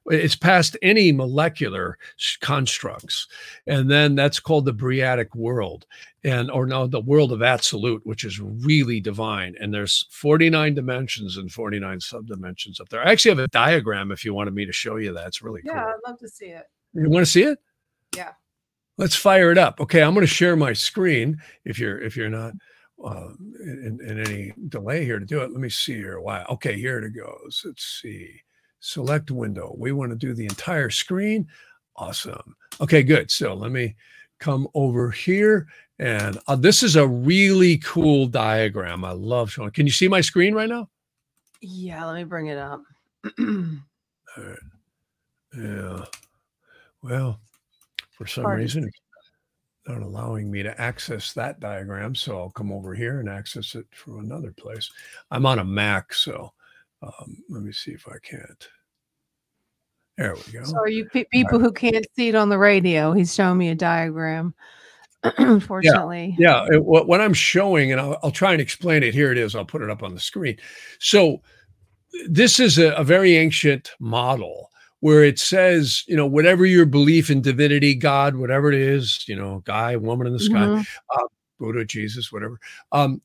it's 0.09 0.35
past 0.35 0.77
any 0.81 1.11
molecular 1.11 1.97
constructs. 2.41 3.27
And 3.65 3.89
then 3.89 4.15
that's 4.15 4.39
called 4.39 4.65
the 4.65 4.73
briatic 4.73 5.33
world. 5.35 5.85
And 6.23 6.49
or 6.51 6.65
no 6.65 6.87
the 6.87 6.99
world 6.99 7.31
of 7.31 7.41
absolute 7.41 8.05
which 8.05 8.23
is 8.23 8.39
really 8.39 8.99
divine. 8.99 9.55
And 9.59 9.73
there's 9.73 10.07
49 10.11 10.73
dimensions 10.73 11.37
and 11.37 11.51
49 11.51 11.99
subdimensions 11.99 12.81
up 12.81 12.89
there. 12.89 13.05
I 13.05 13.11
actually 13.11 13.31
have 13.31 13.39
a 13.39 13.47
diagram 13.49 14.11
if 14.11 14.25
you 14.25 14.33
wanted 14.33 14.53
me 14.53 14.65
to 14.65 14.73
show 14.73 14.97
you 14.97 15.13
that. 15.13 15.27
It's 15.27 15.41
really 15.41 15.61
yeah 15.63 15.83
cool. 15.83 15.93
i'd 15.93 16.09
love 16.09 16.19
to 16.19 16.27
see 16.27 16.47
it. 16.47 16.65
You 16.93 17.09
want 17.09 17.25
to 17.25 17.31
see 17.31 17.43
it? 17.43 17.59
Yeah. 18.15 18.31
Let's 18.97 19.15
fire 19.15 19.51
it 19.51 19.57
up. 19.57 19.79
Okay 19.79 20.01
i'm 20.01 20.13
going 20.13 20.25
to 20.25 20.27
share 20.27 20.55
my 20.55 20.73
screen 20.73 21.37
if 21.65 21.79
you're 21.79 22.01
if 22.01 22.17
you're 22.17 22.29
not 22.29 22.53
uh, 23.05 23.29
in, 23.61 23.99
in 24.03 24.19
any 24.19 24.53
delay 24.69 25.05
here 25.05 25.19
to 25.19 25.25
do 25.25 25.41
it. 25.41 25.51
Let 25.51 25.61
me 25.61 25.69
see 25.69 25.95
here. 25.95 26.19
Why 26.19 26.43
okay 26.49 26.77
here 26.77 26.97
it 26.99 27.11
goes. 27.11 27.61
Let's 27.63 28.01
see 28.01 28.41
select 28.79 29.31
window. 29.31 29.75
We 29.77 29.91
want 29.91 30.11
to 30.11 30.17
do 30.17 30.33
the 30.33 30.45
entire 30.45 30.89
screen. 30.89 31.47
Awesome. 31.95 32.55
Okay, 32.79 33.03
good. 33.03 33.31
So 33.31 33.53
let 33.53 33.71
me 33.71 33.95
come 34.39 34.67
over 34.73 35.09
here. 35.11 35.67
And 35.99 36.37
uh, 36.47 36.55
this 36.55 36.83
is 36.83 36.95
a 36.95 37.07
really 37.07 37.79
cool 37.79 38.27
diagram. 38.27 39.03
I 39.03 39.11
love 39.11 39.51
showing. 39.51 39.71
Can 39.71 39.87
you 39.87 39.91
see 39.91 40.07
my 40.07 40.21
screen 40.21 40.53
right 40.53 40.69
now? 40.69 40.89
Yeah, 41.61 42.05
let 42.05 42.15
me 42.15 42.23
bring 42.23 42.47
it 42.47 42.57
up. 42.57 42.83
All 43.39 43.79
right. 44.37 44.59
Yeah. 45.57 46.05
Well, 47.01 47.39
for 48.11 48.27
some 48.27 48.43
Pardon. 48.43 48.61
reason, 48.61 48.83
it's 48.83 48.99
not 49.87 50.03
allowing 50.03 50.51
me 50.51 50.61
to 50.61 50.79
access 50.79 51.33
that 51.33 51.59
diagram. 51.59 52.13
So 52.13 52.37
I'll 52.37 52.51
come 52.51 52.71
over 52.71 52.93
here 52.93 53.19
and 53.19 53.29
access 53.29 53.73
it 53.73 53.87
from 53.91 54.19
another 54.19 54.51
place. 54.51 54.91
I'm 55.31 55.47
on 55.47 55.59
a 55.59 55.65
Mac, 55.65 56.13
so 56.13 56.53
um, 57.01 57.37
let 57.49 57.63
me 57.63 57.71
see 57.71 57.91
if 57.91 58.07
I 58.07 58.17
can't. 58.23 58.67
There 60.17 60.35
we 60.35 60.51
go. 60.51 60.63
So, 60.63 60.77
are 60.77 60.89
you 60.89 61.05
pe- 61.05 61.25
people 61.31 61.59
who 61.59 61.71
can't 61.71 62.05
see 62.15 62.29
it 62.29 62.35
on 62.35 62.49
the 62.49 62.57
radio? 62.57 63.11
He's 63.13 63.33
showing 63.35 63.57
me 63.57 63.69
a 63.69 63.75
diagram. 63.75 64.53
Unfortunately, 65.37 66.35
yeah. 66.39 66.65
yeah. 66.69 66.75
It, 66.75 66.85
what 66.85 67.21
I'm 67.21 67.33
showing, 67.33 67.91
and 67.91 68.01
I'll, 68.01 68.17
I'll, 68.23 68.31
try 68.31 68.51
and 68.51 68.61
explain 68.61 69.03
it. 69.03 69.13
Here 69.13 69.31
it 69.31 69.37
is. 69.37 69.55
I'll 69.55 69.65
put 69.65 69.81
it 69.81 69.89
up 69.89 70.01
on 70.01 70.13
the 70.13 70.19
screen. 70.19 70.57
So, 70.99 71.41
this 72.27 72.59
is 72.59 72.79
a, 72.79 72.93
a 72.93 73.03
very 73.03 73.35
ancient 73.35 73.91
model 73.99 74.69
where 75.01 75.23
it 75.23 75.37
says, 75.37 76.03
you 76.07 76.15
know, 76.15 76.25
whatever 76.25 76.65
your 76.65 76.85
belief 76.85 77.29
in 77.29 77.41
divinity, 77.41 77.93
God, 77.93 78.35
whatever 78.35 78.71
it 78.71 78.79
is, 78.79 79.23
you 79.27 79.35
know, 79.35 79.61
guy, 79.65 79.95
woman 79.95 80.25
in 80.25 80.33
the 80.33 80.39
sky, 80.39 80.55
mm-hmm. 80.55 80.79
uh, 80.79 81.27
Buddha, 81.59 81.85
Jesus, 81.85 82.31
whatever. 82.31 82.59
Um, 82.91 83.21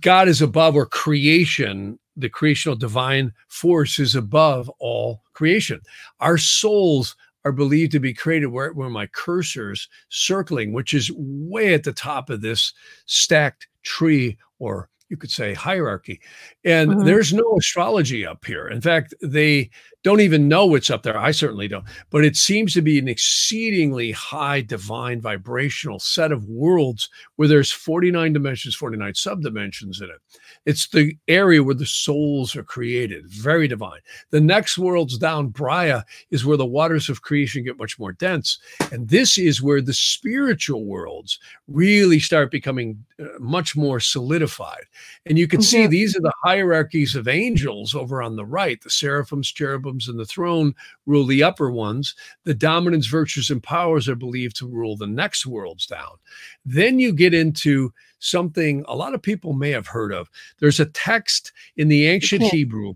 God 0.00 0.28
is 0.28 0.42
above, 0.42 0.74
or 0.76 0.86
creation 0.86 1.98
the 2.16 2.28
creational 2.28 2.76
divine 2.76 3.32
force 3.48 3.98
is 3.98 4.14
above 4.14 4.70
all 4.78 5.22
creation. 5.32 5.80
Our 6.20 6.38
souls 6.38 7.16
are 7.44 7.52
believed 7.52 7.92
to 7.92 8.00
be 8.00 8.14
created 8.14 8.46
where, 8.46 8.72
where 8.72 8.90
my 8.90 9.06
cursor's 9.06 9.88
circling, 10.10 10.72
which 10.72 10.94
is 10.94 11.10
way 11.16 11.74
at 11.74 11.84
the 11.84 11.92
top 11.92 12.30
of 12.30 12.40
this 12.40 12.72
stacked 13.06 13.66
tree 13.82 14.38
or 14.58 14.88
you 15.12 15.18
could 15.18 15.30
say 15.30 15.52
hierarchy. 15.52 16.20
And 16.64 16.90
mm-hmm. 16.90 17.04
there's 17.04 17.34
no 17.34 17.56
astrology 17.58 18.26
up 18.26 18.44
here. 18.44 18.66
In 18.66 18.80
fact, 18.80 19.14
they 19.22 19.70
don't 20.02 20.22
even 20.22 20.48
know 20.48 20.64
what's 20.66 20.90
up 20.90 21.02
there. 21.02 21.18
I 21.18 21.30
certainly 21.30 21.68
don't. 21.68 21.84
But 22.10 22.24
it 22.24 22.34
seems 22.34 22.72
to 22.74 22.82
be 22.82 22.98
an 22.98 23.08
exceedingly 23.08 24.10
high 24.10 24.62
divine 24.62 25.20
vibrational 25.20 26.00
set 26.00 26.32
of 26.32 26.46
worlds 26.46 27.10
where 27.36 27.46
there's 27.46 27.70
49 27.70 28.32
dimensions, 28.32 28.74
49 28.74 29.12
subdimensions 29.12 30.02
in 30.02 30.08
it. 30.08 30.40
It's 30.64 30.88
the 30.88 31.16
area 31.26 31.62
where 31.62 31.74
the 31.74 31.86
souls 31.86 32.54
are 32.54 32.62
created, 32.62 33.26
very 33.26 33.66
divine. 33.66 34.00
The 34.30 34.40
next 34.40 34.78
worlds 34.78 35.18
down, 35.18 35.48
Briah, 35.48 36.02
is 36.30 36.44
where 36.44 36.56
the 36.56 36.64
waters 36.64 37.08
of 37.08 37.22
creation 37.22 37.64
get 37.64 37.78
much 37.78 37.98
more 37.98 38.12
dense. 38.12 38.58
And 38.92 39.08
this 39.08 39.38
is 39.38 39.60
where 39.60 39.80
the 39.80 39.92
spiritual 39.92 40.84
worlds 40.84 41.40
really 41.66 42.20
start 42.20 42.52
becoming 42.52 43.04
uh, 43.18 43.26
much 43.40 43.74
more 43.76 43.98
solidified. 43.98 44.84
And 45.26 45.36
you 45.36 45.48
can 45.48 45.60
mm-hmm. 45.60 45.64
see 45.64 45.86
these 45.86 46.16
are 46.16 46.20
the 46.20 46.32
hierarchies 46.44 47.16
of 47.16 47.26
angels 47.26 47.94
over 47.94 48.22
on 48.22 48.36
the 48.36 48.46
right. 48.46 48.80
The 48.80 48.90
seraphims, 48.90 49.50
cherubims, 49.50 50.08
and 50.08 50.18
the 50.18 50.24
throne 50.24 50.74
rule 51.06 51.26
the 51.26 51.42
upper 51.42 51.70
ones. 51.72 52.14
The 52.44 52.54
dominance, 52.54 53.06
virtues, 53.06 53.50
and 53.50 53.62
powers 53.62 54.08
are 54.08 54.14
believed 54.14 54.56
to 54.56 54.68
rule 54.68 54.96
the 54.96 55.08
next 55.08 55.44
worlds 55.44 55.86
down. 55.86 56.18
Then 56.64 57.00
you 57.00 57.12
get 57.12 57.34
into 57.34 57.92
something 58.22 58.84
a 58.88 58.94
lot 58.94 59.14
of 59.14 59.20
people 59.20 59.52
may 59.52 59.70
have 59.70 59.86
heard 59.86 60.12
of. 60.12 60.30
There's 60.58 60.80
a 60.80 60.86
text 60.86 61.52
in 61.76 61.88
the 61.88 62.06
ancient 62.06 62.42
Hebrew 62.42 62.94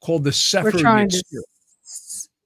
called, 0.00 0.24
the 0.24 0.32
Sefer 0.32 0.70
to, 0.72 1.08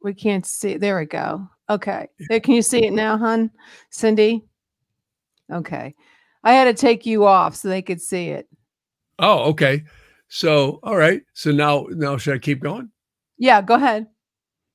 We 0.02 0.14
can't 0.14 0.44
see. 0.44 0.76
There 0.76 0.98
we 0.98 1.06
go. 1.06 1.48
Okay. 1.70 2.08
There, 2.28 2.40
can 2.40 2.54
you 2.54 2.62
see 2.62 2.84
it 2.84 2.92
now, 2.92 3.16
hun? 3.16 3.50
Cindy? 3.90 4.44
Okay. 5.52 5.94
I 6.42 6.52
had 6.52 6.64
to 6.64 6.74
take 6.74 7.06
you 7.06 7.24
off 7.24 7.54
so 7.54 7.68
they 7.68 7.82
could 7.82 8.02
see 8.02 8.28
it. 8.28 8.48
Oh, 9.18 9.50
okay. 9.50 9.84
So, 10.28 10.80
all 10.82 10.96
right. 10.96 11.22
So 11.32 11.52
now, 11.52 11.86
now 11.90 12.16
should 12.16 12.34
I 12.34 12.38
keep 12.38 12.60
going? 12.60 12.90
Yeah, 13.38 13.62
go 13.62 13.74
ahead. 13.74 14.06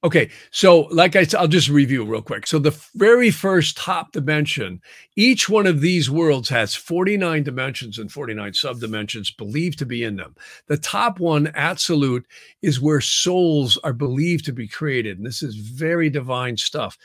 Okay, 0.02 0.30
so 0.52 0.82
like 0.92 1.18
I 1.18 1.24
said, 1.24 1.42
I'll 1.42 1.48
just 1.50 1.68
review 1.68 2.06
real 2.06 2.22
quick. 2.22 2.48
So 2.48 2.58
the 2.58 2.78
very 2.96 3.32
first 3.32 3.76
top 3.76 4.14
dimension, 4.14 4.82
each 5.18 5.50
one 5.50 5.68
of 5.68 5.82
these 5.82 6.10
worlds 6.10 6.48
has 6.48 6.74
49 6.74 7.44
dimensions 7.44 7.98
and 7.98 8.10
49 8.10 8.54
subdimensions 8.54 9.36
believed 9.36 9.78
to 9.80 9.86
be 9.86 10.06
in 10.06 10.16
them. 10.16 10.36
The 10.68 10.78
top 10.78 11.20
one, 11.20 11.48
absolute, 11.54 12.26
is 12.62 12.80
where 12.80 13.02
souls 13.02 13.78
are 13.84 13.92
believed 13.92 14.46
to 14.46 14.54
be 14.54 14.70
created. 14.70 15.18
And 15.18 15.28
this 15.28 15.44
is 15.44 15.56
very 15.56 16.10
divine 16.10 16.56
stuff. 16.56 16.98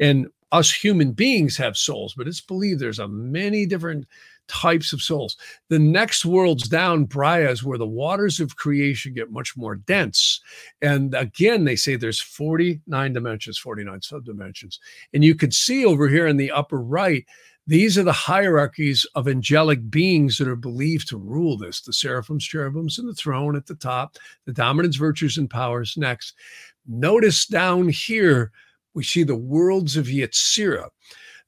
And 0.00 0.26
us 0.50 0.72
human 0.72 1.12
beings 1.12 1.56
have 1.56 1.76
souls, 1.76 2.14
but 2.16 2.26
it's 2.26 2.40
believed 2.40 2.80
there's 2.80 2.98
a 2.98 3.06
many 3.06 3.64
different 3.64 4.06
types 4.50 4.92
of 4.92 5.00
souls. 5.00 5.36
The 5.68 5.78
next 5.78 6.24
worlds 6.24 6.68
down, 6.68 7.04
Briah, 7.04 7.50
is 7.50 7.62
where 7.62 7.78
the 7.78 7.86
waters 7.86 8.40
of 8.40 8.56
creation 8.56 9.14
get 9.14 9.30
much 9.30 9.56
more 9.56 9.76
dense. 9.76 10.40
And 10.82 11.14
again, 11.14 11.64
they 11.64 11.76
say 11.76 11.94
there's 11.94 12.20
49 12.20 13.12
dimensions, 13.12 13.58
49 13.58 14.00
subdimensions. 14.00 14.78
And 15.14 15.24
you 15.24 15.34
can 15.34 15.52
see 15.52 15.84
over 15.84 16.08
here 16.08 16.26
in 16.26 16.36
the 16.36 16.50
upper 16.50 16.80
right, 16.80 17.24
these 17.66 17.96
are 17.96 18.02
the 18.02 18.12
hierarchies 18.12 19.06
of 19.14 19.28
angelic 19.28 19.90
beings 19.90 20.38
that 20.38 20.48
are 20.48 20.56
believed 20.56 21.08
to 21.08 21.16
rule 21.16 21.56
this 21.56 21.80
the 21.80 21.92
seraphims, 21.92 22.44
cherubims, 22.44 22.98
and 22.98 23.08
the 23.08 23.14
throne 23.14 23.54
at 23.54 23.66
the 23.66 23.76
top, 23.76 24.16
the 24.44 24.52
dominance, 24.52 24.96
virtues, 24.96 25.38
and 25.38 25.48
powers 25.48 25.94
next. 25.96 26.34
Notice 26.88 27.46
down 27.46 27.88
here, 27.88 28.50
we 28.94 29.04
see 29.04 29.22
the 29.22 29.36
worlds 29.36 29.96
of 29.96 30.06
Yetzirah. 30.06 30.88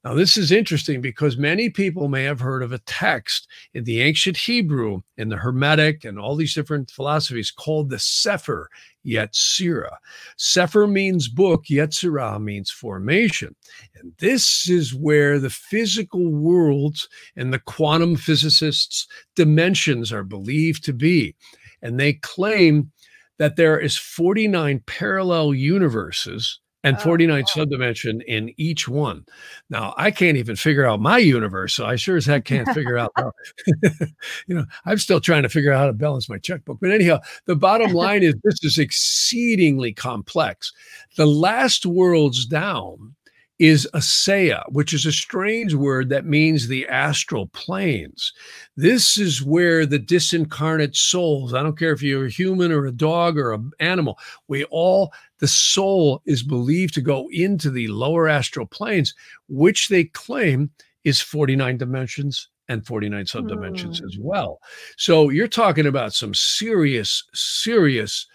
Now, 0.03 0.13
this 0.13 0.35
is 0.35 0.51
interesting 0.51 0.99
because 0.99 1.37
many 1.37 1.69
people 1.69 2.09
may 2.09 2.23
have 2.23 2.41
heard 2.41 2.61
of 2.61 2.73
a 2.73 2.79
text 2.79 3.47
in 3.73 3.85
the 3.85 4.01
ancient 4.01 4.35
Hebrew, 4.35 5.01
in 5.15 5.29
the 5.29 5.37
Hermetic, 5.37 6.03
and 6.03 6.19
all 6.19 6.35
these 6.35 6.53
different 6.53 6.91
philosophies 6.91 7.51
called 7.51 7.89
the 7.89 7.99
Sefer 7.99 8.69
Yetzirah. 9.05 9.95
Sefer 10.35 10.87
means 10.87 11.29
book, 11.29 11.65
Yetzirah 11.69 12.41
means 12.41 12.69
formation. 12.69 13.55
And 13.95 14.11
this 14.19 14.69
is 14.69 14.93
where 14.93 15.39
the 15.39 15.49
physical 15.49 16.33
worlds 16.33 17.07
and 17.37 17.53
the 17.53 17.59
quantum 17.59 18.17
physicists' 18.17 19.07
dimensions 19.37 20.11
are 20.11 20.23
believed 20.23 20.83
to 20.83 20.93
be. 20.93 21.33
And 21.81 21.97
they 21.97 22.13
claim 22.13 22.91
that 23.37 23.55
there 23.55 23.79
is 23.79 23.95
49 23.95 24.83
parallel 24.85 25.53
universes 25.53 26.59
and 26.83 26.99
49 26.99 27.43
oh, 27.43 27.59
subdimension 27.59 28.21
in 28.25 28.53
each 28.57 28.87
one. 28.87 29.25
Now, 29.69 29.93
I 29.97 30.11
can't 30.11 30.37
even 30.37 30.55
figure 30.55 30.85
out 30.85 30.99
my 30.99 31.17
universe, 31.17 31.73
so 31.73 31.85
I 31.85 31.95
sure 31.95 32.17
as 32.17 32.25
heck 32.25 32.45
can't 32.45 32.67
figure 32.69 32.97
out. 32.97 33.11
How, 33.15 33.31
you 34.47 34.55
know, 34.55 34.65
I'm 34.85 34.97
still 34.97 35.21
trying 35.21 35.43
to 35.43 35.49
figure 35.49 35.71
out 35.71 35.79
how 35.79 35.87
to 35.87 35.93
balance 35.93 36.29
my 36.29 36.37
checkbook. 36.37 36.79
But 36.81 36.91
anyhow, 36.91 37.19
the 37.45 37.55
bottom 37.55 37.91
line 37.93 38.23
is 38.23 38.35
this 38.43 38.63
is 38.63 38.77
exceedingly 38.77 39.93
complex. 39.93 40.73
The 41.15 41.27
last 41.27 41.85
worlds 41.85 42.45
down 42.45 43.15
is 43.59 43.87
Assiah, 43.93 44.63
which 44.69 44.93
is 44.93 45.05
a 45.05 45.11
strange 45.11 45.73
word 45.73 46.09
that 46.09 46.25
means 46.25 46.67
the 46.67 46.87
astral 46.87 47.47
planes. 47.47 48.33
This 48.75 49.17
is 49.17 49.43
where 49.43 49.85
the 49.85 49.99
disincarnate 49.99 50.95
souls, 50.95 51.53
I 51.53 51.61
don't 51.61 51.77
care 51.77 51.91
if 51.91 52.01
you're 52.01 52.25
a 52.25 52.31
human 52.31 52.71
or 52.71 52.85
a 52.85 52.91
dog 52.91 53.37
or 53.37 53.53
an 53.53 53.71
animal, 53.79 54.17
we 54.47 54.63
all, 54.65 55.13
the 55.39 55.47
soul 55.47 56.21
is 56.25 56.41
believed 56.41 56.93
to 56.95 57.01
go 57.01 57.29
into 57.31 57.69
the 57.69 57.87
lower 57.89 58.27
astral 58.27 58.65
planes, 58.65 59.13
which 59.47 59.87
they 59.87 60.05
claim 60.05 60.71
is 61.03 61.21
49 61.21 61.77
dimensions 61.77 62.49
and 62.69 62.85
49 62.85 63.25
subdimensions 63.25 64.01
mm. 64.01 64.05
as 64.05 64.17
well. 64.19 64.59
So 64.97 65.29
you're 65.29 65.47
talking 65.47 65.85
about 65.85 66.13
some 66.13 66.33
serious, 66.33 67.23
serious, 67.33 68.25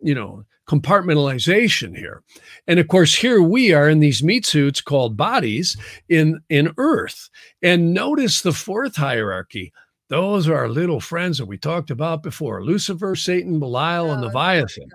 you 0.00 0.14
know, 0.14 0.44
compartmentalization 0.66 1.96
here. 1.96 2.22
And 2.66 2.78
of 2.78 2.88
course, 2.88 3.14
here 3.14 3.40
we 3.40 3.72
are 3.72 3.88
in 3.88 4.00
these 4.00 4.22
meat 4.22 4.44
suits 4.44 4.80
called 4.80 5.16
bodies 5.16 5.76
in 6.08 6.40
in 6.48 6.72
Earth. 6.76 7.30
And 7.62 7.94
notice 7.94 8.42
the 8.42 8.52
fourth 8.52 8.96
hierarchy. 8.96 9.72
Those 10.08 10.48
are 10.48 10.56
our 10.56 10.68
little 10.68 11.00
friends 11.00 11.38
that 11.38 11.46
we 11.46 11.58
talked 11.58 11.90
about 11.90 12.22
before 12.22 12.64
Lucifer, 12.64 13.16
Satan, 13.16 13.58
Belial, 13.58 14.10
oh, 14.10 14.12
and 14.12 14.22
Leviathan. 14.22 14.88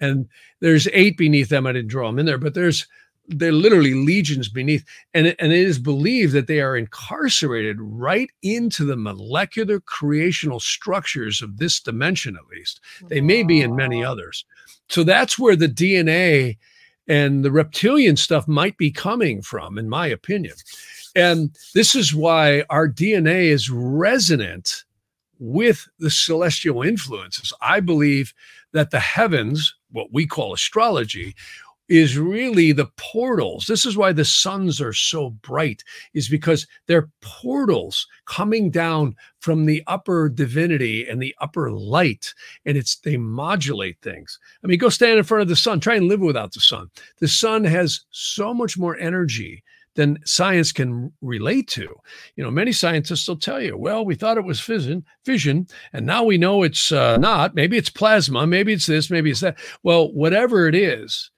And 0.00 0.28
there's 0.60 0.88
eight 0.92 1.16
beneath 1.16 1.50
them. 1.50 1.66
I 1.66 1.72
didn't 1.72 1.90
draw 1.90 2.08
them 2.08 2.18
in 2.18 2.26
there, 2.26 2.38
but 2.38 2.54
there's 2.54 2.86
they're 3.28 3.52
literally 3.52 3.94
legions 3.94 4.48
beneath 4.48 4.84
and, 5.14 5.34
and 5.38 5.52
it 5.52 5.58
is 5.58 5.78
believed 5.78 6.32
that 6.32 6.46
they 6.46 6.60
are 6.60 6.76
incarcerated 6.76 7.76
right 7.80 8.30
into 8.42 8.84
the 8.84 8.96
molecular 8.96 9.80
creational 9.80 10.60
structures 10.60 11.42
of 11.42 11.56
this 11.58 11.80
dimension 11.80 12.36
at 12.36 12.46
least 12.46 12.80
they 13.08 13.20
may 13.20 13.42
be 13.42 13.60
in 13.60 13.74
many 13.74 14.04
others 14.04 14.44
so 14.88 15.04
that's 15.04 15.38
where 15.38 15.56
the 15.56 15.68
dna 15.68 16.56
and 17.08 17.44
the 17.44 17.52
reptilian 17.52 18.16
stuff 18.16 18.48
might 18.48 18.76
be 18.78 18.90
coming 18.90 19.42
from 19.42 19.78
in 19.78 19.88
my 19.88 20.06
opinion. 20.06 20.54
And 21.14 21.56
this 21.74 21.94
is 21.94 22.14
why 22.14 22.64
our 22.68 22.88
dna 22.88 23.44
is 23.44 23.70
resonant 23.70 24.84
with 25.38 25.86
the 25.98 26.10
celestial 26.10 26.82
influences. 26.82 27.52
I 27.60 27.80
believe 27.80 28.32
that 28.72 28.90
the 28.90 29.00
heavens 29.00 29.74
what 29.90 30.12
we 30.12 30.26
call 30.26 30.52
astrology 30.52 31.34
is 31.88 32.18
really 32.18 32.72
the 32.72 32.90
portals. 32.96 33.66
This 33.66 33.86
is 33.86 33.96
why 33.96 34.12
the 34.12 34.24
suns 34.24 34.80
are 34.80 34.92
so 34.92 35.30
bright, 35.30 35.84
is 36.14 36.28
because 36.28 36.66
they're 36.86 37.08
portals 37.20 38.06
coming 38.26 38.70
down 38.70 39.14
from 39.40 39.66
the 39.66 39.82
upper 39.86 40.28
divinity 40.28 41.06
and 41.08 41.22
the 41.22 41.34
upper 41.40 41.70
light. 41.70 42.34
And 42.64 42.76
it's 42.76 42.96
they 42.96 43.16
modulate 43.16 43.98
things. 44.02 44.38
I 44.64 44.66
mean, 44.66 44.78
go 44.78 44.88
stand 44.88 45.18
in 45.18 45.24
front 45.24 45.42
of 45.42 45.48
the 45.48 45.56
sun, 45.56 45.80
try 45.80 45.94
and 45.94 46.08
live 46.08 46.20
without 46.20 46.52
the 46.52 46.60
sun. 46.60 46.90
The 47.20 47.28
sun 47.28 47.64
has 47.64 48.04
so 48.10 48.52
much 48.52 48.76
more 48.76 48.96
energy 48.98 49.62
than 49.94 50.18
science 50.24 50.72
can 50.72 51.12
relate 51.22 51.68
to. 51.68 51.88
You 52.36 52.44
know, 52.44 52.50
many 52.50 52.70
scientists 52.70 53.26
will 53.26 53.38
tell 53.38 53.60
you, 53.60 53.76
well, 53.76 54.04
we 54.04 54.14
thought 54.14 54.36
it 54.36 54.44
was 54.44 54.60
fission, 54.60 55.04
fission, 55.24 55.66
and 55.92 56.06
now 56.06 56.22
we 56.22 56.38
know 56.38 56.62
it's 56.62 56.92
uh, 56.92 57.16
not. 57.16 57.54
Maybe 57.54 57.76
it's 57.76 57.90
plasma, 57.90 58.46
maybe 58.46 58.72
it's 58.72 58.86
this, 58.86 59.10
maybe 59.10 59.30
it's 59.30 59.40
that. 59.40 59.58
Well, 59.82 60.12
whatever 60.12 60.68
it 60.68 60.74
is, 60.74 61.30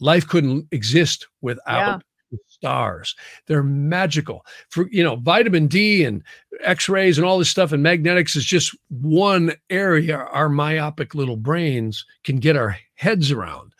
life 0.00 0.26
couldn't 0.26 0.66
exist 0.72 1.26
without 1.40 2.02
yeah. 2.30 2.38
stars. 2.48 3.14
They're 3.46 3.62
magical. 3.62 4.44
For 4.68 4.88
you 4.90 5.02
know, 5.02 5.16
vitamin 5.16 5.66
D 5.66 6.04
and 6.04 6.22
X-rays 6.62 7.18
and 7.18 7.26
all 7.26 7.38
this 7.38 7.50
stuff 7.50 7.72
and 7.72 7.82
magnetics 7.82 8.36
is 8.36 8.44
just 8.44 8.76
one 8.88 9.52
area 9.70 10.16
our 10.16 10.48
myopic 10.48 11.14
little 11.14 11.36
brains 11.36 12.04
can 12.24 12.36
get 12.36 12.56
our 12.56 12.76
heads 12.94 13.30
around. 13.30 13.72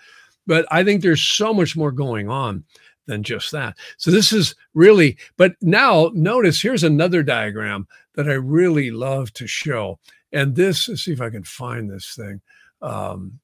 But 0.46 0.66
I 0.70 0.84
think 0.84 1.02
there's 1.02 1.22
so 1.22 1.52
much 1.52 1.76
more 1.76 1.90
going 1.90 2.28
on 2.28 2.64
than 3.06 3.22
just 3.22 3.52
that. 3.52 3.76
So 3.98 4.10
this 4.10 4.32
is 4.32 4.54
really, 4.74 5.16
but 5.36 5.54
now 5.60 6.10
notice 6.14 6.60
here's 6.60 6.84
another 6.84 7.22
diagram 7.22 7.86
that 8.14 8.28
I 8.28 8.34
really 8.34 8.90
love 8.90 9.32
to 9.34 9.46
show. 9.46 9.98
And 10.32 10.54
this, 10.54 10.88
let's 10.88 11.04
see 11.04 11.12
if 11.12 11.20
I 11.20 11.30
can 11.30 11.44
find 11.44 11.90
this 11.90 12.14
thing. 12.14 12.40
Um. 12.80 13.40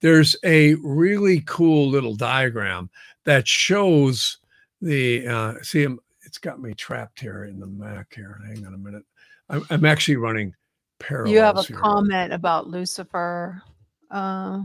There's 0.00 0.36
a 0.44 0.74
really 0.74 1.42
cool 1.46 1.88
little 1.88 2.14
diagram 2.14 2.90
that 3.24 3.46
shows 3.46 4.38
the 4.80 5.26
uh, 5.26 5.54
see 5.62 5.86
it's 6.22 6.38
got 6.38 6.60
me 6.60 6.74
trapped 6.74 7.20
here 7.20 7.44
in 7.44 7.58
the 7.58 7.66
Mac 7.66 8.14
here. 8.14 8.40
Hang 8.46 8.64
on 8.66 8.74
a 8.74 8.78
minute. 8.78 9.02
I'm, 9.48 9.64
I'm 9.70 9.84
actually 9.84 10.16
running 10.16 10.54
parallel. 10.98 11.32
You 11.32 11.40
have 11.40 11.58
a 11.58 11.62
here. 11.62 11.76
comment 11.76 12.32
about 12.32 12.68
Lucifer. 12.68 13.62
Uh, 14.10 14.62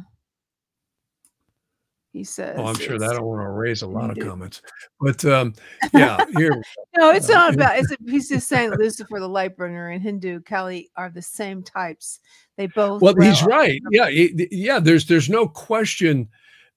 he 2.15 2.23
says. 2.23 2.55
Oh, 2.57 2.65
I'm 2.65 2.75
sure 2.75 2.97
that'll 2.97 3.27
want 3.27 3.41
to 3.41 3.49
raise 3.49 3.81
a 3.81 3.87
lot 3.87 4.09
of 4.09 4.17
comments, 4.25 4.61
but 5.01 5.25
um, 5.25 5.53
yeah, 5.93 6.23
here. 6.37 6.51
no, 6.97 7.11
it's 7.11 7.27
not 7.27 7.53
about. 7.53 7.77
It's 7.77 7.91
a, 7.91 7.97
he's 8.07 8.29
just 8.29 8.47
saying 8.47 8.71
Lucifer, 8.71 9.19
the 9.19 9.27
light 9.27 9.57
bringer, 9.57 9.89
and 9.89 10.01
Hindu 10.01 10.39
Kali 10.41 10.89
are 10.95 11.09
the 11.09 11.21
same 11.21 11.61
types. 11.61 12.21
They 12.55 12.67
both. 12.67 13.01
Well, 13.01 13.15
he's 13.19 13.43
right. 13.43 13.81
Yeah, 13.91 14.07
yeah. 14.07 14.79
There's 14.79 15.07
there's 15.07 15.29
no 15.29 15.45
question 15.45 16.29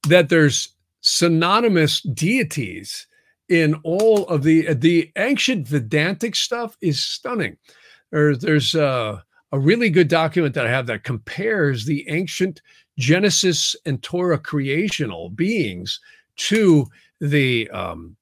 that 0.09 0.29
there's 0.29 0.71
synonymous 1.03 2.01
deities 2.01 3.07
in 3.49 3.77
all 3.85 4.27
of 4.27 4.43
the 4.43 4.75
the 4.75 5.13
ancient 5.17 5.69
Vedantic 5.69 6.35
stuff 6.35 6.77
is 6.81 6.99
stunning. 6.99 7.57
There's 8.11 8.39
there's 8.41 8.75
uh, 8.75 9.21
a 9.53 9.59
really 9.59 9.89
good 9.89 10.09
document 10.09 10.55
that 10.55 10.67
I 10.67 10.71
have 10.71 10.89
that 10.89 11.05
compares 11.05 11.85
the 11.85 12.09
ancient 12.09 12.61
Genesis 12.99 13.77
and 13.87 14.03
Torah 14.03 14.39
creational 14.39 15.31
beings 15.31 16.01
to 16.37 16.87
the 17.21 17.69
um, 17.71 18.17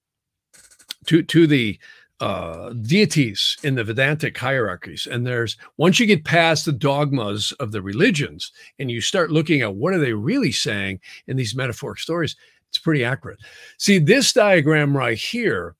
to 1.07 1.23
to 1.23 1.47
the 1.47 1.79
uh, 2.21 2.71
deities 2.71 3.59
in 3.63 3.75
the 3.75 3.85
Vedantic 3.85 4.37
hierarchies. 4.39 5.07
And 5.11 5.27
there's 5.27 5.57
once 5.77 6.01
you 6.01 6.07
get 6.07 6.25
past 6.25 6.65
the 6.65 6.73
dogmas 6.73 7.53
of 7.53 7.73
the 7.73 7.83
religions 7.83 8.53
and 8.79 8.91
you 8.91 9.01
start 9.01 9.31
looking 9.31 9.61
at 9.61 9.75
what 9.75 9.93
are 9.93 9.99
they 9.99 10.15
really 10.15 10.53
saying 10.53 11.01
in 11.27 11.37
these 11.37 11.55
metaphoric 11.55 11.99
stories, 11.99 12.37
it's 12.69 12.79
pretty 12.79 13.05
accurate. 13.05 13.39
See, 13.79 13.99
this 13.99 14.33
diagram 14.33 14.97
right 14.97 15.19
here 15.19 15.75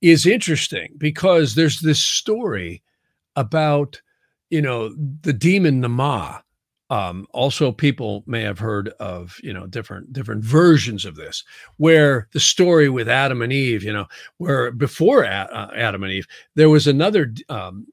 is 0.00 0.26
interesting 0.26 0.94
because 0.98 1.54
there's 1.54 1.80
this 1.80 2.00
story 2.00 2.82
about 3.36 4.00
you 4.50 4.60
know 4.60 4.94
the 5.22 5.32
demon 5.32 5.80
Nama 5.80 6.42
um, 6.92 7.26
also, 7.32 7.72
people 7.72 8.22
may 8.26 8.42
have 8.42 8.58
heard 8.58 8.88
of 9.00 9.40
you 9.42 9.54
know 9.54 9.66
different 9.66 10.12
different 10.12 10.44
versions 10.44 11.06
of 11.06 11.16
this, 11.16 11.42
where 11.78 12.28
the 12.34 12.40
story 12.40 12.90
with 12.90 13.08
Adam 13.08 13.40
and 13.40 13.50
Eve, 13.50 13.82
you 13.82 13.94
know, 13.94 14.04
where 14.36 14.70
before 14.70 15.24
uh, 15.24 15.70
Adam 15.74 16.02
and 16.02 16.12
Eve, 16.12 16.28
there 16.54 16.68
was 16.68 16.86
another. 16.86 17.32
Um, 17.48 17.86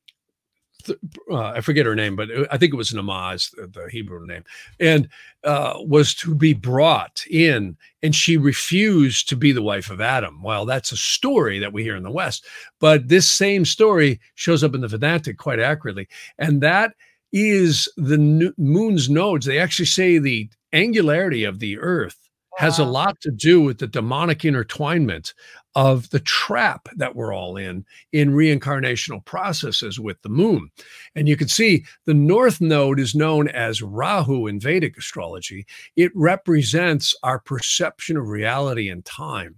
th- 0.84 1.00
uh, 1.32 1.52
I 1.52 1.62
forget 1.62 1.86
her 1.86 1.96
name, 1.96 2.18
but 2.18 2.28
I 2.52 2.58
think 2.58 2.74
it 2.74 2.78
was 2.78 2.92
Namaz, 2.92 3.56
the, 3.56 3.68
the 3.68 3.88
Hebrew 3.90 4.28
name, 4.28 4.44
and 4.82 5.08
uh, 5.46 5.76
was 5.78 6.14
to 6.16 6.36
be 6.36 6.52
brought 6.54 7.24
in, 7.30 7.78
and 8.04 8.14
she 8.14 8.36
refused 8.36 9.30
to 9.30 9.38
be 9.38 9.54
the 9.54 9.62
wife 9.62 9.90
of 9.90 10.02
Adam. 10.02 10.44
Well, 10.44 10.66
that's 10.66 10.92
a 10.92 10.98
story 10.98 11.58
that 11.60 11.72
we 11.72 11.84
hear 11.84 11.96
in 11.96 12.04
the 12.04 12.12
West, 12.12 12.46
but 12.80 13.08
this 13.08 13.30
same 13.30 13.64
story 13.64 14.20
shows 14.36 14.62
up 14.62 14.76
in 14.76 14.82
the 14.82 14.90
Vedantic 14.90 15.38
quite 15.38 15.62
accurately, 15.62 16.10
and 16.38 16.60
that 16.60 16.96
is 17.32 17.92
the 17.98 18.54
moon's 18.58 19.10
nodes. 19.10 19.46
They 19.46 19.60
actually 19.60 19.86
say 19.86 20.18
the 20.18 20.50
angularity 20.74 21.44
of 21.44 21.60
the 21.60 21.78
earth 21.78 22.30
has 22.58 22.78
a 22.78 22.84
lot 22.84 23.22
to 23.22 23.32
do 23.32 23.62
with 23.62 23.78
the 23.78 23.88
demonic 23.88 24.40
intertwinement 24.40 25.34
of 25.76 26.10
the 26.10 26.20
trap 26.20 26.90
that 26.98 27.16
we're 27.16 27.34
all 27.34 27.56
in 27.56 27.86
in 28.12 28.32
reincarnational 28.32 29.24
processes 29.24 29.98
with 29.98 30.22
the 30.24 30.30
moon. 30.30 30.70
And 31.16 31.30
you 31.30 31.38
can 31.38 31.48
see 31.48 31.86
the 32.06 32.14
north 32.14 32.60
node 32.60 33.00
is 33.00 33.16
known 33.16 33.48
as 33.48 33.82
Rahu 33.82 34.48
in 34.48 34.60
Vedic 34.60 34.98
astrology. 34.98 35.66
It 35.96 36.12
represents 36.16 37.16
our 37.24 37.40
perception 37.40 38.18
of 38.18 38.28
reality 38.28 38.90
and 38.90 39.06
time. 39.06 39.56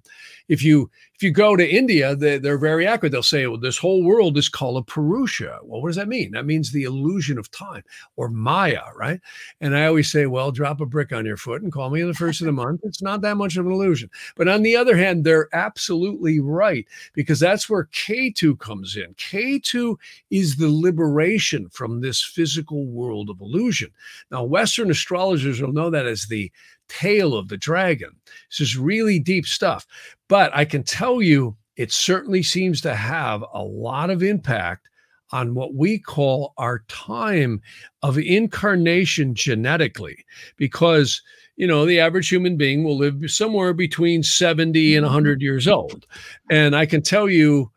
If 0.48 0.64
you 0.64 0.92
if 1.22 1.26
you 1.26 1.30
go 1.30 1.56
to 1.56 1.64
India, 1.64 2.16
they, 2.16 2.38
are 2.50 2.58
very 2.58 2.88
accurate. 2.88 3.12
They'll 3.12 3.22
say, 3.22 3.46
well, 3.46 3.60
this 3.60 3.78
whole 3.78 4.04
world 4.04 4.40
is 4.40 4.50
called 4.50 4.78
a 4.78 4.82
Purusha. 4.82 5.60
Well, 5.62 5.80
what 5.80 5.90
does 5.90 5.96
that 5.98 6.08
mean? 6.08 6.32
That 6.32 6.48
means 6.48 6.72
the 6.72 6.86
illusion 6.86 7.38
of 7.38 7.52
time 7.52 7.84
or 8.16 8.28
Maya, 8.28 8.82
right? 8.96 9.20
And 9.60 9.78
I 9.78 9.86
always 9.86 10.12
say, 10.12 10.26
well, 10.26 10.52
drop 10.52 10.82
a 10.82 10.86
brick 10.88 11.14
on 11.14 11.28
your 11.28 11.38
foot 11.38 11.62
and 11.62 11.72
call 11.72 11.92
me 11.92 12.02
in 12.02 12.08
the 12.08 12.16
first 12.16 12.42
of 12.42 12.48
the 12.48 12.52
month. 12.52 12.82
It's 12.84 13.04
not 13.04 13.22
that 13.22 13.38
much 13.38 13.56
of 13.56 13.68
an 13.68 13.72
illusion. 13.72 14.10
But 14.36 14.48
on 14.48 14.64
the 14.64 14.76
other 14.76 14.98
hand, 14.98 15.24
they're 15.24 15.48
absolutely 15.54 16.40
right 16.40 16.88
because 17.14 17.40
that's 17.40 17.70
where 17.70 17.86
Ketu 17.94 18.58
comes 18.58 18.98
in. 18.98 19.14
Ketu 19.14 19.98
is 20.32 20.56
the 20.56 20.72
liberation 20.72 21.70
from 21.70 22.02
this 22.02 22.24
physical 22.24 22.88
world 22.88 23.30
of 23.30 23.42
illusion. 23.42 23.92
Now, 24.32 24.44
Western 24.44 24.90
astrologers 24.90 25.62
will 25.62 25.72
know 25.72 25.92
that 25.92 26.08
as 26.08 26.26
the 26.26 26.52
tail 26.92 27.36
of 27.36 27.48
the 27.48 27.58
dragon. 27.58 28.12
This 28.50 28.60
is 28.60 28.78
really 28.78 29.20
deep 29.20 29.46
stuff. 29.46 29.86
But 30.28 30.56
I 30.56 30.66
can 30.66 30.84
tell 30.84 31.22
you, 31.22 31.56
it 31.76 31.92
certainly 31.92 32.44
seems 32.44 32.82
to 32.82 32.96
have 32.96 33.44
a 33.54 33.64
lot 33.64 34.10
of 34.10 34.24
impact 34.24 34.88
on 35.32 35.56
what 35.56 35.74
we 35.74 35.98
call 35.98 36.54
our 36.58 36.84
time 36.90 37.62
of 38.04 38.18
incarnation 38.18 39.34
genetically, 39.34 40.26
because 40.58 41.22
you 41.62 41.68
know 41.68 41.86
the 41.86 42.00
average 42.00 42.28
human 42.28 42.58
being 42.58 42.84
will 42.84 42.98
live 42.98 43.22
somewhere 43.28 43.74
between 43.74 44.24
70 44.24 44.96
and 44.96 45.06
100 45.06 45.38
mm-hmm. 45.38 45.44
years 45.44 45.68
old 45.68 46.08
and 46.50 46.76
i 46.76 46.86
can 46.86 47.02
tell 47.02 47.30
you 47.30 47.72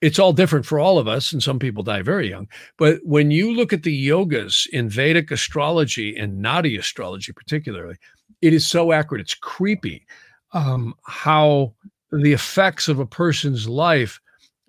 it's 0.00 0.18
all 0.18 0.32
different 0.32 0.66
for 0.66 0.78
all 0.78 0.98
of 0.98 1.08
us 1.08 1.32
and 1.32 1.42
some 1.42 1.58
people 1.58 1.82
die 1.82 2.02
very 2.02 2.28
young 2.28 2.46
but 2.78 3.00
when 3.02 3.30
you 3.30 3.52
look 3.52 3.72
at 3.72 3.82
the 3.82 4.08
yogas 4.08 4.68
in 4.72 4.88
vedic 4.88 5.30
astrology 5.32 6.14
and 6.16 6.44
nadi 6.44 6.78
astrology 6.78 7.32
particularly 7.32 7.96
it 8.44 8.52
is 8.52 8.66
so 8.66 8.92
accurate. 8.92 9.22
It's 9.22 9.34
creepy 9.34 10.06
um, 10.52 10.94
how 11.04 11.72
the 12.12 12.34
effects 12.34 12.88
of 12.88 12.98
a 12.98 13.06
person's 13.06 13.66
life 13.66 14.20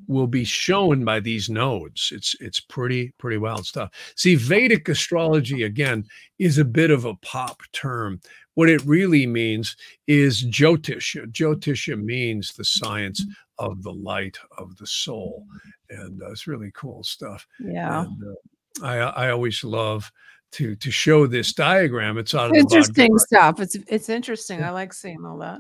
will 0.07 0.27
be 0.27 0.45
shown 0.45 1.03
by 1.03 1.19
these 1.19 1.49
nodes. 1.49 2.09
It's 2.13 2.35
it's 2.39 2.61
pretty 2.61 3.13
pretty 3.17 3.37
wild 3.37 3.65
stuff. 3.65 3.91
See, 4.15 4.35
Vedic 4.35 4.87
astrology 4.87 5.63
again 5.63 6.05
is 6.39 6.57
a 6.57 6.65
bit 6.65 6.89
of 6.89 7.03
a 7.03 7.15
pop 7.15 7.61
term. 7.73 8.21
What 8.53 8.69
it 8.69 8.85
really 8.85 9.27
means 9.27 9.75
is 10.07 10.45
Jyotisha. 10.45 11.31
Jyotisha 11.33 12.01
means 12.01 12.53
the 12.53 12.63
science 12.63 13.25
of 13.59 13.83
the 13.83 13.93
light 13.93 14.37
of 14.57 14.77
the 14.77 14.87
soul, 14.87 15.45
and 15.89 16.21
uh, 16.21 16.31
it's 16.31 16.47
really 16.47 16.71
cool 16.73 17.03
stuff. 17.03 17.45
Yeah, 17.59 18.05
and, 18.05 18.23
uh, 18.23 18.85
I 18.85 18.97
I 19.25 19.31
always 19.31 19.65
love 19.65 20.11
to 20.55 20.75
to 20.75 20.91
show 20.91 21.27
this 21.27 21.53
diagram. 21.53 22.17
It's 22.17 22.33
out 22.33 22.51
of 22.51 22.55
interesting 22.55 23.17
stuff. 23.17 23.59
It's 23.59 23.75
it's 23.87 24.09
interesting. 24.09 24.59
Yeah. 24.59 24.69
I 24.69 24.71
like 24.71 24.93
seeing 24.93 25.25
all 25.25 25.37
that. 25.39 25.59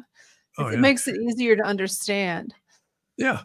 Oh, 0.57 0.67
it 0.67 0.73
yeah. 0.73 0.79
makes 0.79 1.07
it 1.07 1.17
easier 1.17 1.55
to 1.57 1.63
understand. 1.63 2.53
Yeah, 3.17 3.41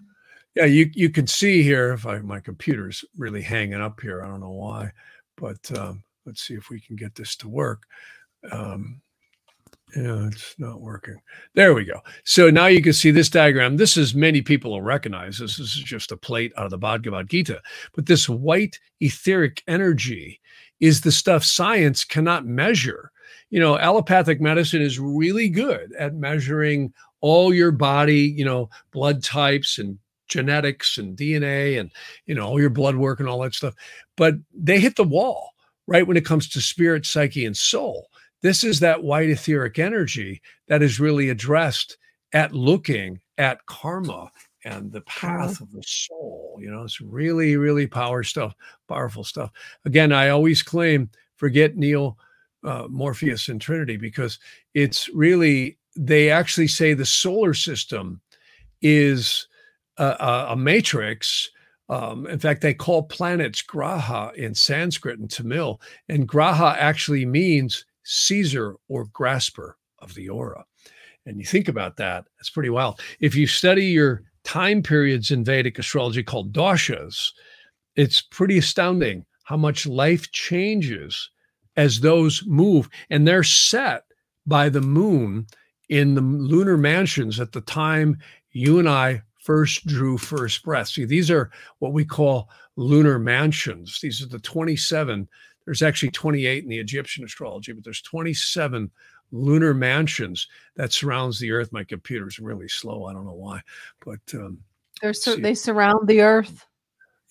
yeah. 0.55 0.66
You 0.66 0.90
you 0.94 1.11
can 1.11 1.26
see 1.26 1.62
here 1.62 1.92
if 1.92 2.07
I 2.07 2.18
my 2.18 2.38
computer's 2.38 3.05
really 3.18 3.42
hanging 3.42 3.80
up 3.80 4.01
here. 4.01 4.22
I 4.22 4.28
don't 4.28 4.40
know 4.40 4.51
why, 4.51 4.92
but 5.36 5.59
um, 5.76 6.05
let's 6.24 6.42
see 6.42 6.55
if 6.55 6.70
we 6.70 6.80
can 6.80 6.94
get 6.94 7.16
this 7.16 7.34
to 7.36 7.48
work. 7.48 7.82
Um, 8.53 9.01
yeah, 9.96 10.28
it's 10.28 10.55
not 10.57 10.80
working. 10.80 11.20
There 11.55 11.74
we 11.74 11.84
go. 11.84 12.01
So 12.22 12.48
now 12.48 12.66
you 12.66 12.80
can 12.80 12.92
see 12.92 13.11
this 13.11 13.28
diagram. 13.28 13.76
This 13.76 13.96
is 13.96 14.14
many 14.14 14.40
people 14.40 14.70
will 14.70 14.82
recognize 14.82 15.38
this. 15.38 15.57
This 15.57 15.76
is 15.76 15.82
just 15.82 16.12
a 16.12 16.16
plate 16.16 16.53
out 16.57 16.66
of 16.66 16.70
the 16.70 16.78
Bhagavad 16.78 17.28
Gita. 17.28 17.61
But 17.94 18.07
this 18.07 18.28
white 18.28 18.78
etheric 19.01 19.64
energy 19.66 20.39
is 20.81 21.01
the 21.01 21.12
stuff 21.12 21.45
science 21.45 22.05
cannot 22.05 22.47
measure. 22.47 23.11
You 23.51 23.61
know, 23.61 23.78
allopathic 23.78 24.41
medicine 24.41 24.83
is 24.83 24.99
really 24.99 25.49
good 25.49 25.93
at 25.99 26.14
measuring 26.14 26.93
all 27.20 27.53
your 27.53 27.72
body, 27.72 28.20
you 28.37 28.45
know, 28.45 28.70
blood 28.93 29.22
types 29.22 29.78
and 29.78 29.99
genetics 30.28 30.97
and 30.97 31.16
DNA 31.16 31.78
and, 31.78 31.91
you 32.26 32.35
know, 32.35 32.47
all 32.47 32.61
your 32.61 32.70
blood 32.70 32.97
work 32.97 33.20
and 33.20 33.28
all 33.28 33.41
that 33.41 33.55
stuff. 33.55 33.74
But 34.16 34.35
they 34.55 34.81
hit 34.81 34.97
the 34.97 35.05
wall, 35.05 35.51
right? 35.87 36.07
When 36.07 36.16
it 36.16 36.24
comes 36.24 36.49
to 36.51 36.61
spirit, 36.61 37.05
psyche, 37.05 37.45
and 37.45 37.57
soul. 37.57 38.09
This 38.43 38.64
is 38.64 38.81
that 38.81 39.03
white 39.03 39.28
etheric 39.28 39.78
energy 39.78 40.41
that 40.68 40.83
is 40.83 41.01
really 41.01 41.28
addressed 41.28 41.99
at 42.33 42.55
looking 42.55 43.20
at 43.37 43.66
karma 43.66 44.31
and 44.64 44.92
the 44.92 45.00
path 45.02 45.61
of 45.61 45.70
the 45.72 45.82
soul. 45.82 46.58
You 46.61 46.70
know, 46.70 46.82
it's 46.82 47.00
really, 47.00 47.56
really 47.56 47.86
power 47.86 48.22
stuff, 48.22 48.54
powerful 48.88 49.24
stuff. 49.24 49.50
Again, 49.84 50.12
I 50.12 50.28
always 50.28 50.62
claim 50.62 51.11
forget 51.36 51.76
Neo 51.76 52.16
uh, 52.64 52.86
Morpheus, 52.88 53.48
and 53.48 53.61
Trinity 53.61 53.96
because 53.96 54.38
it's 54.74 55.08
really, 55.11 55.78
they 55.96 56.30
actually 56.30 56.68
say 56.68 56.94
the 56.94 57.06
solar 57.06 57.54
system 57.54 58.20
is 58.82 59.46
a, 59.96 60.04
a, 60.04 60.46
a 60.50 60.56
matrix. 60.56 61.50
Um, 61.88 62.26
in 62.26 62.38
fact, 62.38 62.61
they 62.61 62.74
call 62.74 63.02
planets 63.02 63.62
Graha 63.62 64.34
in 64.34 64.54
Sanskrit 64.54 65.18
and 65.18 65.30
Tamil, 65.30 65.80
and 66.08 66.28
Graha 66.28 66.76
actually 66.76 67.26
means 67.26 67.84
seizer 68.04 68.74
or 68.88 69.06
grasper 69.06 69.76
of 69.98 70.14
the 70.14 70.28
aura. 70.28 70.64
And 71.26 71.38
you 71.38 71.44
think 71.44 71.68
about 71.68 71.96
that, 71.98 72.24
it's 72.38 72.50
pretty 72.50 72.70
wild. 72.70 73.00
If 73.20 73.34
you 73.34 73.46
study 73.46 73.86
your 73.86 74.22
time 74.45 74.82
periods 74.82 75.30
in 75.30 75.45
Vedic 75.45 75.78
astrology 75.78 76.22
called 76.22 76.53
dashas, 76.53 77.30
it's 77.97 78.20
pretty 78.20 78.59
astounding 78.59 79.24
how 79.45 79.57
much 79.57 79.86
life 79.86 80.30
changes 80.32 81.30
as 81.76 82.01
those 82.01 82.43
move. 82.47 82.88
And 83.11 83.26
they're 83.26 83.43
set 83.43 84.05
by 84.47 84.68
the 84.68 84.80
moon 84.80 85.47
in 85.88 86.14
the 86.14 86.20
lunar 86.20 86.76
mansions 86.76 87.41
at 87.41 87.53
the 87.53 87.61
time 87.61 88.18
you 88.53 88.78
and 88.78 88.88
I 88.88 89.22
first 89.41 89.86
drew 89.86 90.18
first 90.18 90.62
breath. 90.62 90.88
See, 90.88 91.05
these 91.05 91.30
are 91.30 91.51
what 91.78 91.93
we 91.93 92.05
call 92.05 92.49
lunar 92.76 93.18
mansions. 93.18 93.99
These 94.01 94.22
are 94.22 94.28
the 94.28 94.38
27 94.38 95.28
there's 95.64 95.82
actually 95.82 96.11
28 96.11 96.64
in 96.64 96.68
the 96.68 96.78
Egyptian 96.78 97.24
astrology, 97.24 97.72
but 97.72 97.84
there's 97.84 98.03
27 98.03 98.91
lunar 99.33 99.74
mansions 99.74 100.49
that 100.76 100.93
surrounds 100.93 101.39
the 101.39 101.51
Earth. 101.53 101.72
My 101.72 101.85
computer's 101.85 102.39
really 102.39 102.68
slow. 102.68 103.07
I 103.07 103.12
don't 103.12 103.26
know 103.26 103.33
why, 103.33 103.61
but 104.05 104.20
um, 104.35 104.59
they're 105.01 105.12
so, 105.12 105.37
they 105.37 105.55
surround 105.55 106.09
the 106.09 106.20
Earth. 106.20 106.66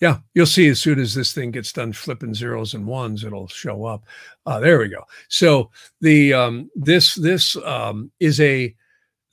Yeah, 0.00 0.18
you'll 0.32 0.46
see 0.46 0.68
as 0.68 0.80
soon 0.80 0.98
as 0.98 1.14
this 1.14 1.34
thing 1.34 1.50
gets 1.50 1.72
done 1.72 1.92
flipping 1.92 2.32
zeros 2.32 2.72
and 2.72 2.86
ones, 2.86 3.22
it'll 3.22 3.48
show 3.48 3.84
up. 3.84 4.04
Uh, 4.46 4.58
there 4.58 4.78
we 4.78 4.88
go. 4.88 5.04
So 5.28 5.70
the 6.00 6.32
um, 6.32 6.70
this 6.74 7.14
this 7.16 7.54
um, 7.56 8.10
is 8.18 8.40
a 8.40 8.74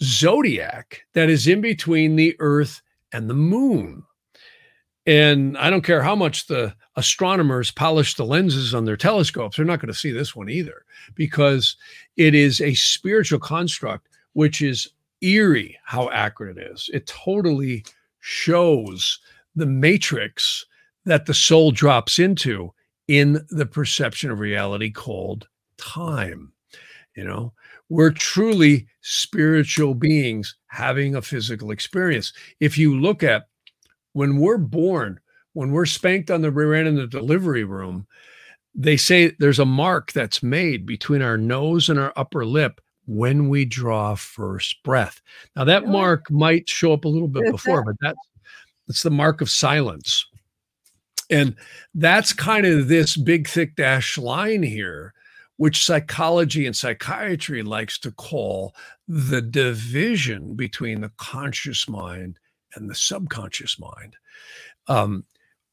zodiac 0.04 1.04
that 1.14 1.30
is 1.30 1.48
in 1.48 1.62
between 1.62 2.18
the 2.18 2.36
Earth 2.40 2.82
and 3.14 3.30
the 3.30 3.34
Moon. 3.34 4.04
And 5.06 5.58
I 5.58 5.70
don't 5.70 5.86
care 5.86 6.04
how 6.04 6.16
much 6.16 6.48
the 6.48 6.76
astronomers 6.98 7.72
polish 7.72 8.16
the 8.16 8.26
lenses 8.26 8.74
on 8.74 8.84
their 8.84 8.98
telescopes, 8.98 9.56
they're 9.56 9.66
not 9.66 9.80
going 9.80 9.94
to 9.94 9.98
see 9.98 10.12
this 10.12 10.36
one 10.36 10.50
either 10.50 10.84
because 11.16 11.78
it 12.18 12.36
is 12.36 12.60
a 12.60 12.74
spiritual 12.74 13.40
construct, 13.40 14.10
which 14.34 14.62
is 14.62 14.90
eerie 15.22 15.78
how 15.86 16.10
accurate 16.10 16.58
it 16.58 16.72
is. 16.72 16.90
It 16.92 17.08
totally 17.08 17.86
shows 18.20 19.20
the 19.56 19.66
matrix 19.66 20.66
that 21.06 21.26
the 21.26 21.34
soul 21.34 21.72
drops 21.72 22.20
into 22.20 22.74
in 23.08 23.46
the 23.50 23.66
perception 23.66 24.32
of 24.32 24.40
reality 24.40 24.92
called 24.92 25.48
time. 25.78 26.52
You 27.16 27.24
know, 27.24 27.54
we're 27.90 28.12
truly 28.12 28.88
spiritual 29.02 29.94
beings 29.94 30.56
having 30.68 31.16
a 31.16 31.22
physical 31.22 31.72
experience. 31.72 32.34
If 32.60 32.78
you 32.78 33.00
look 33.00 33.24
at 33.24 33.48
when 34.14 34.38
we're 34.38 34.58
born, 34.58 35.20
when 35.58 35.72
we're 35.72 35.88
spanked 35.88 36.30
on 36.30 36.44
the 36.44 36.52
rear 36.52 36.76
end 36.76 36.88
in 36.88 36.96
the 36.98 37.08
delivery 37.08 37.64
room, 37.64 38.06
they 38.76 38.96
say 38.96 39.32
there's 39.40 39.58
a 39.58 39.66
mark 39.66 40.12
that's 40.12 40.44
made 40.44 40.86
between 40.86 41.20
our 41.24 41.36
nose 41.36 41.90
and 41.90 41.98
our 41.98 42.14
upper 42.16 42.46
lip 42.46 42.80
when 43.08 43.50
we 43.50 43.66
draw 43.66 44.14
first 44.14 44.84
breath. 44.84 45.20
Now 45.56 45.64
that 45.64 45.88
mark 45.88 46.30
might 46.30 46.70
show 46.70 46.94
up 46.94 47.06
a 47.06 47.08
little 47.08 47.28
bit 47.28 47.52
before, 47.52 47.84
but 47.84 47.96
that's 48.00 48.20
it's 48.88 49.02
the 49.02 49.10
mark 49.10 49.42
of 49.42 49.50
silence. 49.50 50.28
And 51.32 51.56
that's 51.96 52.34
kind 52.34 52.68
of 52.68 52.88
this 52.88 53.18
big 53.18 53.48
thick 53.48 53.76
dash 53.76 54.20
line 54.20 54.62
here, 54.62 55.16
which 55.56 55.84
psychology 55.84 56.68
and 56.68 56.76
psychiatry 56.76 57.64
likes 57.64 57.98
to 58.02 58.12
call 58.12 58.76
the 59.08 59.42
division 59.42 60.54
between 60.54 61.02
the 61.02 61.12
conscious 61.18 61.90
mind 61.90 62.38
and 62.76 62.88
the 62.88 62.96
subconscious 62.96 63.80
mind. 63.80 64.16
Um, 64.88 65.26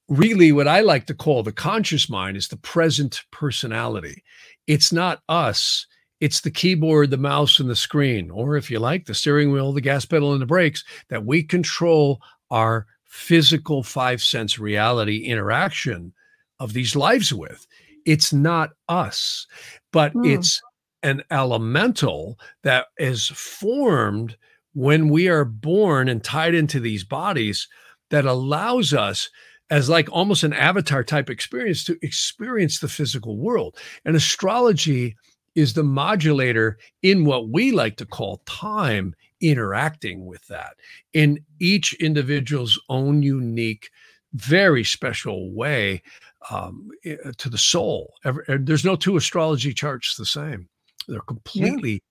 really, 0.09 0.53
what 0.53 0.69
I 0.69 0.81
like 0.81 1.07
to 1.07 1.15
call 1.15 1.43
the 1.43 1.53
conscious 1.53 2.09
mind 2.09 2.37
is 2.37 2.49
the 2.49 2.57
present 2.59 3.23
personality. 3.31 4.23
It's 4.67 4.93
not 4.93 5.23
us, 5.29 5.87
it's 6.21 6.41
the 6.41 6.51
keyboard, 6.51 7.11
the 7.11 7.17
mouse, 7.17 7.61
and 7.61 7.69
the 7.69 7.77
screen, 7.77 8.31
or 8.31 8.57
if 8.57 8.71
you 8.71 8.79
like, 8.79 9.07
the 9.07 9.15
steering 9.15 9.53
wheel, 9.53 9.73
the 9.73 9.81
gas 9.81 10.05
pedal, 10.05 10.33
and 10.33 10.41
the 10.41 10.47
brakes 10.47 10.85
that 11.09 11.25
we 11.25 11.43
control 11.43 12.21
our 12.51 12.87
physical 13.05 13.83
five 13.83 14.21
sense 14.23 14.59
reality 14.59 15.19
interaction 15.19 16.13
of 16.61 16.73
these 16.73 16.97
lives 16.97 17.33
with. 17.33 17.67
It's 18.07 18.33
not 18.33 18.71
us, 18.89 19.47
but 19.93 20.13
mm. 20.15 20.33
it's 20.33 20.61
an 21.03 21.23
elemental 21.31 22.39
that 22.63 22.87
is 22.99 23.29
formed 23.29 24.37
when 24.73 25.09
we 25.09 25.29
are 25.29 25.45
born 25.45 26.09
and 26.09 26.25
tied 26.25 26.55
into 26.55 26.81
these 26.81 27.05
bodies 27.05 27.69
that 28.11 28.25
allows 28.25 28.93
us 28.93 29.31
as 29.71 29.89
like 29.89 30.09
almost 30.12 30.43
an 30.43 30.53
avatar 30.53 31.03
type 31.03 31.31
experience 31.31 31.85
to 31.85 31.99
experience 32.03 32.79
the 32.79 32.89
physical 32.89 33.37
world. 33.37 33.77
And 34.05 34.15
astrology 34.17 35.17
is 35.55 35.75
the 35.75 35.85
modulator 35.85 36.79
in 37.03 37.25
what 37.25 37.49
we 37.49 37.71
like 37.73 37.97
to 37.97 38.07
call 38.07 38.43
time 38.47 39.15
interacting 39.41 40.27
with 40.27 40.47
that 40.49 40.77
in 41.12 41.45
each 41.61 41.95
individual's 41.95 42.81
own 42.89 43.23
unique 43.23 43.91
very 44.33 44.83
special 44.85 45.53
way 45.53 46.03
um, 46.51 46.91
to 47.39 47.49
the 47.49 47.59
soul. 47.59 48.15
There's 48.49 48.85
no 48.85 48.97
two 48.97 49.17
astrology 49.17 49.73
charts 49.73 50.17
the 50.17 50.27
same. 50.27 50.69
They're 51.07 51.21
completely 51.21 52.03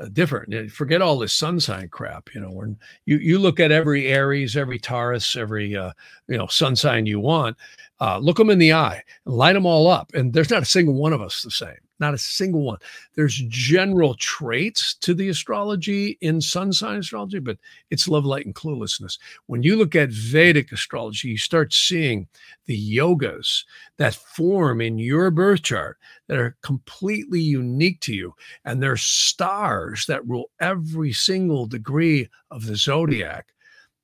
uh, 0.00 0.08
different. 0.12 0.70
Forget 0.70 1.02
all 1.02 1.18
this 1.18 1.34
sun 1.34 1.60
sign 1.60 1.88
crap. 1.88 2.30
You 2.34 2.40
know, 2.40 2.50
when 2.50 2.78
you 3.04 3.18
you 3.18 3.38
look 3.38 3.60
at 3.60 3.72
every 3.72 4.08
Aries, 4.08 4.56
every 4.56 4.78
Taurus, 4.78 5.36
every 5.36 5.76
uh, 5.76 5.92
you 6.28 6.38
know 6.38 6.46
sun 6.46 6.76
sign 6.76 7.06
you 7.06 7.20
want, 7.20 7.56
uh, 8.00 8.18
look 8.18 8.36
them 8.38 8.50
in 8.50 8.58
the 8.58 8.72
eye, 8.72 9.02
light 9.24 9.52
them 9.52 9.66
all 9.66 9.88
up, 9.88 10.12
and 10.14 10.32
there's 10.32 10.50
not 10.50 10.62
a 10.62 10.66
single 10.66 10.94
one 10.94 11.12
of 11.12 11.20
us 11.20 11.42
the 11.42 11.50
same. 11.50 11.76
Not 11.98 12.14
a 12.14 12.18
single 12.18 12.62
one. 12.62 12.78
There's 13.14 13.42
general 13.48 14.14
traits 14.14 14.94
to 14.94 15.14
the 15.14 15.28
astrology 15.28 16.18
in 16.20 16.40
sun 16.40 16.72
sign 16.72 16.98
astrology, 16.98 17.38
but 17.38 17.58
it's 17.90 18.08
love, 18.08 18.24
light, 18.24 18.44
and 18.44 18.54
cluelessness. 18.54 19.18
When 19.46 19.62
you 19.62 19.76
look 19.76 19.94
at 19.94 20.10
Vedic 20.10 20.72
astrology, 20.72 21.28
you 21.28 21.38
start 21.38 21.72
seeing 21.72 22.26
the 22.66 22.96
yogas 22.96 23.64
that 23.98 24.14
form 24.14 24.80
in 24.80 24.98
your 24.98 25.30
birth 25.30 25.62
chart 25.62 25.98
that 26.28 26.38
are 26.38 26.56
completely 26.62 27.40
unique 27.40 28.00
to 28.00 28.14
you. 28.14 28.34
And 28.64 28.82
they're 28.82 28.96
stars 28.96 30.06
that 30.06 30.26
rule 30.26 30.50
every 30.60 31.12
single 31.12 31.66
degree 31.66 32.28
of 32.50 32.66
the 32.66 32.76
zodiac 32.76 33.52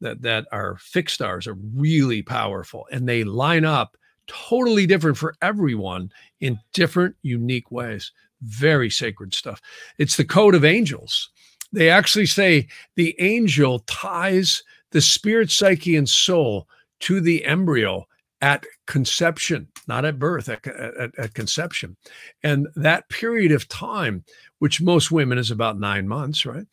that 0.01 0.22
that 0.22 0.47
are 0.53 0.76
fixed 0.80 1.16
stars 1.16 1.47
are 1.47 1.57
really 1.74 2.22
powerful 2.22 2.86
and 2.93 3.09
they 3.09 3.24
line 3.24 3.64
up 3.64 3.97
totally 4.28 4.86
different 4.86 5.16
for 5.16 5.34
everyone 5.42 6.12
in 6.40 6.58
different 6.72 7.16
unique 7.22 7.70
ways. 7.70 8.12
Very 8.42 8.90
sacred 8.90 9.34
stuff. 9.34 9.60
It's 9.98 10.16
the 10.16 10.24
code 10.24 10.54
of 10.54 10.64
angels. 10.64 11.30
They 11.72 11.90
actually 11.90 12.26
say 12.26 12.68
the 12.94 13.14
angel 13.18 13.80
ties 13.80 14.62
the 14.90 15.00
spirit 15.00 15.50
psyche 15.50 15.96
and 15.96 16.08
soul 16.08 16.68
to 17.00 17.20
the 17.20 17.44
embryo 17.44 18.06
at 18.40 18.64
conception 18.86 19.66
not 19.88 20.04
at 20.04 20.18
birth 20.18 20.48
at, 20.48 20.64
at, 20.66 21.10
at 21.18 21.34
conception. 21.34 21.96
And 22.44 22.68
that 22.76 23.08
period 23.08 23.50
of 23.52 23.68
time 23.68 24.24
which 24.60 24.80
most 24.80 25.10
women 25.10 25.38
is 25.38 25.50
about 25.50 25.78
nine 25.78 26.06
months 26.06 26.46
right? 26.46 26.66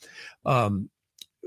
Um, 0.46 0.90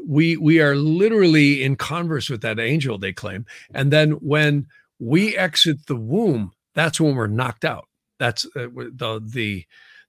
we 0.07 0.37
we 0.37 0.61
are 0.61 0.77
literally 0.77 1.63
in 1.63 1.77
converse 1.77 2.29
with 2.29 2.43
that 2.43 2.59
angel 2.59 2.99
they 2.99 3.13
claim. 3.13 3.47
And 3.75 3.93
then 3.93 4.13
when 4.13 4.67
we 4.99 5.37
exit 5.37 5.87
the 5.87 5.97
womb 5.97 6.53
that's 6.79 7.01
when 7.01 7.17
we're 7.17 7.27
knocked 7.27 7.65
out. 7.65 7.89
That's 8.21 8.45
uh, 8.55 8.69
the 8.73 9.21
the 9.25 9.65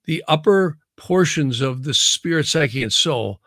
the 0.06 0.24
upper 0.28 0.78
portions 0.98 1.62
of 1.62 1.84
the 1.84 1.96
spirit 1.96 2.46
psyche 2.46 2.84
and 2.84 2.94
soul 2.94 3.42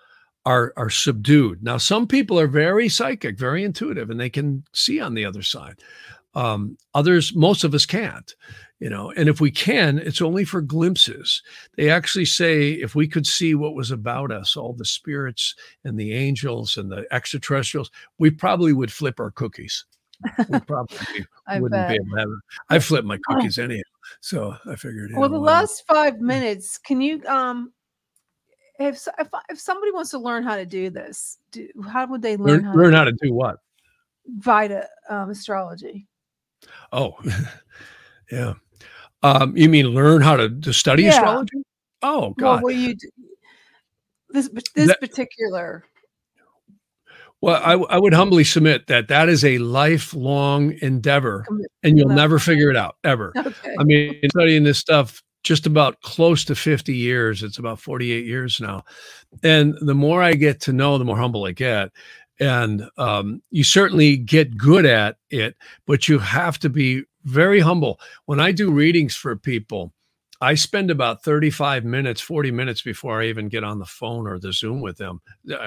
are 0.45 0.72
are 0.76 0.90
subdued. 0.90 1.62
Now 1.62 1.76
some 1.76 2.09
people 2.09 2.40
are 2.40 2.49
very 2.49 2.88
psychic 2.88 3.38
very 3.38 3.62
intuitive 3.62 4.11
and 4.11 4.18
they 4.18 4.28
can 4.28 4.64
see 4.72 5.01
on 5.01 5.14
the 5.14 5.24
other 5.24 5.43
side. 5.43 5.78
Um, 6.34 6.76
others 6.95 7.32
most 7.32 7.62
of 7.62 7.74
us 7.74 7.86
can't 7.86 8.34
you 8.80 8.90
know 8.90 9.12
and 9.12 9.28
if 9.28 9.40
we 9.40 9.53
can 9.53 9.99
it's 10.01 10.22
only 10.22 10.45
for 10.45 10.61
glimpses. 10.61 11.43
They 11.76 11.90
actually 11.90 12.24
say 12.24 12.70
if 12.72 12.97
we 12.97 13.07
could 13.07 13.26
see 13.26 13.55
what 13.55 13.76
was 13.76 13.93
about 13.93 14.32
us 14.32 14.57
all 14.57 14.72
the 14.72 14.84
spirits 14.84 15.55
and 15.84 15.97
the 15.97 16.12
angels 16.12 16.76
and 16.76 16.90
the 16.90 17.07
extraterrestrials 17.12 17.93
we 18.18 18.30
probably 18.30 18.72
would 18.72 18.90
flip 18.90 19.20
our 19.20 19.30
cookies 19.30 19.84
we 20.49 20.61
probably 20.61 20.99
wouldn't 21.49 21.70
bet. 21.70 21.89
be 21.89 21.95
able 21.95 22.11
to 22.11 22.20
have 22.20 22.29
it. 22.29 22.39
I 22.68 22.79
flip 22.79 23.05
my 23.05 23.18
cookies 23.27 23.59
anyhow, 23.59 23.83
so 24.20 24.57
I 24.66 24.77
figured. 24.77 25.12
Well, 25.14 25.29
the 25.29 25.39
last 25.39 25.85
five 25.87 26.20
minutes, 26.20 26.79
can 26.79 27.01
you 27.01 27.25
um, 27.27 27.73
if 28.79 29.07
if 29.18 29.29
if 29.49 29.61
somebody 29.61 29.93
wants 29.93 30.11
to 30.11 30.18
learn 30.18 30.43
how 30.43 30.57
to 30.57 30.66
do 30.66 30.91
this, 30.91 31.39
do, 31.51 31.68
how 31.91 32.07
would 32.07 32.23
they 32.23 32.37
learn? 32.37 32.47
Learn 32.47 32.64
how, 32.64 32.75
learn 32.75 32.93
to, 32.93 32.99
how 32.99 33.05
to 33.05 33.12
do 33.12 33.33
what? 33.33 33.57
Vita 34.27 34.89
um, 35.09 35.31
astrology. 35.31 36.07
Oh, 36.93 37.16
yeah. 38.31 38.55
Um, 39.23 39.57
you 39.57 39.68
mean 39.68 39.87
learn 39.89 40.20
how 40.20 40.37
to, 40.37 40.49
to 40.49 40.73
study 40.73 41.05
yeah. 41.05 41.11
astrology? 41.11 41.62
Oh 42.03 42.35
God. 42.39 42.62
Well, 42.62 42.75
you 42.75 42.95
do, 42.95 43.09
this 44.31 44.49
this 44.75 44.89
that, 44.89 45.01
particular? 45.01 45.85
Well, 47.43 47.61
I, 47.62 47.72
I 47.97 47.99
would 47.99 48.14
humbly 48.14 48.45
submit 48.45 48.86
that 48.86 49.09
that 49.09 49.28
is 49.28 49.45
a 49.45 49.59
lifelong 49.59 50.74
endeavor, 50.80 51.45
and 51.82 51.99
you'll 51.99 52.09
never 52.09 52.38
figure 52.38 52.70
it 52.70 52.76
out 52.76 52.97
ever. 53.05 53.32
Okay. 53.43 53.74
I 53.78 53.84
mean, 53.84 54.20
studying 54.30 54.62
this 54.62 54.78
stuff 54.78 55.22
just 55.43 55.66
about 55.66 56.01
close 56.03 56.45
to 56.45 56.55
50 56.55 56.95
years. 56.95 57.43
It's 57.43 57.59
about 57.59 57.80
48 57.80 58.24
years 58.24 58.61
now. 58.61 58.84
And 59.43 59.76
the 59.80 59.95
more 59.95 60.22
I 60.22 60.34
get 60.34 60.61
to 60.62 60.72
know, 60.72 60.97
the 60.97 61.05
more 61.05 61.16
humble 61.16 61.45
I 61.45 61.53
get. 61.53 61.90
And 62.38 62.88
um, 62.97 63.43
you 63.51 63.64
certainly 63.64 64.16
get 64.16 64.57
good 64.57 64.86
at 64.86 65.16
it, 65.30 65.57
but 65.86 66.09
you 66.09 66.18
have 66.20 66.59
to 66.61 66.68
be 66.68 67.03
very 67.24 67.61
humble. 67.61 67.99
When 68.26 68.40
I 68.40 68.53
do 68.53 68.70
readings 68.70 69.16
for 69.16 69.34
people, 69.36 69.93
I 70.43 70.55
spend 70.55 70.90
about 70.90 71.22
35 71.22 71.84
minutes, 71.84 72.20
40 72.20 72.51
minutes 72.51 72.82
before 72.82 73.22
I 73.22 73.26
even 73.26 73.49
get 73.49 73.62
on 73.62 73.78
the 73.78 73.86
phone 73.86 74.26
or 74.26 74.40
the 74.40 74.53
Zoom 74.53 74.80
with 74.80 74.99
them. 74.99 75.20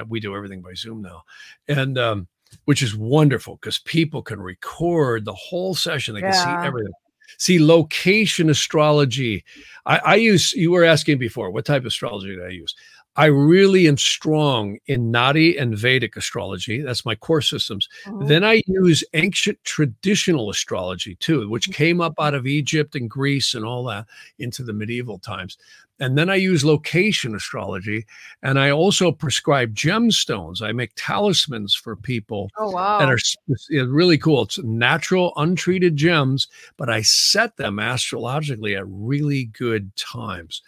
We 0.06 0.20
do 0.20 0.36
everything 0.36 0.60
by 0.60 0.74
Zoom 0.74 1.00
now. 1.00 1.22
And, 1.66 1.96
um, 1.96 2.28
which 2.66 2.82
is 2.82 2.94
wonderful 2.94 3.56
because 3.56 3.78
people 3.78 4.22
can 4.22 4.40
record 4.40 5.24
the 5.24 5.32
whole 5.32 5.74
session. 5.74 6.14
They 6.14 6.20
can 6.20 6.32
yeah. 6.32 6.60
see 6.62 6.66
everything. 6.66 6.92
See, 7.38 7.58
location 7.58 8.50
astrology. 8.50 9.44
I, 9.86 9.98
I, 9.98 10.14
use, 10.16 10.52
you 10.52 10.70
were 10.70 10.84
asking 10.84 11.18
before, 11.18 11.50
what 11.50 11.64
type 11.64 11.82
of 11.82 11.86
astrology 11.86 12.34
do 12.36 12.44
I 12.44 12.50
use? 12.50 12.74
I 13.16 13.26
really 13.26 13.88
am 13.88 13.96
strong 13.96 14.78
in 14.86 15.10
Nadi 15.10 15.60
and 15.60 15.76
Vedic 15.76 16.16
astrology. 16.16 16.82
That's 16.82 17.06
my 17.06 17.14
core 17.14 17.40
systems. 17.40 17.88
Mm-hmm. 18.04 18.26
Then 18.26 18.44
I 18.44 18.62
use 18.66 19.02
ancient 19.14 19.62
traditional 19.64 20.50
astrology 20.50 21.16
too, 21.16 21.48
which 21.48 21.64
mm-hmm. 21.64 21.72
came 21.72 22.00
up 22.00 22.14
out 22.20 22.34
of 22.34 22.46
Egypt 22.46 22.94
and 22.94 23.08
Greece 23.08 23.54
and 23.54 23.64
all 23.64 23.84
that 23.84 24.06
into 24.38 24.62
the 24.62 24.72
medieval 24.72 25.18
times. 25.18 25.56
And 25.98 26.18
then 26.18 26.28
I 26.28 26.34
use 26.34 26.64
location 26.64 27.34
astrology. 27.34 28.04
And 28.42 28.58
I 28.58 28.70
also 28.70 29.10
prescribe 29.10 29.74
gemstones. 29.74 30.60
I 30.60 30.72
make 30.72 30.92
talismans 30.94 31.74
for 31.74 31.96
people 31.96 32.50
oh, 32.58 32.70
wow. 32.70 32.98
that 32.98 33.08
are 33.08 33.86
really 33.86 34.18
cool. 34.18 34.42
It's 34.42 34.58
natural, 34.62 35.32
untreated 35.36 35.96
gems, 35.96 36.48
but 36.76 36.90
I 36.90 37.00
set 37.02 37.56
them 37.56 37.78
astrologically 37.78 38.76
at 38.76 38.84
really 38.86 39.44
good 39.44 39.94
times. 39.96 40.60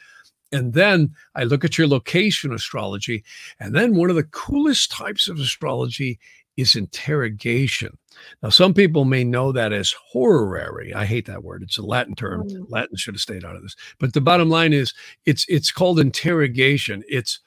And 0.53 0.73
then 0.73 1.15
I 1.35 1.45
look 1.45 1.65
at 1.65 1.77
your 1.77 1.89
location 1.89 2.53
astrology. 2.53 3.25
And 3.61 3.75
then 3.75 3.97
one 3.97 4.11
of 4.11 4.17
the 4.17 4.25
coolest 4.25 4.91
types 4.91 5.29
of 5.29 5.39
astrology 5.39 6.19
is 6.57 6.75
interrogation. 6.75 7.97
Now, 8.43 8.49
some 8.49 8.75
people 8.75 9.05
may 9.05 9.23
know 9.23 9.53
that 9.53 9.73
as 9.73 9.95
horary. 10.11 10.93
I 10.93 11.05
hate 11.05 11.27
that 11.27 11.45
word. 11.45 11.63
It's 11.63 11.79
a 11.79 11.83
Latin 11.83 12.17
term. 12.17 12.49
Mm. 12.49 12.67
Latin 12.69 12.97
should 12.97 13.15
have 13.15 13.21
stayed 13.21 13.45
out 13.45 13.55
of 13.55 13.63
this. 13.63 13.77
But 14.01 14.13
the 14.13 14.21
bottom 14.21 14.51
line 14.51 14.73
is 14.73 14.93
it's 15.25 15.47
it's 15.49 15.71
called 15.71 16.01
interrogation. 16.01 17.05
It's 17.09 17.39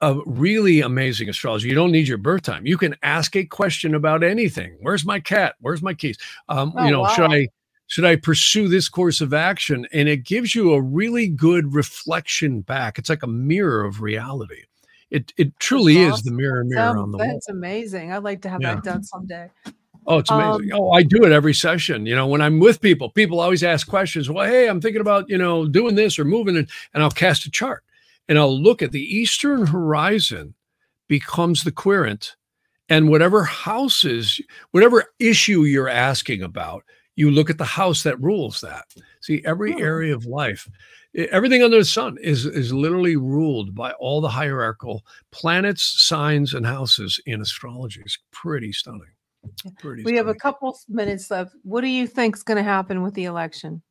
a 0.00 0.18
really 0.24 0.80
amazing 0.80 1.28
astrology. 1.28 1.68
You 1.68 1.74
don't 1.74 1.92
need 1.92 2.08
your 2.08 2.16
birth 2.16 2.42
time. 2.42 2.66
You 2.66 2.78
can 2.78 2.96
ask 3.02 3.36
a 3.36 3.44
question 3.44 3.94
about 3.94 4.24
anything. 4.24 4.78
Where's 4.80 5.04
my 5.04 5.20
cat? 5.20 5.56
Where's 5.60 5.82
my 5.82 5.92
keys? 5.92 6.16
Um, 6.48 6.72
oh, 6.76 6.84
you 6.86 6.90
know, 6.90 7.02
wow. 7.02 7.08
should 7.08 7.30
I 7.30 7.48
should 7.90 8.04
I 8.04 8.14
pursue 8.14 8.68
this 8.68 8.88
course 8.88 9.20
of 9.20 9.34
action? 9.34 9.84
And 9.92 10.08
it 10.08 10.24
gives 10.24 10.54
you 10.54 10.72
a 10.72 10.80
really 10.80 11.26
good 11.26 11.74
reflection 11.74 12.60
back. 12.60 13.00
It's 13.00 13.10
like 13.10 13.24
a 13.24 13.26
mirror 13.26 13.84
of 13.84 14.00
reality. 14.00 14.62
It 15.10 15.32
it 15.36 15.58
truly 15.58 15.96
awesome. 16.04 16.14
is 16.14 16.22
the 16.22 16.30
mirror 16.30 16.62
mirror 16.62 16.96
on 16.96 17.10
the 17.10 17.18
that's 17.18 17.26
wall. 17.26 17.34
That's 17.34 17.48
amazing. 17.48 18.12
I'd 18.12 18.22
like 18.22 18.42
to 18.42 18.48
have 18.48 18.62
yeah. 18.62 18.76
that 18.76 18.84
done 18.84 19.02
someday. 19.02 19.50
Oh, 20.06 20.18
it's 20.18 20.30
amazing. 20.30 20.72
Um, 20.72 20.80
oh, 20.80 20.92
I 20.92 21.02
do 21.02 21.24
it 21.24 21.32
every 21.32 21.52
session. 21.52 22.06
You 22.06 22.14
know, 22.14 22.28
when 22.28 22.40
I'm 22.40 22.60
with 22.60 22.80
people, 22.80 23.10
people 23.10 23.40
always 23.40 23.64
ask 23.64 23.88
questions. 23.88 24.30
Well, 24.30 24.46
hey, 24.46 24.68
I'm 24.68 24.80
thinking 24.80 25.00
about, 25.00 25.28
you 25.28 25.36
know, 25.36 25.66
doing 25.66 25.96
this 25.96 26.16
or 26.16 26.24
moving 26.24 26.56
and, 26.56 26.70
and 26.94 27.02
I'll 27.02 27.10
cast 27.10 27.44
a 27.44 27.50
chart 27.50 27.82
and 28.28 28.38
I'll 28.38 28.56
look 28.56 28.82
at 28.82 28.92
the 28.92 29.02
eastern 29.02 29.66
horizon 29.66 30.54
becomes 31.08 31.64
the 31.64 31.72
querent 31.72 32.36
and 32.88 33.10
whatever 33.10 33.42
houses, 33.42 34.40
whatever 34.70 35.12
issue 35.18 35.64
you're 35.64 35.88
asking 35.88 36.42
about, 36.44 36.84
you 37.20 37.30
look 37.30 37.50
at 37.50 37.58
the 37.58 37.64
house 37.64 38.02
that 38.02 38.18
rules 38.20 38.62
that. 38.62 38.86
See, 39.20 39.42
every 39.44 39.74
oh. 39.74 39.78
area 39.78 40.14
of 40.14 40.24
life, 40.24 40.68
everything 41.14 41.62
under 41.62 41.76
the 41.76 41.84
sun 41.84 42.16
is 42.20 42.46
is 42.46 42.72
literally 42.72 43.16
ruled 43.16 43.74
by 43.74 43.92
all 43.92 44.22
the 44.22 44.28
hierarchical 44.28 45.04
planets, 45.30 45.82
signs, 45.82 46.54
and 46.54 46.64
houses 46.64 47.20
in 47.26 47.42
astrology. 47.42 48.00
It's 48.02 48.18
pretty 48.30 48.72
stunning. 48.72 49.12
Pretty 49.78 50.02
we 50.02 50.12
stunning. 50.12 50.16
have 50.16 50.28
a 50.28 50.34
couple 50.34 50.76
minutes 50.88 51.30
left. 51.30 51.54
What 51.62 51.82
do 51.82 51.88
you 51.88 52.06
think 52.06 52.36
is 52.36 52.42
going 52.42 52.56
to 52.56 52.62
happen 52.62 53.02
with 53.02 53.12
the 53.12 53.26
election, 53.26 53.82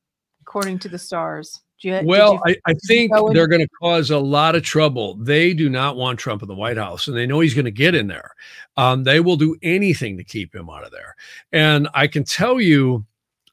according 0.41 0.79
to 0.79 0.89
the 0.89 0.97
stars? 0.97 1.61
You, 1.81 2.01
well, 2.03 2.41
you, 2.45 2.55
I, 2.65 2.71
I 2.71 2.73
think 2.87 3.11
they're 3.31 3.47
going 3.47 3.61
to 3.61 3.69
cause 3.81 4.11
a 4.11 4.19
lot 4.19 4.55
of 4.55 4.63
trouble. 4.63 5.15
They 5.15 5.53
do 5.53 5.69
not 5.69 5.95
want 5.95 6.19
Trump 6.19 6.41
in 6.41 6.47
the 6.49 6.55
White 6.55 6.75
House, 6.77 7.07
and 7.07 7.15
they 7.15 7.25
know 7.25 7.39
he's 7.39 7.53
going 7.53 7.65
to 7.65 7.71
get 7.71 7.95
in 7.95 8.07
there. 8.07 8.31
Um, 8.75 9.05
they 9.05 9.21
will 9.21 9.37
do 9.37 9.55
anything 9.61 10.17
to 10.17 10.23
keep 10.23 10.53
him 10.53 10.69
out 10.69 10.83
of 10.83 10.91
there. 10.91 11.15
And 11.53 11.87
I 11.93 12.07
can 12.07 12.25
tell 12.25 12.59
you, 12.59 13.05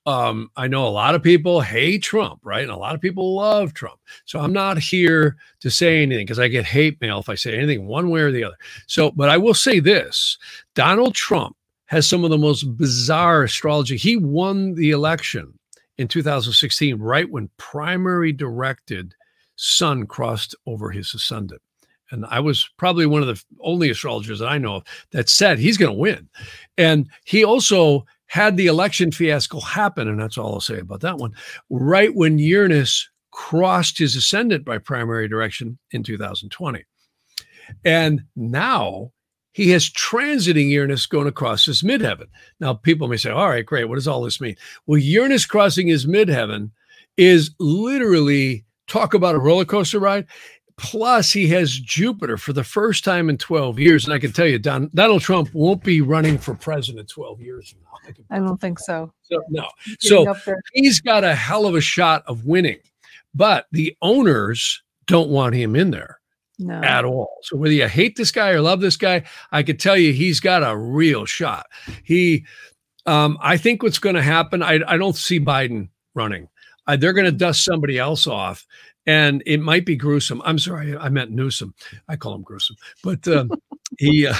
um, 0.06 0.50
I 0.56 0.68
know 0.68 0.86
a 0.86 0.88
lot 0.88 1.16
of 1.16 1.22
people 1.22 1.60
hate 1.60 2.02
Trump, 2.02 2.40
right? 2.44 2.62
And 2.62 2.70
a 2.70 2.76
lot 2.76 2.94
of 2.94 3.00
people 3.00 3.34
love 3.34 3.74
Trump. 3.74 3.98
So 4.24 4.38
I'm 4.38 4.52
not 4.52 4.78
here 4.78 5.36
to 5.60 5.70
say 5.70 6.02
anything 6.02 6.24
because 6.24 6.38
I 6.38 6.46
get 6.46 6.64
hate 6.64 7.00
mail 7.00 7.18
if 7.18 7.28
I 7.28 7.34
say 7.34 7.56
anything 7.56 7.86
one 7.86 8.08
way 8.08 8.20
or 8.20 8.30
the 8.30 8.44
other. 8.44 8.56
So, 8.86 9.10
but 9.10 9.28
I 9.28 9.36
will 9.36 9.54
say 9.54 9.80
this 9.80 10.38
Donald 10.74 11.14
Trump 11.14 11.56
has 11.86 12.06
some 12.06 12.24
of 12.24 12.30
the 12.30 12.38
most 12.38 12.62
bizarre 12.76 13.42
astrology. 13.42 13.96
He 13.96 14.16
won 14.16 14.74
the 14.74 14.90
election 14.90 15.52
in 15.98 16.06
2016, 16.06 16.98
right 16.98 17.28
when 17.28 17.50
primary 17.56 18.32
directed 18.32 19.14
sun 19.56 20.06
crossed 20.06 20.54
over 20.66 20.90
his 20.90 21.14
ascendant. 21.14 21.62
And 22.10 22.24
I 22.26 22.38
was 22.38 22.68
probably 22.76 23.06
one 23.06 23.22
of 23.22 23.28
the 23.28 23.42
only 23.60 23.90
astrologers 23.90 24.38
that 24.38 24.48
I 24.48 24.58
know 24.58 24.76
of 24.76 24.84
that 25.10 25.28
said 25.28 25.58
he's 25.58 25.76
going 25.76 25.92
to 25.92 25.98
win. 25.98 26.28
And 26.78 27.08
he 27.24 27.44
also 27.44 28.06
had 28.26 28.56
the 28.56 28.66
election 28.66 29.12
fiasco 29.12 29.60
happen, 29.60 30.08
and 30.08 30.20
that's 30.20 30.36
all 30.36 30.54
I'll 30.54 30.60
say 30.60 30.78
about 30.78 31.00
that 31.00 31.18
one, 31.18 31.34
right 31.70 32.14
when 32.14 32.38
Uranus 32.38 33.08
crossed 33.30 33.98
his 33.98 34.16
ascendant 34.16 34.64
by 34.64 34.78
primary 34.78 35.28
direction 35.28 35.78
in 35.90 36.02
2020. 36.02 36.84
And 37.84 38.24
now 38.34 39.12
he 39.52 39.70
has 39.70 39.90
transiting 39.90 40.70
Uranus 40.70 41.06
going 41.06 41.26
across 41.26 41.64
his 41.64 41.82
midheaven. 41.82 42.26
Now, 42.60 42.74
people 42.74 43.08
may 43.08 43.16
say, 43.16 43.30
all 43.30 43.48
right, 43.48 43.64
great. 43.64 43.88
What 43.88 43.94
does 43.94 44.08
all 44.08 44.22
this 44.22 44.40
mean? 44.40 44.56
Well, 44.86 44.98
Uranus 44.98 45.46
crossing 45.46 45.86
his 45.86 46.06
midheaven 46.06 46.70
is 47.16 47.50
literally 47.58 48.64
talk 48.86 49.14
about 49.14 49.34
a 49.34 49.38
roller 49.38 49.64
coaster 49.64 49.98
ride. 49.98 50.26
Plus 50.76 51.32
he 51.32 51.46
has 51.48 51.78
Jupiter 51.78 52.36
for 52.36 52.52
the 52.52 52.64
first 52.64 53.04
time 53.04 53.30
in 53.30 53.38
12 53.38 53.78
years. 53.78 54.04
And 54.04 54.12
I 54.12 54.18
can 54.18 54.32
tell 54.32 54.46
you, 54.46 54.58
Don, 54.58 54.90
Donald 54.94 55.22
Trump 55.22 55.52
won't 55.54 55.82
be 55.82 56.00
running 56.00 56.38
for 56.38 56.54
president 56.54 57.08
12 57.08 57.40
years 57.40 57.70
from 57.70 57.80
now. 57.82 58.14
I 58.30 58.38
don't 58.38 58.60
think 58.60 58.78
so. 58.78 59.12
So, 59.22 59.42
no. 59.48 59.66
So 59.98 60.34
he's 60.74 61.00
got 61.00 61.24
a 61.24 61.34
hell 61.34 61.66
of 61.66 61.74
a 61.74 61.80
shot 61.80 62.22
of 62.26 62.44
winning, 62.44 62.78
but 63.34 63.66
the 63.72 63.96
owners 64.02 64.82
don't 65.06 65.30
want 65.30 65.54
him 65.54 65.74
in 65.74 65.90
there 65.90 66.20
no. 66.58 66.80
at 66.82 67.04
all. 67.04 67.38
So 67.42 67.56
whether 67.56 67.74
you 67.74 67.88
hate 67.88 68.16
this 68.16 68.30
guy 68.30 68.50
or 68.50 68.60
love 68.60 68.80
this 68.80 68.96
guy, 68.96 69.24
I 69.52 69.62
could 69.62 69.80
tell 69.80 69.96
you 69.96 70.12
he's 70.12 70.40
got 70.40 70.62
a 70.62 70.76
real 70.76 71.24
shot. 71.24 71.66
He, 72.04 72.44
um, 73.06 73.38
I 73.40 73.56
think 73.56 73.82
what's 73.82 73.98
going 73.98 74.16
to 74.16 74.22
happen, 74.22 74.62
I, 74.62 74.80
I 74.86 74.96
don't 74.96 75.16
see 75.16 75.40
Biden 75.40 75.88
running. 76.14 76.48
Uh, 76.86 76.96
they're 76.96 77.12
going 77.12 77.26
to 77.26 77.32
dust 77.32 77.64
somebody 77.64 77.98
else 77.98 78.26
off 78.26 78.64
and 79.06 79.42
it 79.46 79.60
might 79.60 79.86
be 79.86 79.96
gruesome. 79.96 80.42
I'm 80.44 80.58
sorry, 80.58 80.96
I 80.96 81.08
meant 81.08 81.30
Newsom. 81.30 81.74
I 82.08 82.16
call 82.16 82.34
him 82.34 82.42
gruesome, 82.42 82.76
but 83.02 83.26
um, 83.28 83.50
he, 83.98 84.26
uh, 84.26 84.34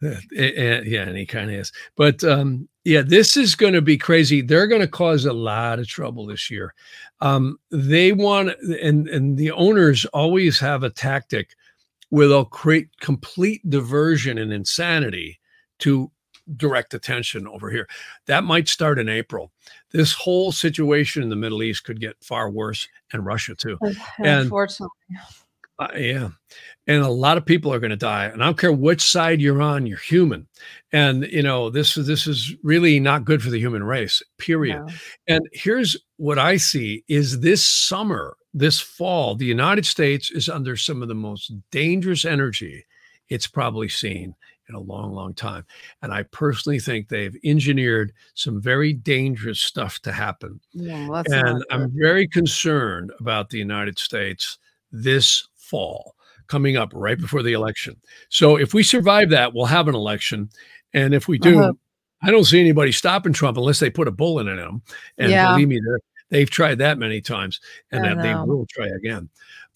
yeah, 0.32 1.02
and 1.02 1.16
he 1.16 1.24
kind 1.26 1.50
of 1.50 1.56
is. 1.56 1.72
But 1.96 2.22
um, 2.24 2.68
yeah, 2.84 3.02
this 3.02 3.36
is 3.36 3.54
going 3.54 3.74
to 3.74 3.82
be 3.82 3.96
crazy. 3.96 4.42
They're 4.42 4.66
going 4.66 4.80
to 4.80 4.88
cause 4.88 5.24
a 5.24 5.32
lot 5.32 5.78
of 5.78 5.86
trouble 5.86 6.26
this 6.26 6.50
year. 6.50 6.74
Um, 7.20 7.58
they 7.70 8.12
want, 8.12 8.50
and 8.82 9.08
and 9.08 9.36
the 9.36 9.52
owners 9.52 10.04
always 10.06 10.58
have 10.60 10.82
a 10.82 10.90
tactic 10.90 11.54
where 12.10 12.28
they'll 12.28 12.44
create 12.44 12.88
complete 13.00 13.68
diversion 13.68 14.38
and 14.38 14.52
insanity 14.52 15.40
to 15.78 16.10
direct 16.56 16.94
attention 16.94 17.46
over 17.46 17.70
here. 17.70 17.88
That 18.26 18.44
might 18.44 18.68
start 18.68 18.98
in 18.98 19.08
April. 19.08 19.50
This 19.90 20.12
whole 20.12 20.52
situation 20.52 21.22
in 21.22 21.28
the 21.28 21.36
Middle 21.36 21.62
East 21.62 21.84
could 21.84 22.00
get 22.00 22.16
far 22.22 22.50
worse, 22.50 22.88
and 23.12 23.24
Russia 23.24 23.54
too. 23.54 23.78
Unfortunately. 24.18 24.88
And, 25.08 25.18
uh, 25.78 25.88
yeah. 25.94 26.28
And 26.86 27.02
a 27.02 27.08
lot 27.08 27.36
of 27.36 27.44
people 27.44 27.72
are 27.72 27.78
going 27.78 27.90
to 27.90 27.96
die. 27.96 28.26
And 28.26 28.42
I 28.42 28.46
don't 28.46 28.58
care 28.58 28.72
which 28.72 29.02
side 29.02 29.42
you're 29.42 29.60
on, 29.60 29.86
you're 29.86 29.98
human. 29.98 30.46
And 30.92 31.24
you 31.24 31.42
know, 31.42 31.68
this 31.68 31.96
this 31.96 32.26
is 32.26 32.54
really 32.62 32.98
not 32.98 33.24
good 33.24 33.42
for 33.42 33.50
the 33.50 33.58
human 33.58 33.84
race, 33.84 34.22
period. 34.38 34.86
No. 34.86 34.92
And 35.28 35.48
here's 35.52 35.96
what 36.16 36.38
I 36.38 36.56
see 36.56 37.04
is 37.08 37.40
this 37.40 37.62
summer, 37.62 38.36
this 38.54 38.80
fall, 38.80 39.34
the 39.34 39.44
United 39.44 39.84
States 39.84 40.30
is 40.30 40.48
under 40.48 40.76
some 40.76 41.02
of 41.02 41.08
the 41.08 41.14
most 41.14 41.52
dangerous 41.70 42.24
energy 42.24 42.86
it's 43.28 43.46
probably 43.46 43.88
seen 43.88 44.34
in 44.68 44.74
a 44.74 44.80
long, 44.80 45.12
long 45.12 45.34
time. 45.34 45.64
And 46.02 46.12
I 46.12 46.24
personally 46.24 46.78
think 46.78 47.08
they've 47.08 47.36
engineered 47.44 48.12
some 48.34 48.60
very 48.60 48.92
dangerous 48.92 49.60
stuff 49.60 50.00
to 50.00 50.12
happen. 50.12 50.60
Yeah, 50.72 51.22
and 51.26 51.64
I'm 51.70 51.92
very 51.94 52.26
concerned 52.26 53.12
about 53.20 53.50
the 53.50 53.58
United 53.58 53.98
States 53.98 54.58
this 54.92 55.46
fall 55.54 56.14
coming 56.46 56.76
up 56.76 56.92
right 56.94 57.18
before 57.18 57.42
the 57.42 57.52
election. 57.52 57.96
So 58.28 58.56
if 58.56 58.74
we 58.74 58.82
survive 58.82 59.30
that, 59.30 59.52
we'll 59.54 59.66
have 59.66 59.88
an 59.88 59.94
election. 59.94 60.48
And 60.92 61.14
if 61.14 61.28
we 61.28 61.38
do, 61.38 61.58
uh-huh. 61.60 61.72
I 62.22 62.30
don't 62.30 62.44
see 62.44 62.60
anybody 62.60 62.92
stopping 62.92 63.32
Trump 63.32 63.56
unless 63.56 63.80
they 63.80 63.90
put 63.90 64.08
a 64.08 64.12
bullet 64.12 64.46
in 64.46 64.58
him. 64.58 64.82
And 65.18 65.30
yeah. 65.30 65.52
believe 65.52 65.68
me, 65.68 65.80
they've 66.30 66.48
tried 66.48 66.78
that 66.78 66.98
many 66.98 67.20
times 67.20 67.60
and 67.90 68.04
that 68.04 68.22
they 68.22 68.34
will 68.34 68.66
try 68.66 68.86
again. 68.86 69.28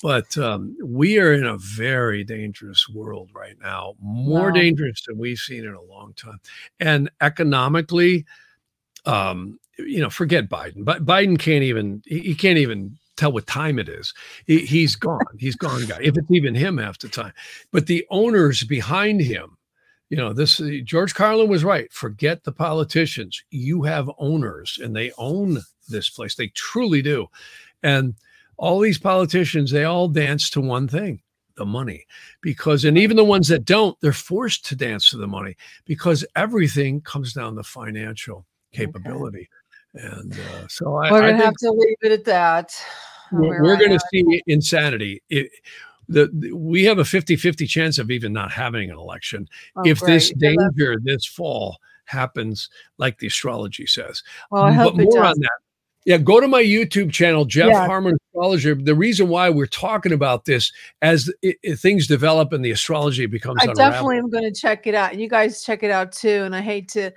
But 0.03 0.37
um, 0.39 0.77
we 0.83 1.19
are 1.19 1.35
in 1.35 1.45
a 1.45 1.59
very 1.59 2.25
dangerous 2.25 2.89
world 2.89 3.31
right 3.35 3.57
now, 3.61 3.95
more 4.01 4.49
wow. 4.49 4.55
dangerous 4.55 5.03
than 5.07 5.19
we've 5.19 5.39
seen 5.39 5.65
in 5.65 5.75
a 5.75 5.83
long 5.83 6.15
time. 6.15 6.41
And 6.79 7.11
economically, 7.21 8.25
um, 9.05 9.59
you 9.79 10.01
know, 10.01 10.11
forget 10.11 10.49
Biden. 10.49 10.85
But 10.85 11.05
Biden 11.05 11.39
can't 11.39 11.65
even 11.65 12.03
he 12.07 12.35
can't 12.35 12.59
even 12.59 12.97
tell 13.17 13.33
what 13.33 13.47
time 13.47 13.79
it 13.79 13.89
is. 13.89 14.15
He, 14.47 14.61
he's 14.61 14.97
gone. 14.97 15.21
He's 15.39 15.57
gone, 15.57 15.85
guy. 15.87 15.99
If 16.01 16.17
it's 16.17 16.31
even 16.31 16.55
him 16.55 16.79
half 16.79 16.99
the 16.99 17.09
time. 17.09 17.33
But 17.71 17.87
the 17.87 18.07
owners 18.11 18.65
behind 18.65 19.21
him, 19.21 19.59
you 20.09 20.17
know, 20.17 20.33
this 20.33 20.61
George 20.85 21.15
Carlin 21.15 21.49
was 21.49 21.63
right. 21.63 21.93
Forget 21.93 22.45
the 22.45 22.53
politicians. 22.53 23.43
You 23.51 23.83
have 23.83 24.11
owners, 24.19 24.79
and 24.83 24.97
they 24.97 25.13
own 25.19 25.61
this 25.89 26.09
place. 26.09 26.35
They 26.35 26.49
truly 26.49 27.03
do. 27.03 27.27
And 27.83 28.15
all 28.61 28.79
these 28.79 28.99
politicians, 28.99 29.71
they 29.71 29.85
all 29.85 30.07
dance 30.07 30.51
to 30.51 30.61
one 30.61 30.87
thing 30.87 31.23
the 31.57 31.65
money. 31.65 32.07
Because 32.43 32.85
and 32.85 32.97
even 32.99 33.17
the 33.17 33.25
ones 33.25 33.49
that 33.49 33.65
don't 33.65 33.99
they're 34.01 34.13
forced 34.13 34.67
to 34.67 34.77
dance 34.77 35.11
to 35.11 35.17
the 35.17 35.27
money 35.27 35.57
because 35.87 36.25
everything 36.37 37.01
comes 37.01 37.33
down 37.33 37.57
to 37.57 37.63
financial 37.63 38.47
capability. 38.73 39.49
Okay. 39.97 40.07
and 40.07 40.33
uh, 40.35 40.69
so 40.69 40.95
I, 40.97 41.11
we're 41.11 41.21
gonna 41.23 41.43
I 41.43 41.45
have 41.45 41.55
to 41.55 41.71
leave 41.71 41.97
it 42.03 42.13
at 42.13 42.25
that. 42.27 42.73
We're, 43.33 43.63
we're 43.63 43.77
going 43.77 43.93
to 43.93 44.01
see 44.13 44.43
insanity. 44.49 45.23
It, 45.31 45.51
the, 46.09 46.29
the, 46.33 46.53
we 46.53 46.83
have 46.85 46.99
a 46.99 47.05
50-50 47.05 47.69
chance 47.69 47.99
of 47.99 48.11
even 48.11 48.33
not 48.33 48.51
having 48.51 48.91
an 48.91 48.97
election 48.97 49.49
oh, 49.77 49.83
if 49.85 50.01
this 50.01 50.33
danger 50.33 50.97
this 51.01 51.25
fall 51.25 51.79
happens 52.07 52.69
like 52.99 53.19
the 53.19 53.29
astrology 53.29 53.87
says. 53.87 54.25
Well, 54.51 54.65
I 54.65 54.73
hope 54.73 54.97
but 54.97 55.05
more 55.05 55.25
on 55.25 55.39
that 55.39 55.59
yeah, 56.11 56.19
go 56.19 56.41
to 56.41 56.49
my 56.49 56.61
YouTube 56.61 57.13
channel, 57.13 57.45
Jeff 57.45 57.69
yeah. 57.69 57.87
Harman 57.87 58.17
Astrologer. 58.27 58.75
The 58.75 58.97
reason 58.97 59.29
why 59.29 59.49
we're 59.49 59.67
talking 59.67 60.11
about 60.11 60.45
this 60.45 60.73
as 61.03 61.33
it, 61.41 61.57
it, 61.63 61.77
things 61.77 62.09
develop 62.09 62.53
and 62.53 62.65
the 62.65 62.73
astrology 62.73 63.27
becomes, 63.27 63.61
I 63.63 63.73
definitely 63.73 64.19
am 64.19 64.29
going 64.29 64.43
to 64.43 64.53
check 64.53 64.89
it 64.89 64.95
out, 64.97 65.13
and 65.13 65.21
you 65.21 65.29
guys 65.29 65.63
check 65.63 65.85
it 65.85 65.91
out 65.93 66.11
too. 66.11 66.43
And 66.43 66.57
I 66.57 66.63
hate 66.63 66.89
to 66.89 67.13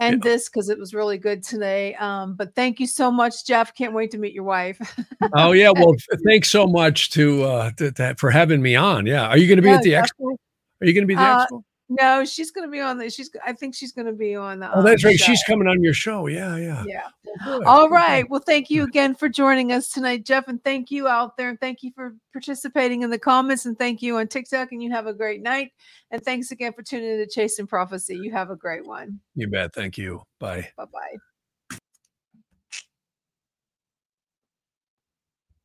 end 0.00 0.22
yeah. 0.24 0.30
this 0.30 0.48
because 0.48 0.70
it 0.70 0.78
was 0.78 0.94
really 0.94 1.18
good 1.18 1.42
today. 1.42 1.94
Um, 1.96 2.34
but 2.34 2.54
thank 2.54 2.80
you 2.80 2.86
so 2.86 3.10
much, 3.10 3.44
Jeff. 3.44 3.74
Can't 3.74 3.92
wait 3.92 4.10
to 4.12 4.18
meet 4.18 4.32
your 4.32 4.44
wife. 4.44 4.80
oh 5.34 5.52
yeah, 5.52 5.70
well, 5.70 5.92
thanks 6.24 6.50
so 6.50 6.66
much 6.66 7.10
to, 7.10 7.42
uh, 7.44 7.70
to, 7.72 7.92
to, 7.92 8.14
for 8.16 8.30
having 8.30 8.62
me 8.62 8.76
on. 8.76 9.04
Yeah, 9.04 9.26
are 9.26 9.36
you 9.36 9.46
going 9.46 9.58
to 9.58 9.62
be 9.62 9.68
yeah, 9.68 9.76
at 9.76 9.82
the 9.82 9.90
definitely. 9.90 10.36
expo? 10.36 10.80
Are 10.80 10.86
you 10.86 10.94
going 10.94 11.06
to 11.06 11.14
be 11.14 11.16
at 11.16 11.18
the 11.18 11.22
uh, 11.22 11.46
expo? 11.48 11.62
No, 12.00 12.24
she's 12.24 12.50
going 12.50 12.66
to 12.66 12.70
be 12.70 12.80
on 12.80 12.96
the. 12.96 13.10
She's. 13.10 13.30
I 13.44 13.52
think 13.52 13.74
she's 13.74 13.92
going 13.92 14.06
to 14.06 14.12
be 14.12 14.34
on 14.34 14.60
the. 14.60 14.74
Oh, 14.74 14.82
that's 14.82 15.04
um, 15.04 15.08
right. 15.08 15.18
Show. 15.18 15.26
She's 15.26 15.42
coming 15.42 15.68
on 15.68 15.82
your 15.82 15.92
show. 15.92 16.26
Yeah, 16.26 16.56
yeah. 16.56 16.84
Yeah. 16.86 17.08
Well, 17.44 17.66
All 17.66 17.90
right. 17.90 18.28
Well, 18.30 18.40
thank 18.40 18.70
you 18.70 18.84
again 18.84 19.14
for 19.14 19.28
joining 19.28 19.72
us 19.72 19.90
tonight, 19.90 20.24
Jeff, 20.24 20.48
and 20.48 20.62
thank 20.64 20.90
you 20.90 21.06
out 21.06 21.36
there, 21.36 21.50
and 21.50 21.60
thank 21.60 21.82
you 21.82 21.90
for 21.94 22.14
participating 22.32 23.02
in 23.02 23.10
the 23.10 23.18
comments, 23.18 23.66
and 23.66 23.78
thank 23.78 24.00
you 24.00 24.16
on 24.16 24.28
TikTok. 24.28 24.72
And 24.72 24.82
you 24.82 24.90
have 24.90 25.06
a 25.06 25.12
great 25.12 25.42
night. 25.42 25.72
And 26.10 26.22
thanks 26.24 26.50
again 26.50 26.72
for 26.72 26.82
tuning 26.82 27.10
in 27.10 27.18
to 27.18 27.26
Chasing 27.26 27.66
Prophecy. 27.66 28.16
You 28.16 28.32
have 28.32 28.50
a 28.50 28.56
great 28.56 28.86
one. 28.86 29.20
You 29.34 29.48
bet. 29.48 29.74
Thank 29.74 29.98
you. 29.98 30.22
Bye. 30.38 30.68
Bye. 30.76 30.84
Bye. 30.92 31.78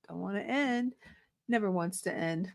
Don't 0.10 0.20
want 0.20 0.36
to 0.36 0.44
end. 0.44 0.94
Never 1.48 1.72
wants 1.72 2.02
to 2.02 2.14
end 2.14 2.52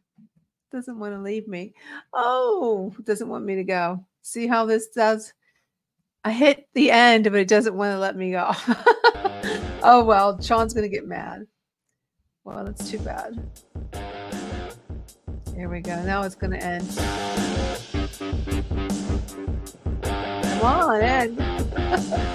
doesn't 0.73 0.99
want 0.99 1.15
to 1.15 1.21
leave 1.21 1.47
me. 1.47 1.75
Oh, 2.13 2.93
doesn't 3.05 3.29
want 3.29 3.45
me 3.45 3.57
to 3.57 3.65
go. 3.65 4.05
See 4.23 4.47
how 4.47 4.65
this 4.65 4.89
does? 4.89 5.33
I 6.25 6.33
hit 6.33 6.69
the 6.75 6.91
end, 6.91 7.25
but 7.25 7.35
it 7.35 7.49
doesn't 7.49 7.75
want 7.75 7.93
to 7.93 7.99
let 7.99 8.17
me 8.17 8.31
go. 8.31 8.51
oh, 9.83 10.03
well, 10.05 10.41
Sean's 10.41 10.73
going 10.73 10.89
to 10.89 10.95
get 10.95 11.07
mad. 11.07 11.47
Well, 12.45 12.65
that's 12.65 12.91
too 12.91 12.99
bad. 13.01 13.41
Here 15.55 15.69
we 15.69 15.81
go. 15.81 16.03
Now 16.03 16.23
it's 16.23 16.35
going 16.35 16.53
to 16.53 16.65
end. 16.65 16.89
Come 20.03 20.63
on, 20.63 21.03
end. 21.03 22.29